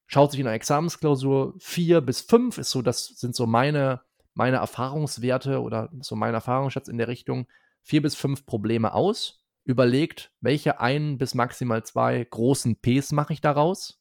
schaut 0.07 0.31
sich 0.31 0.41
in 0.41 0.47
einer 0.47 0.57
Examensklausur 0.57 1.55
vier 1.59 2.01
bis 2.01 2.23
fünf, 2.23 2.59
ist 2.59 2.71
so, 2.71 2.83
das 2.83 3.07
sind 3.07 3.37
so 3.37 3.47
meine, 3.47 4.01
meine 4.35 4.57
Erfahrungswerte 4.57 5.61
oder 5.61 5.91
so 6.01 6.17
mein 6.17 6.35
Erfahrungsschatz 6.35 6.89
in 6.89 6.99
der 6.99 7.09
Richtung, 7.09 7.47
vier 7.83 8.03
bis 8.03 8.15
fünf 8.15 8.47
Probleme 8.47 8.95
aus, 8.95 9.45
überlegt, 9.65 10.33
welche 10.41 10.81
ein 10.81 11.19
bis 11.19 11.35
maximal 11.35 11.85
zwei 11.85 12.25
großen 12.25 12.81
Ps 12.81 13.13
mache 13.13 13.35
ich 13.35 13.43
daraus 13.43 13.98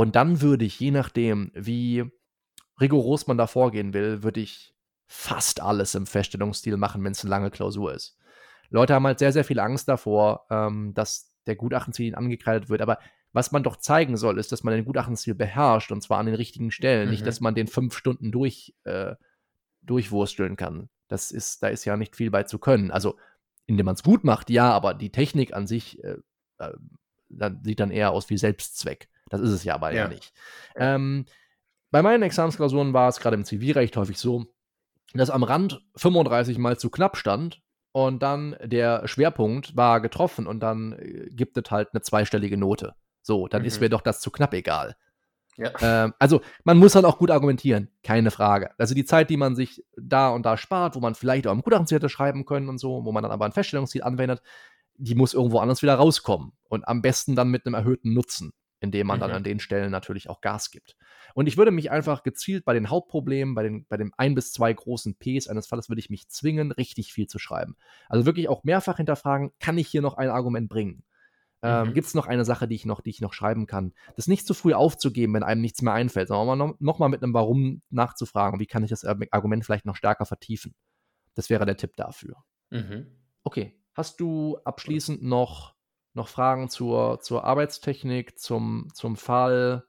und 0.00 0.16
dann 0.16 0.40
würde 0.40 0.64
ich, 0.64 0.80
je 0.80 0.92
nachdem, 0.92 1.52
wie 1.52 2.10
rigoros 2.80 3.26
man 3.26 3.36
da 3.36 3.46
vorgehen 3.46 3.92
will, 3.92 4.22
würde 4.22 4.40
ich 4.40 4.74
fast 5.06 5.60
alles 5.60 5.94
im 5.94 6.06
Feststellungsstil 6.06 6.78
machen, 6.78 7.04
wenn 7.04 7.12
es 7.12 7.22
eine 7.22 7.28
lange 7.28 7.50
Klausur 7.50 7.92
ist. 7.92 8.16
Leute 8.70 8.94
haben 8.94 9.06
halt 9.06 9.18
sehr, 9.18 9.34
sehr 9.34 9.44
viel 9.44 9.60
Angst 9.60 9.88
davor, 9.88 10.46
ähm, 10.48 10.94
dass 10.94 11.34
der 11.46 11.54
Gutachtenstil 11.54 12.14
angekreidet 12.14 12.70
wird. 12.70 12.80
Aber 12.80 12.98
was 13.34 13.52
man 13.52 13.62
doch 13.62 13.76
zeigen 13.76 14.16
soll, 14.16 14.38
ist, 14.38 14.52
dass 14.52 14.64
man 14.64 14.72
den 14.72 14.86
Gutachtenstil 14.86 15.34
beherrscht 15.34 15.92
und 15.92 16.02
zwar 16.02 16.16
an 16.16 16.24
den 16.24 16.34
richtigen 16.34 16.70
Stellen. 16.70 17.04
Mhm. 17.04 17.10
Nicht, 17.10 17.26
dass 17.26 17.42
man 17.42 17.54
den 17.54 17.66
fünf 17.66 17.94
Stunden 17.94 18.32
durch, 18.32 18.74
äh, 18.84 19.16
durchwursteln 19.82 20.56
kann. 20.56 20.88
Das 21.08 21.30
ist, 21.30 21.62
da 21.62 21.68
ist 21.68 21.84
ja 21.84 21.98
nicht 21.98 22.16
viel 22.16 22.30
bei 22.30 22.44
zu 22.44 22.58
können. 22.58 22.90
Also, 22.90 23.18
indem 23.66 23.84
man 23.84 23.96
es 23.96 24.02
gut 24.02 24.24
macht, 24.24 24.48
ja, 24.48 24.72
aber 24.72 24.94
die 24.94 25.12
Technik 25.12 25.52
an 25.52 25.66
sich 25.66 26.02
äh, 26.02 26.16
äh, 26.56 26.72
sieht 27.62 27.80
dann 27.80 27.90
eher 27.90 28.12
aus 28.12 28.30
wie 28.30 28.38
Selbstzweck. 28.38 29.10
Das 29.30 29.40
ist 29.40 29.50
es 29.50 29.64
ja 29.64 29.74
aber 29.74 29.92
ja, 29.92 30.08
nicht. 30.08 30.32
Ähm, 30.76 31.24
bei 31.90 32.02
meinen 32.02 32.22
Examensklausuren 32.22 32.92
war 32.92 33.08
es 33.08 33.20
gerade 33.20 33.36
im 33.36 33.44
Zivilrecht 33.44 33.96
häufig 33.96 34.18
so, 34.18 34.46
dass 35.14 35.30
am 35.30 35.42
Rand 35.42 35.80
35 35.96 36.58
mal 36.58 36.78
zu 36.78 36.90
knapp 36.90 37.16
stand 37.16 37.62
und 37.92 38.22
dann 38.22 38.56
der 38.62 39.08
Schwerpunkt 39.08 39.76
war 39.76 40.00
getroffen 40.00 40.46
und 40.46 40.60
dann 40.60 40.92
äh, 40.92 41.28
gibt 41.30 41.56
es 41.56 41.70
halt 41.70 41.88
eine 41.92 42.02
zweistellige 42.02 42.56
Note. 42.56 42.94
So, 43.22 43.48
dann 43.48 43.62
mhm. 43.62 43.68
ist 43.68 43.80
mir 43.80 43.88
doch 43.88 44.02
das 44.02 44.20
zu 44.20 44.30
knapp 44.30 44.54
egal. 44.54 44.96
Ja. 45.56 45.72
Ähm, 45.80 46.14
also 46.18 46.40
man 46.64 46.78
muss 46.78 46.94
halt 46.94 47.04
auch 47.04 47.18
gut 47.18 47.30
argumentieren, 47.30 47.90
keine 48.02 48.30
Frage. 48.30 48.70
Also 48.78 48.94
die 48.94 49.04
Zeit, 49.04 49.30
die 49.30 49.36
man 49.36 49.56
sich 49.56 49.84
da 49.96 50.30
und 50.30 50.46
da 50.46 50.56
spart, 50.56 50.94
wo 50.94 51.00
man 51.00 51.14
vielleicht 51.14 51.46
auch 51.46 51.52
im 51.52 51.62
Gutachtenstil 51.62 51.96
hätte 51.96 52.08
schreiben 52.08 52.46
können 52.46 52.68
und 52.68 52.78
so, 52.78 53.04
wo 53.04 53.12
man 53.12 53.22
dann 53.22 53.32
aber 53.32 53.44
ein 53.44 53.52
Feststellungsziel 53.52 54.02
anwendet, 54.02 54.42
die 54.96 55.14
muss 55.14 55.34
irgendwo 55.34 55.58
anders 55.58 55.82
wieder 55.82 55.94
rauskommen. 55.96 56.52
Und 56.68 56.86
am 56.86 57.02
besten 57.02 57.36
dann 57.36 57.48
mit 57.48 57.66
einem 57.66 57.74
erhöhten 57.74 58.12
Nutzen 58.14 58.52
indem 58.80 59.06
man 59.06 59.18
mhm. 59.18 59.20
dann 59.20 59.30
an 59.32 59.44
den 59.44 59.60
Stellen 59.60 59.90
natürlich 59.90 60.28
auch 60.28 60.40
Gas 60.40 60.70
gibt. 60.70 60.96
Und 61.34 61.46
ich 61.46 61.56
würde 61.56 61.70
mich 61.70 61.90
einfach 61.90 62.22
gezielt 62.22 62.64
bei 62.64 62.74
den 62.74 62.90
Hauptproblemen, 62.90 63.54
bei, 63.54 63.62
den, 63.62 63.86
bei 63.86 63.96
dem 63.96 64.12
ein 64.16 64.34
bis 64.34 64.52
zwei 64.52 64.72
großen 64.72 65.16
Ps 65.16 65.48
eines 65.48 65.66
Falles, 65.66 65.88
würde 65.88 66.00
ich 66.00 66.10
mich 66.10 66.28
zwingen, 66.28 66.72
richtig 66.72 67.12
viel 67.12 67.26
zu 67.26 67.38
schreiben. 67.38 67.76
Also 68.08 68.26
wirklich 68.26 68.48
auch 68.48 68.64
mehrfach 68.64 68.96
hinterfragen, 68.96 69.52
kann 69.60 69.78
ich 69.78 69.88
hier 69.88 70.02
noch 70.02 70.14
ein 70.14 70.30
Argument 70.30 70.68
bringen? 70.68 71.04
Ähm, 71.62 71.88
mhm. 71.88 71.94
Gibt 71.94 72.06
es 72.06 72.14
noch 72.14 72.26
eine 72.26 72.44
Sache, 72.44 72.66
die 72.66 72.74
ich 72.74 72.86
noch, 72.86 73.02
die 73.02 73.10
ich 73.10 73.20
noch 73.20 73.34
schreiben 73.34 73.66
kann? 73.66 73.92
Das 74.16 74.26
nicht 74.26 74.46
zu 74.46 74.54
früh 74.54 74.72
aufzugeben, 74.72 75.34
wenn 75.34 75.42
einem 75.42 75.60
nichts 75.60 75.82
mehr 75.82 75.92
einfällt, 75.92 76.28
sondern 76.28 76.58
noch, 76.58 76.80
noch 76.80 76.98
mal 76.98 77.08
mit 77.08 77.22
einem 77.22 77.34
Warum 77.34 77.82
nachzufragen. 77.90 78.60
Wie 78.60 78.66
kann 78.66 78.82
ich 78.82 78.90
das 78.90 79.04
Argument 79.04 79.64
vielleicht 79.64 79.84
noch 79.84 79.96
stärker 79.96 80.24
vertiefen? 80.24 80.74
Das 81.34 81.50
wäre 81.50 81.66
der 81.66 81.76
Tipp 81.76 81.96
dafür. 81.96 82.36
Mhm. 82.70 83.06
Okay. 83.42 83.76
Hast 83.94 84.20
du 84.20 84.56
abschließend 84.64 85.22
noch 85.22 85.74
noch 86.14 86.28
Fragen 86.28 86.68
zur, 86.68 87.20
zur 87.20 87.44
Arbeitstechnik, 87.44 88.38
zum, 88.38 88.88
zum 88.94 89.16
Fall? 89.16 89.84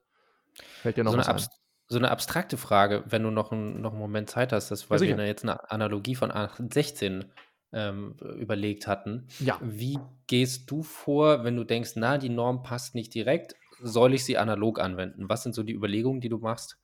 Fällt 0.81 0.97
dir 0.97 1.03
noch 1.03 1.13
so 1.13 1.17
was 1.17 1.29
ein? 1.29 1.41
So 1.87 1.97
eine 1.97 2.09
abstrakte 2.09 2.55
Frage, 2.55 3.03
wenn 3.07 3.23
du 3.23 3.31
noch, 3.31 3.51
ein, 3.51 3.81
noch 3.81 3.91
einen 3.91 3.99
Moment 3.99 4.29
Zeit 4.29 4.53
hast, 4.53 4.71
das, 4.71 4.89
weil 4.89 5.03
ja, 5.03 5.17
wir 5.17 5.27
jetzt 5.27 5.43
eine 5.43 5.69
Analogie 5.71 6.15
von 6.15 6.31
16 6.57 7.25
ähm, 7.73 8.15
überlegt 8.37 8.87
hatten. 8.87 9.27
Ja. 9.39 9.57
Wie 9.61 9.99
gehst 10.27 10.71
du 10.71 10.83
vor, 10.83 11.43
wenn 11.43 11.57
du 11.57 11.65
denkst, 11.65 11.91
na, 11.95 12.17
die 12.17 12.29
Norm 12.29 12.63
passt 12.63 12.95
nicht 12.95 13.13
direkt, 13.13 13.55
soll 13.81 14.13
ich 14.13 14.23
sie 14.23 14.37
analog 14.37 14.79
anwenden? 14.79 15.27
Was 15.27 15.43
sind 15.43 15.53
so 15.53 15.63
die 15.63 15.73
Überlegungen, 15.73 16.21
die 16.21 16.29
du 16.29 16.37
machst? 16.37 16.77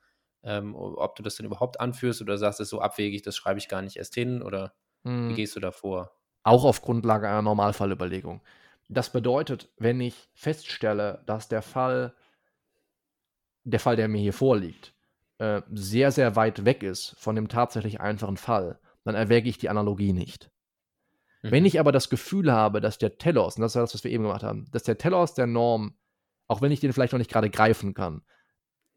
Ähm, 0.44 0.76
ob 0.76 1.16
du 1.16 1.24
das 1.24 1.36
denn 1.36 1.46
überhaupt 1.46 1.80
anführst 1.80 2.22
oder 2.22 2.38
sagst, 2.38 2.60
es 2.60 2.66
ist 2.66 2.70
so 2.70 2.82
abwegig, 2.82 3.22
das 3.22 3.36
schreibe 3.36 3.60
ich 3.60 3.68
gar 3.68 3.82
nicht 3.82 3.98
erst 3.98 4.14
hin 4.14 4.42
oder 4.42 4.74
hm. 5.04 5.30
wie 5.30 5.34
gehst 5.36 5.56
du 5.56 5.60
da 5.60 5.72
vor? 5.72 6.12
Auch 6.44 6.64
auf 6.64 6.82
Grundlage 6.82 7.28
einer 7.28 7.42
Normalfallüberlegung. 7.42 8.42
Das 8.90 9.12
bedeutet, 9.12 9.70
wenn 9.78 10.00
ich 10.00 10.30
feststelle, 10.34 11.24
dass 11.26 11.48
der 11.50 11.62
Fall, 11.62 12.16
der 13.64 13.80
Fall, 13.80 13.96
der 13.96 14.08
mir 14.08 14.22
hier 14.22 14.34
vorliegt, 14.34 14.94
äh, 15.40 15.62
sehr, 15.72 16.12
sehr 16.12 16.36
weit 16.36 16.66
weg 16.66 16.84
ist 16.84 17.16
von 17.18 17.36
dem 17.36 17.50
tatsächlich 17.50 18.00
einfachen 18.00 18.38
Fall, 18.38 18.80
dann 19.04 19.16
erwäge 19.16 19.50
ich 19.50 19.58
die 19.58 19.70
Analogie 19.70 20.14
nicht. 20.14 20.52
Mhm. 21.44 21.52
Wenn 21.52 21.66
ich 21.66 21.80
aber 21.80 21.92
das 21.92 22.10
Gefühl 22.10 22.52
habe, 22.52 22.82
dass 22.82 22.98
der 22.98 23.18
Telos, 23.18 23.58
und 23.58 23.62
das 23.62 23.72
ist 23.72 23.76
das, 23.76 23.94
was 23.94 24.04
wir 24.04 24.12
eben 24.12 24.24
gemacht 24.24 24.44
haben, 24.44 24.66
dass 24.72 24.84
der 24.84 24.98
Telos 24.98 25.34
der 25.34 25.48
Norm, 25.48 25.98
auch 26.48 26.62
wenn 26.62 26.72
ich 26.72 26.80
den 26.80 26.94
vielleicht 26.94 27.14
noch 27.14 27.20
nicht 27.20 27.32
gerade 27.32 27.50
greifen 27.50 27.94
kann, 27.94 28.22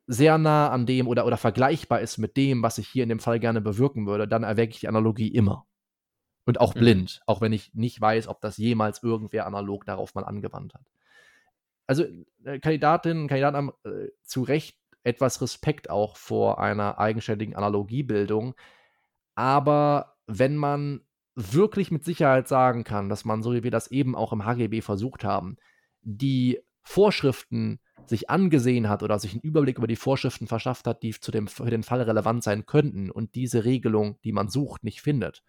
sehr 0.07 0.39
nah 0.39 0.71
an 0.71 0.87
dem 0.87 1.07
oder, 1.07 1.27
oder 1.27 1.37
vergleichbar 1.37 2.01
ist 2.01 2.19
mit 2.19 2.37
dem, 2.37 2.63
was 2.63 2.79
ich 2.79 2.89
hier 2.89 3.05
in 3.05 3.09
dem 3.09 3.21
Fall 3.21 3.39
gerne 3.39 3.61
bewirken 3.61 4.07
würde, 4.07 4.27
dann 4.27 4.43
erwäge 4.43 4.73
ich 4.73 4.81
die 4.81 4.89
Analogie 4.89 5.29
immer. 5.29 5.67
Und 6.47 6.61
auch 6.61 6.75
mhm. 6.75 6.81
blind, 6.81 7.21
auch 7.27 7.41
wenn 7.41 7.53
ich 7.53 7.75
nicht 7.75 8.01
weiß, 8.01 8.29
ob 8.29 8.41
das 8.41 8.57
jemals 8.57 9.03
irgendwer 9.03 9.47
analog 9.47 9.85
darauf 9.85 10.15
mal 10.15 10.25
angewandt 10.25 10.75
hat. 10.75 10.87
Also 11.87 12.05
äh, 12.45 12.59
Kandidatinnen 12.59 13.23
und 13.25 13.29
Kandidaten 13.29 13.57
haben 13.57 13.73
äh, 13.85 14.09
zu 14.23 14.43
Recht 14.43 14.79
etwas 15.03 15.41
Respekt 15.41 15.91
auch 15.91 16.17
vor 16.17 16.61
einer 16.61 16.99
eigenständigen 16.99 17.57
Analogiebildung. 17.57 18.55
Aber 19.35 20.17
wenn 20.27 20.57
man 20.57 21.01
wirklich 21.35 21.91
mit 21.91 22.05
Sicherheit 22.05 22.49
sagen 22.49 22.85
kann, 22.85 23.09
dass 23.09 23.25
man, 23.25 23.43
so 23.43 23.53
wie 23.55 23.63
wir 23.63 23.71
das 23.71 23.91
eben 23.91 24.15
auch 24.15 24.33
im 24.33 24.45
HGB 24.45 24.83
versucht 24.83 25.25
haben, 25.25 25.57
die 26.03 26.61
Vorschriften 26.83 27.81
sich 28.07 28.31
angesehen 28.31 28.89
hat 28.89 29.03
oder 29.03 29.19
sich 29.19 29.33
einen 29.33 29.43
Überblick 29.43 29.79
über 29.79 29.87
die 29.87 29.97
Vorschriften 29.97 30.47
verschafft 30.47 30.87
hat, 30.87 31.03
die 31.03 31.13
zu 31.13 31.31
dem, 31.31 31.47
für 31.47 31.71
den 31.71 31.83
Fall 31.83 32.03
relevant 32.03 32.43
sein 32.43 32.67
könnten 32.67 33.11
und 33.11 33.35
diese 33.35 33.65
Regelung, 33.65 34.19
die 34.25 34.33
man 34.33 34.49
sucht, 34.49 34.85
nicht 34.85 35.01
findet, 35.01 35.43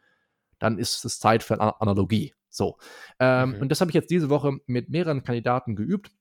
dann 0.62 0.78
ist 0.78 1.04
es 1.04 1.20
Zeit 1.20 1.44
für 1.44 1.60
eine 1.60 1.82
Analogie. 1.82 2.34
So. 2.50 2.78
Ähm, 3.20 3.50
mhm. 3.56 3.62
Und 3.62 3.70
das 3.70 3.82
habe 3.82 3.92
ich 3.92 3.96
jetzt 3.96 4.12
diese 4.12 4.30
Woche 4.30 4.58
mit 4.68 4.90
mehreren 4.90 5.24
Kandidaten 5.24 5.76
geübt. 5.76 6.12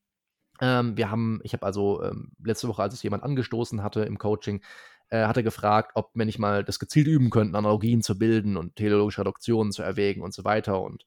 Ähm, 0.61 0.97
wir 0.97 1.11
haben, 1.11 1.41
ich 1.43 1.53
habe 1.53 1.67
also 1.67 2.03
ähm, 2.03 2.33
letzte 2.43 2.69
Woche, 2.69 2.83
als 2.83 2.95
es 2.95 3.03
jemand 3.03 3.23
angestoßen 3.23 3.83
hatte 3.83 4.03
im 4.03 4.19
Coaching, 4.19 4.63
äh, 5.11 5.27
hat 5.27 5.37
er 5.37 5.43
gefragt, 5.43 5.93
ob 5.95 6.11
wir 6.15 6.25
nicht 6.25 6.39
mal 6.39 6.65
das 6.65 6.79
gezielt 6.79 7.07
üben 7.07 7.31
könnten, 7.31 7.55
Analogien 7.55 8.03
zu 8.03 8.19
bilden 8.19 8.57
und 8.57 8.77
teleologische 8.77 9.21
Reduktionen 9.21 9.73
zu 9.73 9.83
erwägen 9.83 10.23
und 10.23 10.33
so 10.33 10.45
weiter. 10.45 10.81
Und 10.81 11.05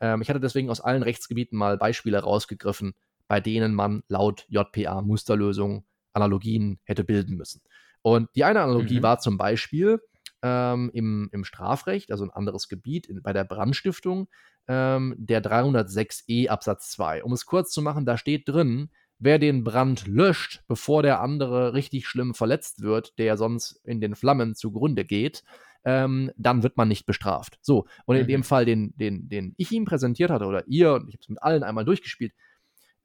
ähm, 0.00 0.20
ich 0.20 0.28
hatte 0.28 0.40
deswegen 0.40 0.68
aus 0.68 0.80
allen 0.80 1.02
Rechtsgebieten 1.02 1.56
mal 1.56 1.78
Beispiele 1.78 2.18
rausgegriffen, 2.18 2.94
bei 3.28 3.40
denen 3.40 3.74
man 3.74 4.02
laut 4.08 4.44
JPA 4.48 5.00
Musterlösungen 5.00 5.86
Analogien 6.12 6.78
hätte 6.84 7.04
bilden 7.04 7.36
müssen. 7.36 7.62
Und 8.02 8.28
die 8.34 8.44
eine 8.44 8.60
Analogie 8.60 8.98
mhm. 8.98 9.02
war 9.02 9.18
zum 9.18 9.38
Beispiel 9.38 10.00
ähm, 10.42 10.90
im, 10.92 11.28
im 11.32 11.44
Strafrecht, 11.44 12.10
also 12.10 12.24
ein 12.24 12.30
anderes 12.30 12.68
Gebiet, 12.68 13.06
in, 13.06 13.22
bei 13.22 13.32
der 13.32 13.44
Brandstiftung, 13.44 14.28
ähm, 14.68 15.14
der 15.18 15.42
306e 15.42 16.48
Absatz 16.48 16.90
2. 16.90 17.24
Um 17.24 17.32
es 17.32 17.46
kurz 17.46 17.70
zu 17.70 17.82
machen, 17.82 18.06
da 18.06 18.16
steht 18.16 18.48
drin, 18.48 18.90
wer 19.18 19.38
den 19.38 19.64
Brand 19.64 20.06
löscht, 20.06 20.62
bevor 20.68 21.02
der 21.02 21.20
andere 21.20 21.72
richtig 21.74 22.06
schlimm 22.06 22.34
verletzt 22.34 22.82
wird, 22.82 23.18
der 23.18 23.36
sonst 23.36 23.80
in 23.84 24.00
den 24.00 24.14
Flammen 24.14 24.54
zugrunde 24.54 25.04
geht, 25.04 25.42
ähm, 25.84 26.32
dann 26.36 26.62
wird 26.62 26.76
man 26.76 26.88
nicht 26.88 27.06
bestraft. 27.06 27.58
So, 27.62 27.86
und 28.04 28.16
in 28.16 28.24
mhm. 28.24 28.28
dem 28.28 28.44
Fall, 28.44 28.64
den, 28.64 28.94
den, 28.96 29.28
den 29.28 29.54
ich 29.56 29.70
ihm 29.70 29.84
präsentiert 29.84 30.30
hatte, 30.30 30.46
oder 30.46 30.66
ihr, 30.66 30.94
und 30.94 31.08
ich 31.08 31.14
habe 31.14 31.22
es 31.22 31.28
mit 31.28 31.42
allen 31.42 31.62
einmal 31.62 31.84
durchgespielt, 31.84 32.32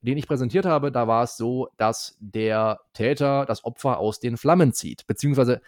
den 0.01 0.17
ich 0.17 0.27
präsentiert 0.27 0.65
habe, 0.65 0.91
da 0.91 1.07
war 1.07 1.23
es 1.23 1.37
so, 1.37 1.69
dass 1.77 2.17
der 2.19 2.79
Täter 2.93 3.45
das 3.45 3.63
Opfer 3.63 3.99
aus 3.99 4.19
den 4.19 4.35
Flammen 4.35 4.73
zieht, 4.73 5.05
beziehungsweise 5.05 5.61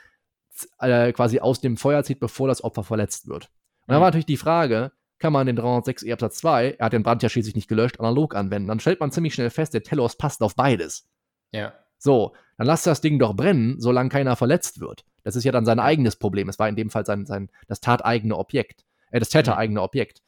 äh, 0.80 1.12
quasi 1.14 1.40
aus 1.40 1.62
dem 1.62 1.78
Feuer 1.78 2.04
zieht, 2.04 2.20
bevor 2.20 2.48
das 2.48 2.64
Opfer 2.64 2.84
verletzt 2.84 3.28
wird. 3.28 3.46
Und 3.46 3.88
mhm. 3.88 3.94
dann 3.94 4.02
war 4.02 4.08
natürlich 4.08 4.26
die 4.26 4.38
Frage, 4.38 4.92
kann 5.20 5.34
man 5.34 5.48
den 5.48 5.58
306e 5.58 6.12
Absatz 6.12 6.38
2, 6.38 6.72
er 6.80 6.86
hat 6.86 6.94
den 6.94 7.04
Brand 7.04 7.24
ja 7.24 7.30
schließlich 7.30 7.56
nicht 7.56 7.70
gelöscht, 7.70 8.00
analog 8.00 8.36
anwenden. 8.36 8.68
Dann 8.68 8.80
stellt 8.80 9.00
man 9.00 9.12
ziemlich 9.12 9.34
schnell 9.34 9.50
fest, 9.50 9.74
der 9.74 9.84
Telos 9.84 10.18
passt 10.18 10.42
auf 10.42 10.56
beides. 10.56 11.08
Ja. 11.52 11.74
So, 11.98 12.34
dann 12.58 12.68
lasst 12.68 12.86
das 12.86 13.00
Ding 13.00 13.20
doch 13.20 13.34
brennen, 13.34 13.80
solange 13.80 14.10
keiner 14.10 14.36
verletzt 14.36 14.82
wird. 14.82 15.06
Das 15.24 15.38
ist 15.38 15.46
ja 15.46 15.54
dann 15.54 15.66
sein 15.66 15.80
eigenes 15.80 16.18
Problem. 16.18 16.50
Es 16.50 16.60
war 16.60 16.68
in 16.68 16.76
dem 16.76 16.90
Fall 16.90 17.06
sein, 17.06 17.26
sein 17.26 17.50
das 17.68 17.80
tateigene 17.80 18.38
Objekt, 18.38 18.84
äh, 19.12 19.20
das 19.20 19.30
tätereigene 19.30 19.80
mhm. 19.80 19.86
Objekt. 19.86 20.22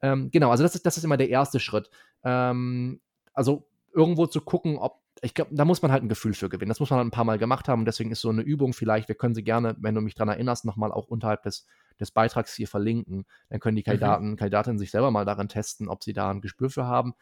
Ähm, 0.00 0.30
genau, 0.32 0.50
also 0.50 0.64
das 0.64 0.74
ist, 0.74 0.84
das 0.84 0.96
ist 0.96 1.04
immer 1.04 1.16
der 1.16 1.28
erste 1.28 1.60
Schritt. 1.60 1.90
Ähm, 2.24 3.00
also 3.32 3.68
irgendwo 3.94 4.26
zu 4.26 4.40
gucken, 4.40 4.76
ob 4.78 5.01
ich 5.24 5.34
glaube, 5.34 5.54
da 5.54 5.64
muss 5.64 5.82
man 5.82 5.92
halt 5.92 6.02
ein 6.02 6.08
Gefühl 6.08 6.34
für 6.34 6.48
gewinnen. 6.48 6.68
Das 6.68 6.80
muss 6.80 6.90
man 6.90 6.98
halt 6.98 7.06
ein 7.06 7.12
paar 7.12 7.24
Mal 7.24 7.38
gemacht 7.38 7.68
haben. 7.68 7.82
Und 7.82 7.84
deswegen 7.84 8.10
ist 8.10 8.20
so 8.20 8.28
eine 8.28 8.42
Übung 8.42 8.72
vielleicht, 8.72 9.06
wir 9.06 9.14
können 9.14 9.36
sie 9.36 9.44
gerne, 9.44 9.76
wenn 9.78 9.94
du 9.94 10.00
mich 10.00 10.16
daran 10.16 10.30
erinnerst, 10.30 10.64
nochmal 10.64 10.90
auch 10.90 11.06
unterhalb 11.06 11.44
des, 11.44 11.64
des 12.00 12.10
Beitrags 12.10 12.54
hier 12.54 12.66
verlinken. 12.66 13.24
Dann 13.48 13.60
können 13.60 13.76
die 13.76 13.82
mhm. 13.82 13.86
Kandidaten, 13.86 14.30
mhm. 14.30 14.36
Kandidatinnen 14.36 14.78
sich 14.78 14.90
selber 14.90 15.12
mal 15.12 15.24
daran 15.24 15.48
testen, 15.48 15.88
ob 15.88 16.02
sie 16.02 16.12
da 16.12 16.28
ein 16.28 16.40
Gespür 16.40 16.70
für 16.70 16.86
haben. 16.86 17.14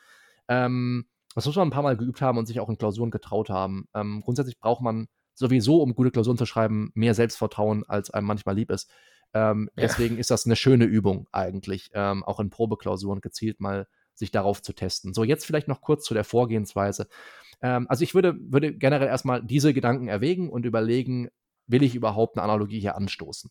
Ähm, 0.49 1.07
das 1.35 1.45
muss 1.45 1.57
man 1.57 1.69
ein 1.69 1.73
paar 1.73 1.83
Mal 1.83 1.97
geübt 1.99 2.23
haben 2.23 2.39
und 2.39 2.47
sich 2.47 2.59
auch 2.59 2.71
in 2.71 2.79
Klausuren 2.79 3.11
getraut 3.11 3.51
haben. 3.51 3.87
Ähm, 3.95 4.23
grundsätzlich 4.25 4.59
braucht 4.59 4.81
man 4.81 5.09
sowieso, 5.35 5.83
um 5.83 5.95
gute 5.95 6.11
Klausuren 6.11 6.39
zu 6.39 6.47
schreiben, 6.47 6.91
mehr 6.95 7.15
Selbstvertrauen, 7.15 7.85
als 7.87 8.11
einem 8.11 8.27
manchmal 8.27 8.57
lieb 8.57 8.71
ist. 8.71 8.91
Ähm, 9.35 9.69
ja. 9.77 9.83
Deswegen 9.83 10.17
ist 10.17 10.31
das 10.31 10.47
eine 10.47 10.57
schöne 10.57 10.87
Übung 10.87 11.29
eigentlich, 11.33 11.91
ähm, 11.93 12.25
auch 12.25 12.41
in 12.41 12.51
Probeklausuren 12.51 13.21
gezielt 13.21 13.61
mal 13.61 13.87
sich 14.21 14.31
darauf 14.31 14.63
zu 14.63 14.73
testen. 14.73 15.13
So, 15.13 15.25
jetzt 15.25 15.45
vielleicht 15.45 15.67
noch 15.67 15.81
kurz 15.81 16.05
zu 16.05 16.15
der 16.15 16.25
Vorgehensweise. 16.25 17.09
Ähm, 17.61 17.87
also 17.89 18.05
ich 18.05 18.15
würde, 18.15 18.37
würde 18.41 18.73
generell 18.73 19.09
erstmal 19.09 19.43
diese 19.43 19.75
Gedanken 19.75 20.07
erwägen 20.07 20.49
und 20.49 20.65
überlegen, 20.65 21.29
will 21.67 21.83
ich 21.83 21.97
überhaupt 21.97 22.37
eine 22.37 22.45
Analogie 22.45 22.81
hier 22.81 22.97
anstoßen? 22.97 23.51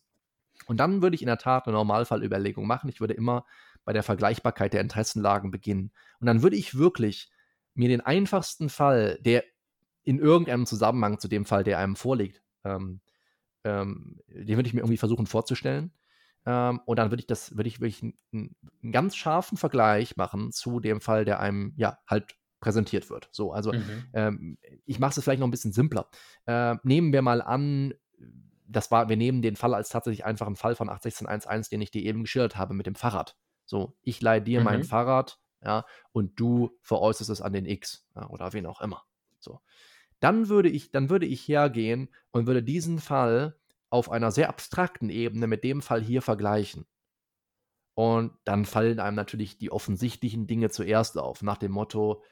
Und 0.66 0.78
dann 0.78 1.02
würde 1.02 1.14
ich 1.14 1.22
in 1.22 1.26
der 1.26 1.38
Tat 1.38 1.66
eine 1.66 1.76
Normalfallüberlegung 1.76 2.66
machen. 2.66 2.88
Ich 2.88 3.00
würde 3.00 3.14
immer 3.14 3.44
bei 3.84 3.92
der 3.92 4.02
Vergleichbarkeit 4.02 4.72
der 4.72 4.80
Interessenlagen 4.80 5.50
beginnen. 5.50 5.92
Und 6.20 6.26
dann 6.26 6.42
würde 6.42 6.56
ich 6.56 6.76
wirklich 6.76 7.30
mir 7.74 7.88
den 7.88 8.00
einfachsten 8.00 8.68
Fall, 8.68 9.18
der 9.22 9.44
in 10.02 10.18
irgendeinem 10.18 10.66
Zusammenhang 10.66 11.18
zu 11.18 11.28
dem 11.28 11.44
Fall, 11.44 11.64
der 11.64 11.78
einem 11.78 11.96
vorliegt, 11.96 12.42
ähm, 12.64 13.00
ähm, 13.64 14.18
den 14.28 14.56
würde 14.56 14.68
ich 14.68 14.74
mir 14.74 14.80
irgendwie 14.80 14.96
versuchen 14.96 15.26
vorzustellen. 15.26 15.92
Ähm, 16.50 16.80
und 16.84 16.98
dann 16.98 17.12
würde 17.12 17.20
ich 17.20 17.28
das, 17.28 17.56
würde 17.56 17.68
ich 17.68 17.80
wirklich 17.80 18.02
einen, 18.02 18.56
einen, 18.82 18.92
ganz 18.92 19.14
scharfen 19.14 19.56
Vergleich 19.56 20.16
machen 20.16 20.50
zu 20.50 20.80
dem 20.80 21.00
Fall, 21.00 21.24
der 21.24 21.38
einem 21.38 21.72
ja 21.76 21.98
halt 22.08 22.34
präsentiert 22.58 23.08
wird. 23.08 23.28
So, 23.30 23.52
also 23.52 23.72
mhm. 23.72 24.04
ähm, 24.12 24.58
ich 24.84 24.98
mache 24.98 25.16
es 25.16 25.22
vielleicht 25.22 25.38
noch 25.38 25.46
ein 25.46 25.52
bisschen 25.52 25.72
simpler. 25.72 26.10
Äh, 26.46 26.74
nehmen 26.82 27.12
wir 27.12 27.22
mal 27.22 27.40
an, 27.40 27.94
das 28.66 28.90
war, 28.90 29.08
wir 29.08 29.16
nehmen 29.16 29.42
den 29.42 29.54
Fall 29.54 29.74
als 29.74 29.90
tatsächlich 29.90 30.24
einfachen 30.24 30.56
Fall 30.56 30.74
von 30.74 30.88
81611, 30.88 31.68
den 31.68 31.80
ich 31.82 31.92
dir 31.92 32.02
eben 32.02 32.22
geschildert 32.22 32.56
habe 32.56 32.74
mit 32.74 32.86
dem 32.86 32.96
Fahrrad. 32.96 33.36
So, 33.64 33.96
ich 34.02 34.20
leihe 34.20 34.42
dir 34.42 34.58
mhm. 34.58 34.64
mein 34.64 34.84
Fahrrad, 34.84 35.38
ja, 35.62 35.84
und 36.10 36.38
du 36.40 36.76
veräußerst 36.82 37.30
es 37.30 37.40
an 37.40 37.52
den 37.52 37.66
X 37.66 38.08
ja, 38.16 38.28
oder 38.28 38.52
wen 38.52 38.66
auch 38.66 38.80
immer. 38.80 39.04
So. 39.38 39.60
Dann 40.18 40.48
würde 40.48 40.68
ich, 40.68 40.90
dann 40.90 41.10
würde 41.10 41.26
ich 41.26 41.46
hergehen 41.46 42.08
und 42.32 42.46
würde 42.46 42.62
diesen 42.62 42.98
Fall 42.98 43.59
auf 43.90 44.10
einer 44.10 44.30
sehr 44.30 44.48
abstrakten 44.48 45.10
Ebene 45.10 45.46
mit 45.46 45.64
dem 45.64 45.82
Fall 45.82 46.02
hier 46.02 46.22
vergleichen. 46.22 46.86
Und 47.94 48.32
dann 48.44 48.64
fallen 48.64 49.00
einem 49.00 49.16
natürlich 49.16 49.58
die 49.58 49.70
offensichtlichen 49.70 50.46
Dinge 50.46 50.70
zuerst 50.70 51.18
auf, 51.18 51.42
nach 51.42 51.58
dem 51.58 51.72
Motto, 51.72 52.22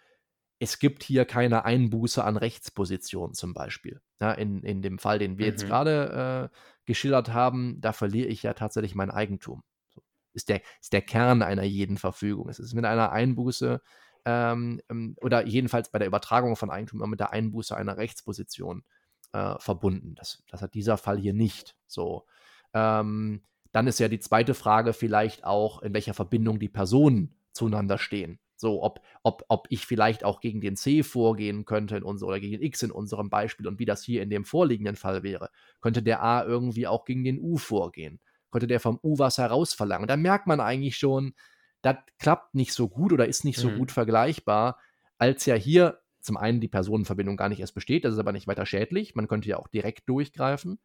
es 0.60 0.78
gibt 0.78 1.02
hier 1.02 1.24
keine 1.24 1.64
Einbuße 1.64 2.24
an 2.24 2.36
Rechtsposition 2.36 3.34
zum 3.34 3.54
Beispiel. 3.54 4.00
Ja, 4.20 4.32
in, 4.32 4.62
in 4.62 4.82
dem 4.82 4.98
Fall, 4.98 5.18
den 5.18 5.38
wir 5.38 5.46
mhm. 5.46 5.50
jetzt 5.52 5.66
gerade 5.66 6.50
äh, 6.52 6.56
geschildert 6.84 7.32
haben, 7.32 7.80
da 7.80 7.92
verliere 7.92 8.28
ich 8.28 8.42
ja 8.42 8.54
tatsächlich 8.54 8.94
mein 8.94 9.10
Eigentum. 9.10 9.62
So. 9.88 10.02
Ist, 10.32 10.48
der, 10.48 10.62
ist 10.80 10.92
der 10.92 11.02
Kern 11.02 11.42
einer 11.42 11.62
jeden 11.62 11.96
Verfügung. 11.96 12.48
Es 12.48 12.58
ist 12.58 12.74
mit 12.74 12.84
einer 12.84 13.12
Einbuße 13.12 13.80
ähm, 14.24 14.80
ähm 14.90 15.16
oder 15.20 15.46
jedenfalls 15.46 15.90
bei 15.90 15.98
der 15.98 16.08
Übertragung 16.08 16.56
von 16.56 16.70
Eigentum 16.70 17.00
immer 17.00 17.08
mit 17.08 17.20
der 17.20 17.32
Einbuße 17.32 17.76
einer 17.76 17.96
Rechtsposition 17.96 18.84
äh, 19.32 19.54
verbunden. 19.58 20.14
Das, 20.14 20.42
das 20.50 20.62
hat 20.62 20.74
dieser 20.74 20.96
Fall 20.96 21.18
hier 21.18 21.34
nicht. 21.34 21.76
So. 21.86 22.26
Ähm, 22.74 23.42
dann 23.72 23.86
ist 23.86 24.00
ja 24.00 24.08
die 24.08 24.20
zweite 24.20 24.54
Frage 24.54 24.92
vielleicht 24.92 25.44
auch, 25.44 25.82
in 25.82 25.94
welcher 25.94 26.14
Verbindung 26.14 26.58
die 26.58 26.68
Personen 26.68 27.34
zueinander 27.52 27.98
stehen. 27.98 28.38
So, 28.56 28.82
ob, 28.82 29.00
ob, 29.22 29.44
ob 29.48 29.68
ich 29.70 29.86
vielleicht 29.86 30.24
auch 30.24 30.40
gegen 30.40 30.60
den 30.60 30.74
C 30.74 31.04
vorgehen 31.04 31.64
könnte 31.64 31.96
in 31.96 32.02
unser, 32.02 32.26
oder 32.26 32.40
gegen 32.40 32.60
X 32.60 32.82
in 32.82 32.90
unserem 32.90 33.30
Beispiel 33.30 33.68
und 33.68 33.78
wie 33.78 33.84
das 33.84 34.02
hier 34.02 34.20
in 34.20 34.30
dem 34.30 34.44
vorliegenden 34.44 34.96
Fall 34.96 35.22
wäre. 35.22 35.50
Könnte 35.80 36.02
der 36.02 36.22
A 36.22 36.42
irgendwie 36.42 36.88
auch 36.88 37.04
gegen 37.04 37.22
den 37.22 37.38
U 37.38 37.56
vorgehen? 37.56 38.18
Könnte 38.50 38.66
der 38.66 38.80
vom 38.80 38.98
U 39.02 39.18
was 39.18 39.38
herausverlangen? 39.38 40.08
Da 40.08 40.16
merkt 40.16 40.48
man 40.48 40.58
eigentlich 40.58 40.96
schon, 40.96 41.34
das 41.82 41.98
klappt 42.18 42.56
nicht 42.56 42.72
so 42.72 42.88
gut 42.88 43.12
oder 43.12 43.26
ist 43.26 43.44
nicht 43.44 43.60
so 43.60 43.70
mhm. 43.70 43.78
gut 43.78 43.92
vergleichbar, 43.92 44.78
als 45.18 45.46
ja 45.46 45.54
hier 45.54 46.00
zum 46.28 46.36
einen 46.36 46.60
die 46.60 46.68
Personenverbindung 46.68 47.36
gar 47.36 47.48
nicht 47.48 47.60
erst 47.60 47.74
besteht, 47.74 48.04
das 48.04 48.12
ist 48.12 48.20
aber 48.20 48.32
nicht 48.32 48.46
weiter 48.46 48.66
schädlich, 48.66 49.14
man 49.14 49.26
könnte 49.26 49.48
ja 49.48 49.56
auch 49.56 49.66
direkt 49.68 50.08
durchgreifen. 50.08 50.78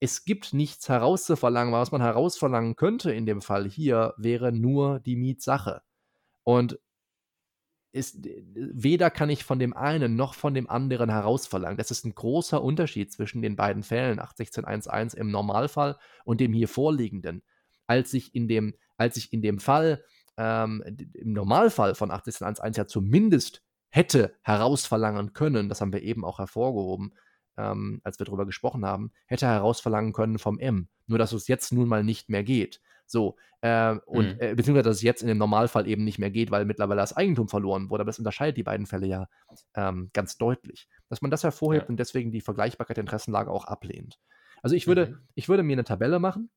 es 0.00 0.24
gibt 0.24 0.54
nichts 0.54 0.88
herauszuverlangen. 0.88 1.74
Was 1.74 1.92
man 1.92 2.00
herausverlangen 2.00 2.74
könnte 2.74 3.12
in 3.12 3.26
dem 3.26 3.42
Fall 3.42 3.68
hier, 3.68 4.14
wäre 4.16 4.50
nur 4.50 4.98
die 5.00 5.16
Mietsache. 5.16 5.82
Und 6.42 6.78
ist, 7.92 8.18
weder 8.54 9.10
kann 9.10 9.30
ich 9.30 9.44
von 9.44 9.58
dem 9.58 9.76
einen 9.76 10.16
noch 10.16 10.34
von 10.34 10.54
dem 10.54 10.70
anderen 10.70 11.10
herausverlangen. 11.10 11.76
Das 11.76 11.90
ist 11.90 12.04
ein 12.04 12.14
großer 12.14 12.62
Unterschied 12.62 13.12
zwischen 13.12 13.42
den 13.42 13.56
beiden 13.56 13.82
Fällen, 13.82 14.18
81611 14.20 15.14
im 15.14 15.30
Normalfall 15.30 15.98
und 16.24 16.40
dem 16.40 16.52
hier 16.52 16.68
vorliegenden. 16.68 17.42
Als 17.86 18.14
ich 18.14 18.34
in 18.34 18.48
dem, 18.48 18.74
als 18.96 19.16
ich 19.16 19.32
in 19.32 19.42
dem 19.42 19.58
Fall, 19.58 20.02
ähm, 20.36 20.82
im 21.14 21.32
Normalfall 21.32 21.94
von 21.94 22.10
81611 22.10 22.76
ja 22.76 22.86
zumindest 22.86 23.62
hätte 23.90 24.34
herausverlangen 24.42 25.32
können, 25.32 25.68
das 25.68 25.80
haben 25.80 25.92
wir 25.92 26.02
eben 26.02 26.24
auch 26.24 26.38
hervorgehoben, 26.38 27.12
ähm, 27.56 28.00
als 28.04 28.18
wir 28.18 28.26
darüber 28.26 28.46
gesprochen 28.46 28.84
haben, 28.84 29.12
hätte 29.26 29.46
herausverlangen 29.46 30.12
können 30.12 30.38
vom 30.38 30.58
M. 30.58 30.88
Nur 31.06 31.18
dass 31.18 31.32
es 31.32 31.48
jetzt 31.48 31.72
nun 31.72 31.88
mal 31.88 32.04
nicht 32.04 32.28
mehr 32.28 32.44
geht. 32.44 32.80
So, 33.06 33.36
äh, 33.60 33.96
und 34.06 34.36
mhm. 34.36 34.40
äh, 34.40 34.54
beziehungsweise, 34.54 34.88
dass 34.88 34.96
es 34.98 35.02
jetzt 35.02 35.22
in 35.22 35.28
dem 35.28 35.38
Normalfall 35.38 35.86
eben 35.86 36.04
nicht 36.04 36.18
mehr 36.18 36.30
geht, 36.30 36.50
weil 36.50 36.64
mittlerweile 36.64 37.00
das 37.00 37.16
Eigentum 37.16 37.48
verloren 37.48 37.90
wurde. 37.90 38.02
Aber 38.02 38.08
das 38.08 38.18
unterscheidet 38.18 38.56
die 38.56 38.62
beiden 38.62 38.86
Fälle 38.86 39.06
ja 39.06 39.28
ähm, 39.74 40.10
ganz 40.12 40.38
deutlich. 40.38 40.88
Dass 41.08 41.20
man 41.20 41.30
das 41.30 41.42
hervorhebt 41.42 41.86
ja. 41.86 41.88
und 41.88 41.96
deswegen 41.98 42.30
die 42.30 42.40
Vergleichbarkeit 42.40 42.96
der 42.96 43.02
Interessenlage 43.02 43.50
auch 43.50 43.64
ablehnt. 43.64 44.18
Also 44.62 44.76
ich 44.76 44.86
würde, 44.86 45.06
mhm. 45.06 45.18
ich 45.34 45.48
würde 45.48 45.62
mir 45.62 45.72
eine 45.72 45.84
Tabelle 45.84 46.20
machen. 46.20 46.50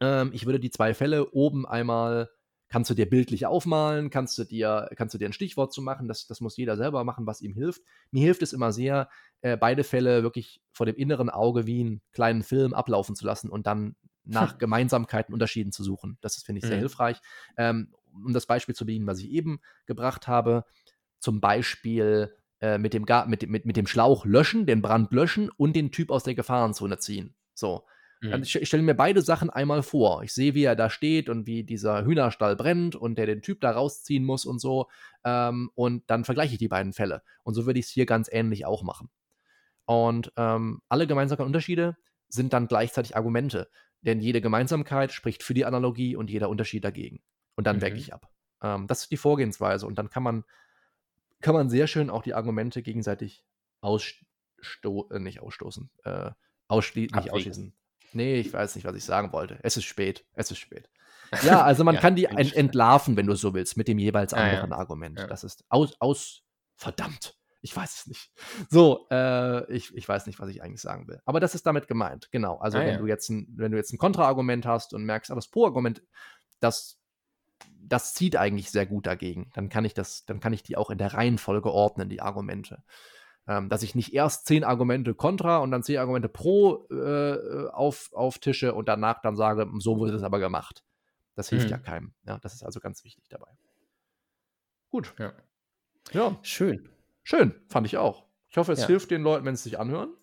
Ähm, 0.00 0.30
ich 0.32 0.46
würde 0.46 0.60
die 0.60 0.70
zwei 0.70 0.94
Fälle 0.94 1.30
oben 1.32 1.66
einmal 1.66 2.30
kannst 2.72 2.88
du 2.88 2.94
dir 2.94 3.08
bildlich 3.08 3.44
aufmalen, 3.44 4.08
kannst 4.08 4.38
du 4.38 4.44
dir, 4.44 4.88
kannst 4.96 5.12
du 5.12 5.18
dir 5.18 5.28
ein 5.28 5.34
Stichwort 5.34 5.74
zu 5.74 5.82
machen, 5.82 6.08
das, 6.08 6.26
das 6.26 6.40
muss 6.40 6.56
jeder 6.56 6.78
selber 6.78 7.04
machen, 7.04 7.26
was 7.26 7.42
ihm 7.42 7.52
hilft. 7.52 7.82
Mir 8.10 8.22
hilft 8.22 8.40
es 8.40 8.54
immer 8.54 8.72
sehr, 8.72 9.10
äh, 9.42 9.58
beide 9.58 9.84
Fälle 9.84 10.22
wirklich 10.22 10.62
vor 10.72 10.86
dem 10.86 10.96
inneren 10.96 11.28
Auge 11.28 11.66
wie 11.66 11.80
einen 11.80 12.00
kleinen 12.12 12.42
Film 12.42 12.72
ablaufen 12.72 13.14
zu 13.14 13.26
lassen 13.26 13.50
und 13.50 13.66
dann 13.66 13.94
nach 14.24 14.56
Gemeinsamkeiten, 14.56 15.34
Unterschieden 15.34 15.70
zu 15.70 15.84
suchen. 15.84 16.16
Das 16.22 16.38
ist, 16.38 16.46
finde 16.46 16.60
ich, 16.60 16.64
sehr 16.64 16.76
mhm. 16.76 16.80
hilfreich. 16.80 17.20
Ähm, 17.58 17.92
um 18.10 18.32
das 18.32 18.46
Beispiel 18.46 18.74
zu 18.74 18.86
bedienen, 18.86 19.06
was 19.06 19.18
ich 19.18 19.28
eben 19.28 19.60
gebracht 19.84 20.26
habe, 20.26 20.64
zum 21.18 21.42
Beispiel 21.42 22.34
äh, 22.60 22.78
mit, 22.78 22.94
dem 22.94 23.04
mit, 23.26 23.46
mit, 23.50 23.66
mit 23.66 23.76
dem 23.76 23.86
Schlauch 23.86 24.24
löschen, 24.24 24.64
den 24.64 24.80
Brand 24.80 25.12
löschen 25.12 25.50
und 25.50 25.76
den 25.76 25.92
Typ 25.92 26.10
aus 26.10 26.24
der 26.24 26.34
Gefahrenzone 26.34 26.96
ziehen. 26.96 27.34
So. 27.52 27.84
Mhm. 28.22 28.42
Ich, 28.42 28.54
ich 28.54 28.68
stelle 28.68 28.82
mir 28.82 28.94
beide 28.94 29.20
Sachen 29.20 29.50
einmal 29.50 29.82
vor. 29.82 30.22
Ich 30.22 30.32
sehe, 30.32 30.54
wie 30.54 30.64
er 30.64 30.76
da 30.76 30.88
steht 30.88 31.28
und 31.28 31.46
wie 31.46 31.64
dieser 31.64 32.04
Hühnerstall 32.04 32.56
brennt 32.56 32.94
und 32.94 33.18
der 33.18 33.26
den 33.26 33.42
Typ 33.42 33.60
da 33.60 33.72
rausziehen 33.72 34.24
muss 34.24 34.44
und 34.44 34.60
so. 34.60 34.88
Ähm, 35.24 35.70
und 35.74 36.08
dann 36.08 36.24
vergleiche 36.24 36.52
ich 36.52 36.58
die 36.58 36.68
beiden 36.68 36.92
Fälle. 36.92 37.22
Und 37.42 37.54
so 37.54 37.66
würde 37.66 37.80
ich 37.80 37.86
es 37.86 37.90
hier 37.90 38.06
ganz 38.06 38.28
ähnlich 38.32 38.64
auch 38.64 38.82
machen. 38.82 39.10
Und 39.84 40.32
ähm, 40.36 40.80
alle 40.88 41.06
gemeinsamen 41.06 41.44
Unterschiede 41.44 41.96
sind 42.28 42.52
dann 42.52 42.68
gleichzeitig 42.68 43.16
Argumente. 43.16 43.68
Denn 44.02 44.20
jede 44.20 44.40
Gemeinsamkeit 44.40 45.12
spricht 45.12 45.42
für 45.42 45.54
die 45.54 45.64
Analogie 45.64 46.16
und 46.16 46.30
jeder 46.30 46.48
Unterschied 46.48 46.84
dagegen. 46.84 47.22
Und 47.56 47.66
dann 47.66 47.76
mhm. 47.76 47.82
wecke 47.82 47.96
ich 47.96 48.14
ab. 48.14 48.30
Ähm, 48.62 48.86
das 48.86 49.02
ist 49.02 49.10
die 49.10 49.16
Vorgehensweise. 49.16 49.86
Und 49.86 49.98
dann 49.98 50.10
kann 50.10 50.22
man, 50.22 50.44
kann 51.40 51.54
man 51.54 51.68
sehr 51.70 51.88
schön 51.88 52.08
auch 52.08 52.22
die 52.22 52.34
Argumente 52.34 52.82
gegenseitig 52.82 53.44
ausstoßen, 53.80 55.10
äh, 55.10 55.18
nicht 55.18 55.40
ausstoßen, 55.40 55.90
äh, 56.04 56.30
ausschli 56.68 57.08
nicht 57.12 57.32
ausschließen. 57.32 57.74
Nee, 58.14 58.36
ich 58.36 58.52
weiß 58.52 58.74
nicht, 58.76 58.84
was 58.84 58.96
ich 58.96 59.04
sagen 59.04 59.32
wollte. 59.32 59.58
Es 59.62 59.76
ist 59.76 59.84
spät. 59.84 60.24
Es 60.34 60.50
ist 60.50 60.58
spät. 60.58 60.88
Ja, 61.44 61.62
also 61.62 61.82
man 61.82 61.94
ja, 61.94 62.00
kann 62.02 62.14
die 62.14 62.26
entlarven, 62.26 63.16
wenn 63.16 63.26
du 63.26 63.34
so 63.34 63.54
willst, 63.54 63.78
mit 63.78 63.88
dem 63.88 63.98
jeweils 63.98 64.34
anderen 64.34 64.70
ah, 64.70 64.76
ja. 64.76 64.80
Argument. 64.80 65.18
Ja. 65.18 65.26
Das 65.26 65.44
ist 65.44 65.64
aus, 65.70 65.96
aus, 65.98 66.42
verdammt. 66.76 67.38
Ich 67.62 67.74
weiß 67.74 68.00
es 68.00 68.06
nicht. 68.06 68.30
So, 68.68 69.06
äh, 69.10 69.72
ich, 69.72 69.94
ich 69.94 70.08
weiß 70.08 70.26
nicht, 70.26 70.40
was 70.40 70.48
ich 70.48 70.62
eigentlich 70.62 70.80
sagen 70.80 71.06
will. 71.06 71.20
Aber 71.24 71.38
das 71.38 71.54
ist 71.54 71.64
damit 71.64 71.86
gemeint, 71.86 72.28
genau. 72.32 72.58
Also 72.58 72.78
ah, 72.78 72.84
wenn 72.84 72.98
du 72.98 73.06
jetzt 73.06 73.30
ein, 73.30 73.46
wenn 73.56 73.70
du 73.70 73.78
jetzt 73.78 73.92
ein 73.92 73.98
Kontraargument 73.98 74.66
hast 74.66 74.92
und 74.92 75.04
merkst, 75.04 75.30
aber 75.30 75.38
das 75.38 75.48
Pro-Argument, 75.48 76.02
das, 76.58 76.98
das 77.80 78.14
zieht 78.14 78.36
eigentlich 78.36 78.70
sehr 78.70 78.84
gut 78.84 79.06
dagegen, 79.06 79.50
dann 79.54 79.68
kann 79.68 79.84
ich 79.84 79.94
das, 79.94 80.24
dann 80.26 80.40
kann 80.40 80.52
ich 80.52 80.64
die 80.64 80.76
auch 80.76 80.90
in 80.90 80.98
der 80.98 81.14
Reihenfolge 81.14 81.70
ordnen, 81.70 82.08
die 82.08 82.20
Argumente. 82.20 82.82
Ähm, 83.48 83.68
dass 83.68 83.82
ich 83.82 83.96
nicht 83.96 84.14
erst 84.14 84.46
zehn 84.46 84.62
Argumente 84.62 85.14
kontra 85.14 85.58
und 85.58 85.72
dann 85.72 85.82
zehn 85.82 85.98
Argumente 85.98 86.28
pro 86.28 86.86
äh, 86.90 87.68
auf, 87.70 88.12
auftische 88.12 88.72
und 88.72 88.86
danach 88.88 89.20
dann 89.20 89.34
sage, 89.34 89.68
so 89.78 89.98
wurde 89.98 90.14
es 90.14 90.22
aber 90.22 90.38
gemacht. 90.38 90.84
Das 91.34 91.48
hilft 91.48 91.66
mhm. 91.66 91.70
ja 91.72 91.78
keinem. 91.78 92.14
Ja, 92.24 92.38
das 92.38 92.54
ist 92.54 92.62
also 92.62 92.78
ganz 92.78 93.02
wichtig 93.04 93.28
dabei. 93.28 93.50
Gut. 94.90 95.14
Ja. 95.18 95.32
ja. 96.12 96.38
Schön. 96.42 96.88
Schön, 97.24 97.54
fand 97.68 97.86
ich 97.86 97.96
auch. 97.96 98.26
Ich 98.48 98.58
hoffe, 98.58 98.72
es 98.72 98.82
ja. 98.82 98.86
hilft 98.86 99.10
den 99.10 99.22
Leuten, 99.22 99.44
wenn 99.44 99.56
sie 99.56 99.64
sich 99.64 99.78
anhören. 99.78 100.14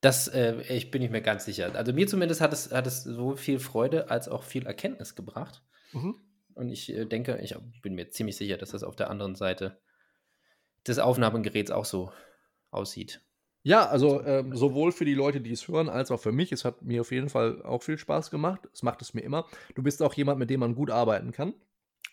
Das 0.00 0.26
äh, 0.26 0.60
ich 0.62 0.90
bin 0.90 1.00
ich 1.00 1.10
mir 1.10 1.22
ganz 1.22 1.44
sicher. 1.44 1.74
Also 1.76 1.92
mir 1.92 2.08
zumindest 2.08 2.40
hat 2.40 2.52
es, 2.52 2.72
hat 2.72 2.86
es 2.86 3.04
so 3.04 3.36
viel 3.36 3.60
Freude 3.60 4.10
als 4.10 4.28
auch 4.28 4.42
viel 4.42 4.66
Erkenntnis 4.66 5.14
gebracht. 5.14 5.62
Mhm. 5.92 6.16
Und 6.54 6.70
ich 6.70 6.92
äh, 6.92 7.06
denke, 7.06 7.38
ich 7.40 7.54
bin 7.80 7.94
mir 7.94 8.10
ziemlich 8.10 8.36
sicher, 8.36 8.58
dass 8.58 8.70
das 8.70 8.82
auf 8.82 8.96
der 8.96 9.10
anderen 9.10 9.36
Seite 9.36 9.80
des 10.86 10.98
Aufnahmegeräts 10.98 11.70
auch 11.70 11.84
so 11.84 12.12
aussieht. 12.70 13.20
Ja, 13.64 13.86
also 13.86 14.24
ähm, 14.24 14.56
sowohl 14.56 14.90
für 14.90 15.04
die 15.04 15.14
Leute, 15.14 15.40
die 15.40 15.52
es 15.52 15.68
hören, 15.68 15.88
als 15.88 16.10
auch 16.10 16.20
für 16.20 16.32
mich. 16.32 16.50
Es 16.50 16.64
hat 16.64 16.82
mir 16.82 17.00
auf 17.00 17.12
jeden 17.12 17.28
Fall 17.28 17.62
auch 17.62 17.82
viel 17.82 17.96
Spaß 17.96 18.30
gemacht. 18.30 18.68
Es 18.72 18.82
macht 18.82 19.00
es 19.02 19.14
mir 19.14 19.20
immer. 19.20 19.46
Du 19.76 19.82
bist 19.82 20.02
auch 20.02 20.14
jemand, 20.14 20.40
mit 20.40 20.50
dem 20.50 20.60
man 20.60 20.74
gut 20.74 20.90
arbeiten 20.90 21.30
kann. 21.30 21.54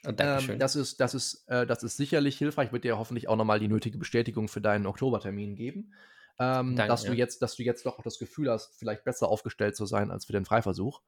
Oh, 0.07 0.11
Dankeschön. 0.11 0.53
Ähm, 0.53 0.59
das, 0.59 0.76
ist, 0.76 0.99
das, 0.99 1.15
ist, 1.15 1.47
äh, 1.47 1.65
das 1.65 1.82
ist 1.82 1.97
sicherlich 1.97 2.38
hilfreich. 2.38 2.72
Wird 2.72 2.84
dir 2.84 2.99
hoffentlich 2.99 3.28
auch 3.28 3.36
nochmal 3.36 3.59
die 3.59 3.67
nötige 3.67 3.97
Bestätigung 3.97 4.47
für 4.47 4.61
deinen 4.61 4.86
Oktobertermin 4.86 5.55
geben. 5.55 5.93
Ähm, 6.39 6.76
Danke, 6.76 6.88
dass, 6.88 7.03
du 7.03 7.13
jetzt, 7.13 7.41
dass 7.41 7.55
du 7.55 7.63
jetzt 7.63 7.86
doch 7.86 7.97
auch 7.97 8.03
das 8.03 8.20
Gefühl 8.20 8.49
hast, 8.49 8.78
vielleicht 8.78 9.03
besser 9.03 9.28
aufgestellt 9.28 9.76
zu 9.76 9.88
sein 9.88 10.11
als 10.11 10.26
für 10.26 10.34
den 10.34 10.45
Freiversuch. 10.45 11.01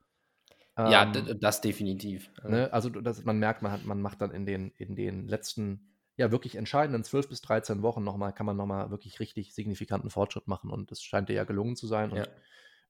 ja, 0.78 1.04
ähm, 1.04 1.38
das 1.40 1.62
definitiv. 1.62 2.32
Ne? 2.44 2.74
Also 2.74 2.90
das, 2.90 3.24
man 3.24 3.38
merkt, 3.38 3.62
man, 3.62 3.72
hat, 3.72 3.86
man 3.86 4.02
macht 4.02 4.22
dann 4.22 4.32
in 4.32 4.48
den, 4.48 4.72
in 4.78 4.96
den 4.96 5.28
letzten 5.28 5.92
ja 6.18 6.32
wirklich 6.32 6.56
entscheidenden 6.56 7.04
12 7.04 7.30
bis 7.30 7.42
13 7.42 7.82
Wochen 7.82 8.04
nochmal, 8.04 8.34
kann 8.34 8.46
man 8.46 8.58
nochmal 8.58 8.92
wirklich 8.92 9.20
richtig 9.20 9.54
signifikanten 9.54 10.10
Fortschritt 10.10 10.48
machen 10.48 10.70
und 10.70 10.92
das 10.92 11.02
scheint 11.02 11.30
dir 11.30 11.34
ja 11.34 11.44
gelungen 11.44 11.76
zu 11.76 11.88
sein. 11.88 12.12
Ja. 12.12 12.24
Und 12.24 12.30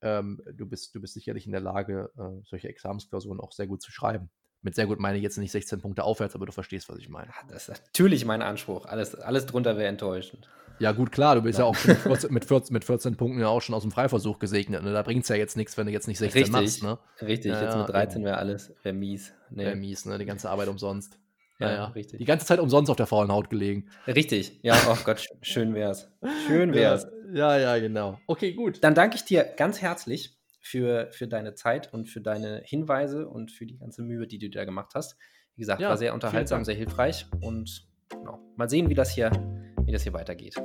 ähm, 0.01 0.41
du, 0.53 0.67
bist, 0.67 0.95
du 0.95 1.01
bist 1.01 1.13
sicherlich 1.13 1.45
in 1.45 1.51
der 1.51 1.61
Lage, 1.61 2.11
äh, 2.17 2.43
solche 2.43 2.67
Examensklausuren 2.67 3.39
auch 3.39 3.51
sehr 3.51 3.67
gut 3.67 3.81
zu 3.81 3.91
schreiben. 3.91 4.29
Mit 4.63 4.75
sehr 4.75 4.85
gut 4.85 4.99
meine 4.99 5.17
ich 5.17 5.23
jetzt 5.23 5.37
nicht 5.37 5.51
16 5.51 5.81
Punkte 5.81 6.03
aufwärts, 6.03 6.35
aber 6.35 6.45
du 6.45 6.51
verstehst, 6.51 6.87
was 6.89 6.99
ich 6.99 7.09
meine. 7.09 7.31
Das 7.49 7.67
ist 7.67 7.81
natürlich 7.83 8.25
mein 8.25 8.43
Anspruch. 8.43 8.85
Alles, 8.85 9.15
alles 9.15 9.47
drunter 9.47 9.75
wäre 9.75 9.87
enttäuschend. 9.87 10.49
Ja, 10.77 10.91
gut, 10.91 11.11
klar, 11.11 11.35
du 11.35 11.41
bist 11.41 11.59
ja, 11.59 11.65
ja 11.65 11.69
auch 11.69 11.85
mit 11.85 11.97
14, 11.97 12.33
mit, 12.33 12.45
14, 12.45 12.73
mit 12.73 12.83
14 12.83 13.15
Punkten 13.15 13.39
ja 13.39 13.47
auch 13.47 13.61
schon 13.61 13.75
aus 13.75 13.83
dem 13.83 13.91
Freiversuch 13.91 14.39
gesegnet. 14.39 14.83
Ne? 14.83 14.93
Da 14.93 15.03
bringt 15.03 15.23
es 15.23 15.29
ja 15.29 15.35
jetzt 15.35 15.57
nichts, 15.57 15.77
wenn 15.77 15.85
du 15.85 15.91
jetzt 15.91 16.07
nicht 16.07 16.17
16 16.17 16.41
Richtig. 16.41 16.51
machst. 16.51 16.83
Ne? 16.83 16.97
Richtig, 17.27 17.51
ja, 17.51 17.63
jetzt 17.63 17.77
mit 17.77 17.89
13 17.89 18.23
wäre 18.23 18.37
alles 18.37 18.73
wär 18.81 18.93
mies. 18.93 19.31
Nee. 19.49 19.65
Wäre 19.65 19.75
mies, 19.75 20.05
ne? 20.05 20.17
Die 20.17 20.25
ganze 20.25 20.49
Arbeit 20.49 20.69
umsonst. 20.69 21.19
Ja, 21.61 21.73
ja, 21.73 21.85
richtig. 21.87 22.17
Die 22.17 22.25
ganze 22.25 22.45
Zeit 22.45 22.59
umsonst 22.59 22.89
auf 22.89 22.97
der 22.97 23.05
faulen 23.05 23.31
Haut 23.31 23.49
gelegen. 23.49 23.89
Richtig, 24.07 24.59
ja, 24.63 24.75
oh 24.89 24.97
Gott, 25.03 25.27
schön 25.41 25.73
wär's. 25.73 26.11
Schön 26.47 26.73
wär's. 26.73 27.07
Ja, 27.33 27.57
ja, 27.57 27.77
genau. 27.77 28.19
Okay, 28.27 28.53
gut. 28.53 28.83
Dann 28.83 28.95
danke 28.95 29.15
ich 29.15 29.23
dir 29.23 29.43
ganz 29.43 29.81
herzlich 29.81 30.37
für, 30.59 31.09
für 31.11 31.27
deine 31.27 31.53
Zeit 31.55 31.93
und 31.93 32.09
für 32.09 32.21
deine 32.21 32.61
Hinweise 32.65 33.27
und 33.27 33.51
für 33.51 33.65
die 33.65 33.77
ganze 33.77 34.01
Mühe, 34.01 34.27
die 34.27 34.39
du 34.39 34.49
da 34.49 34.65
gemacht 34.65 34.93
hast. 34.95 35.17
Wie 35.55 35.61
gesagt, 35.61 35.81
ja, 35.81 35.89
war 35.89 35.97
sehr 35.97 36.13
unterhaltsam, 36.13 36.65
sehr 36.65 36.75
hilfreich 36.75 37.25
und 37.41 37.87
genau, 38.09 38.39
mal 38.55 38.69
sehen, 38.69 38.89
wie 38.89 38.95
das 38.95 39.11
hier, 39.11 39.31
wie 39.85 39.91
das 39.91 40.03
hier 40.03 40.13
weitergeht. 40.13 40.55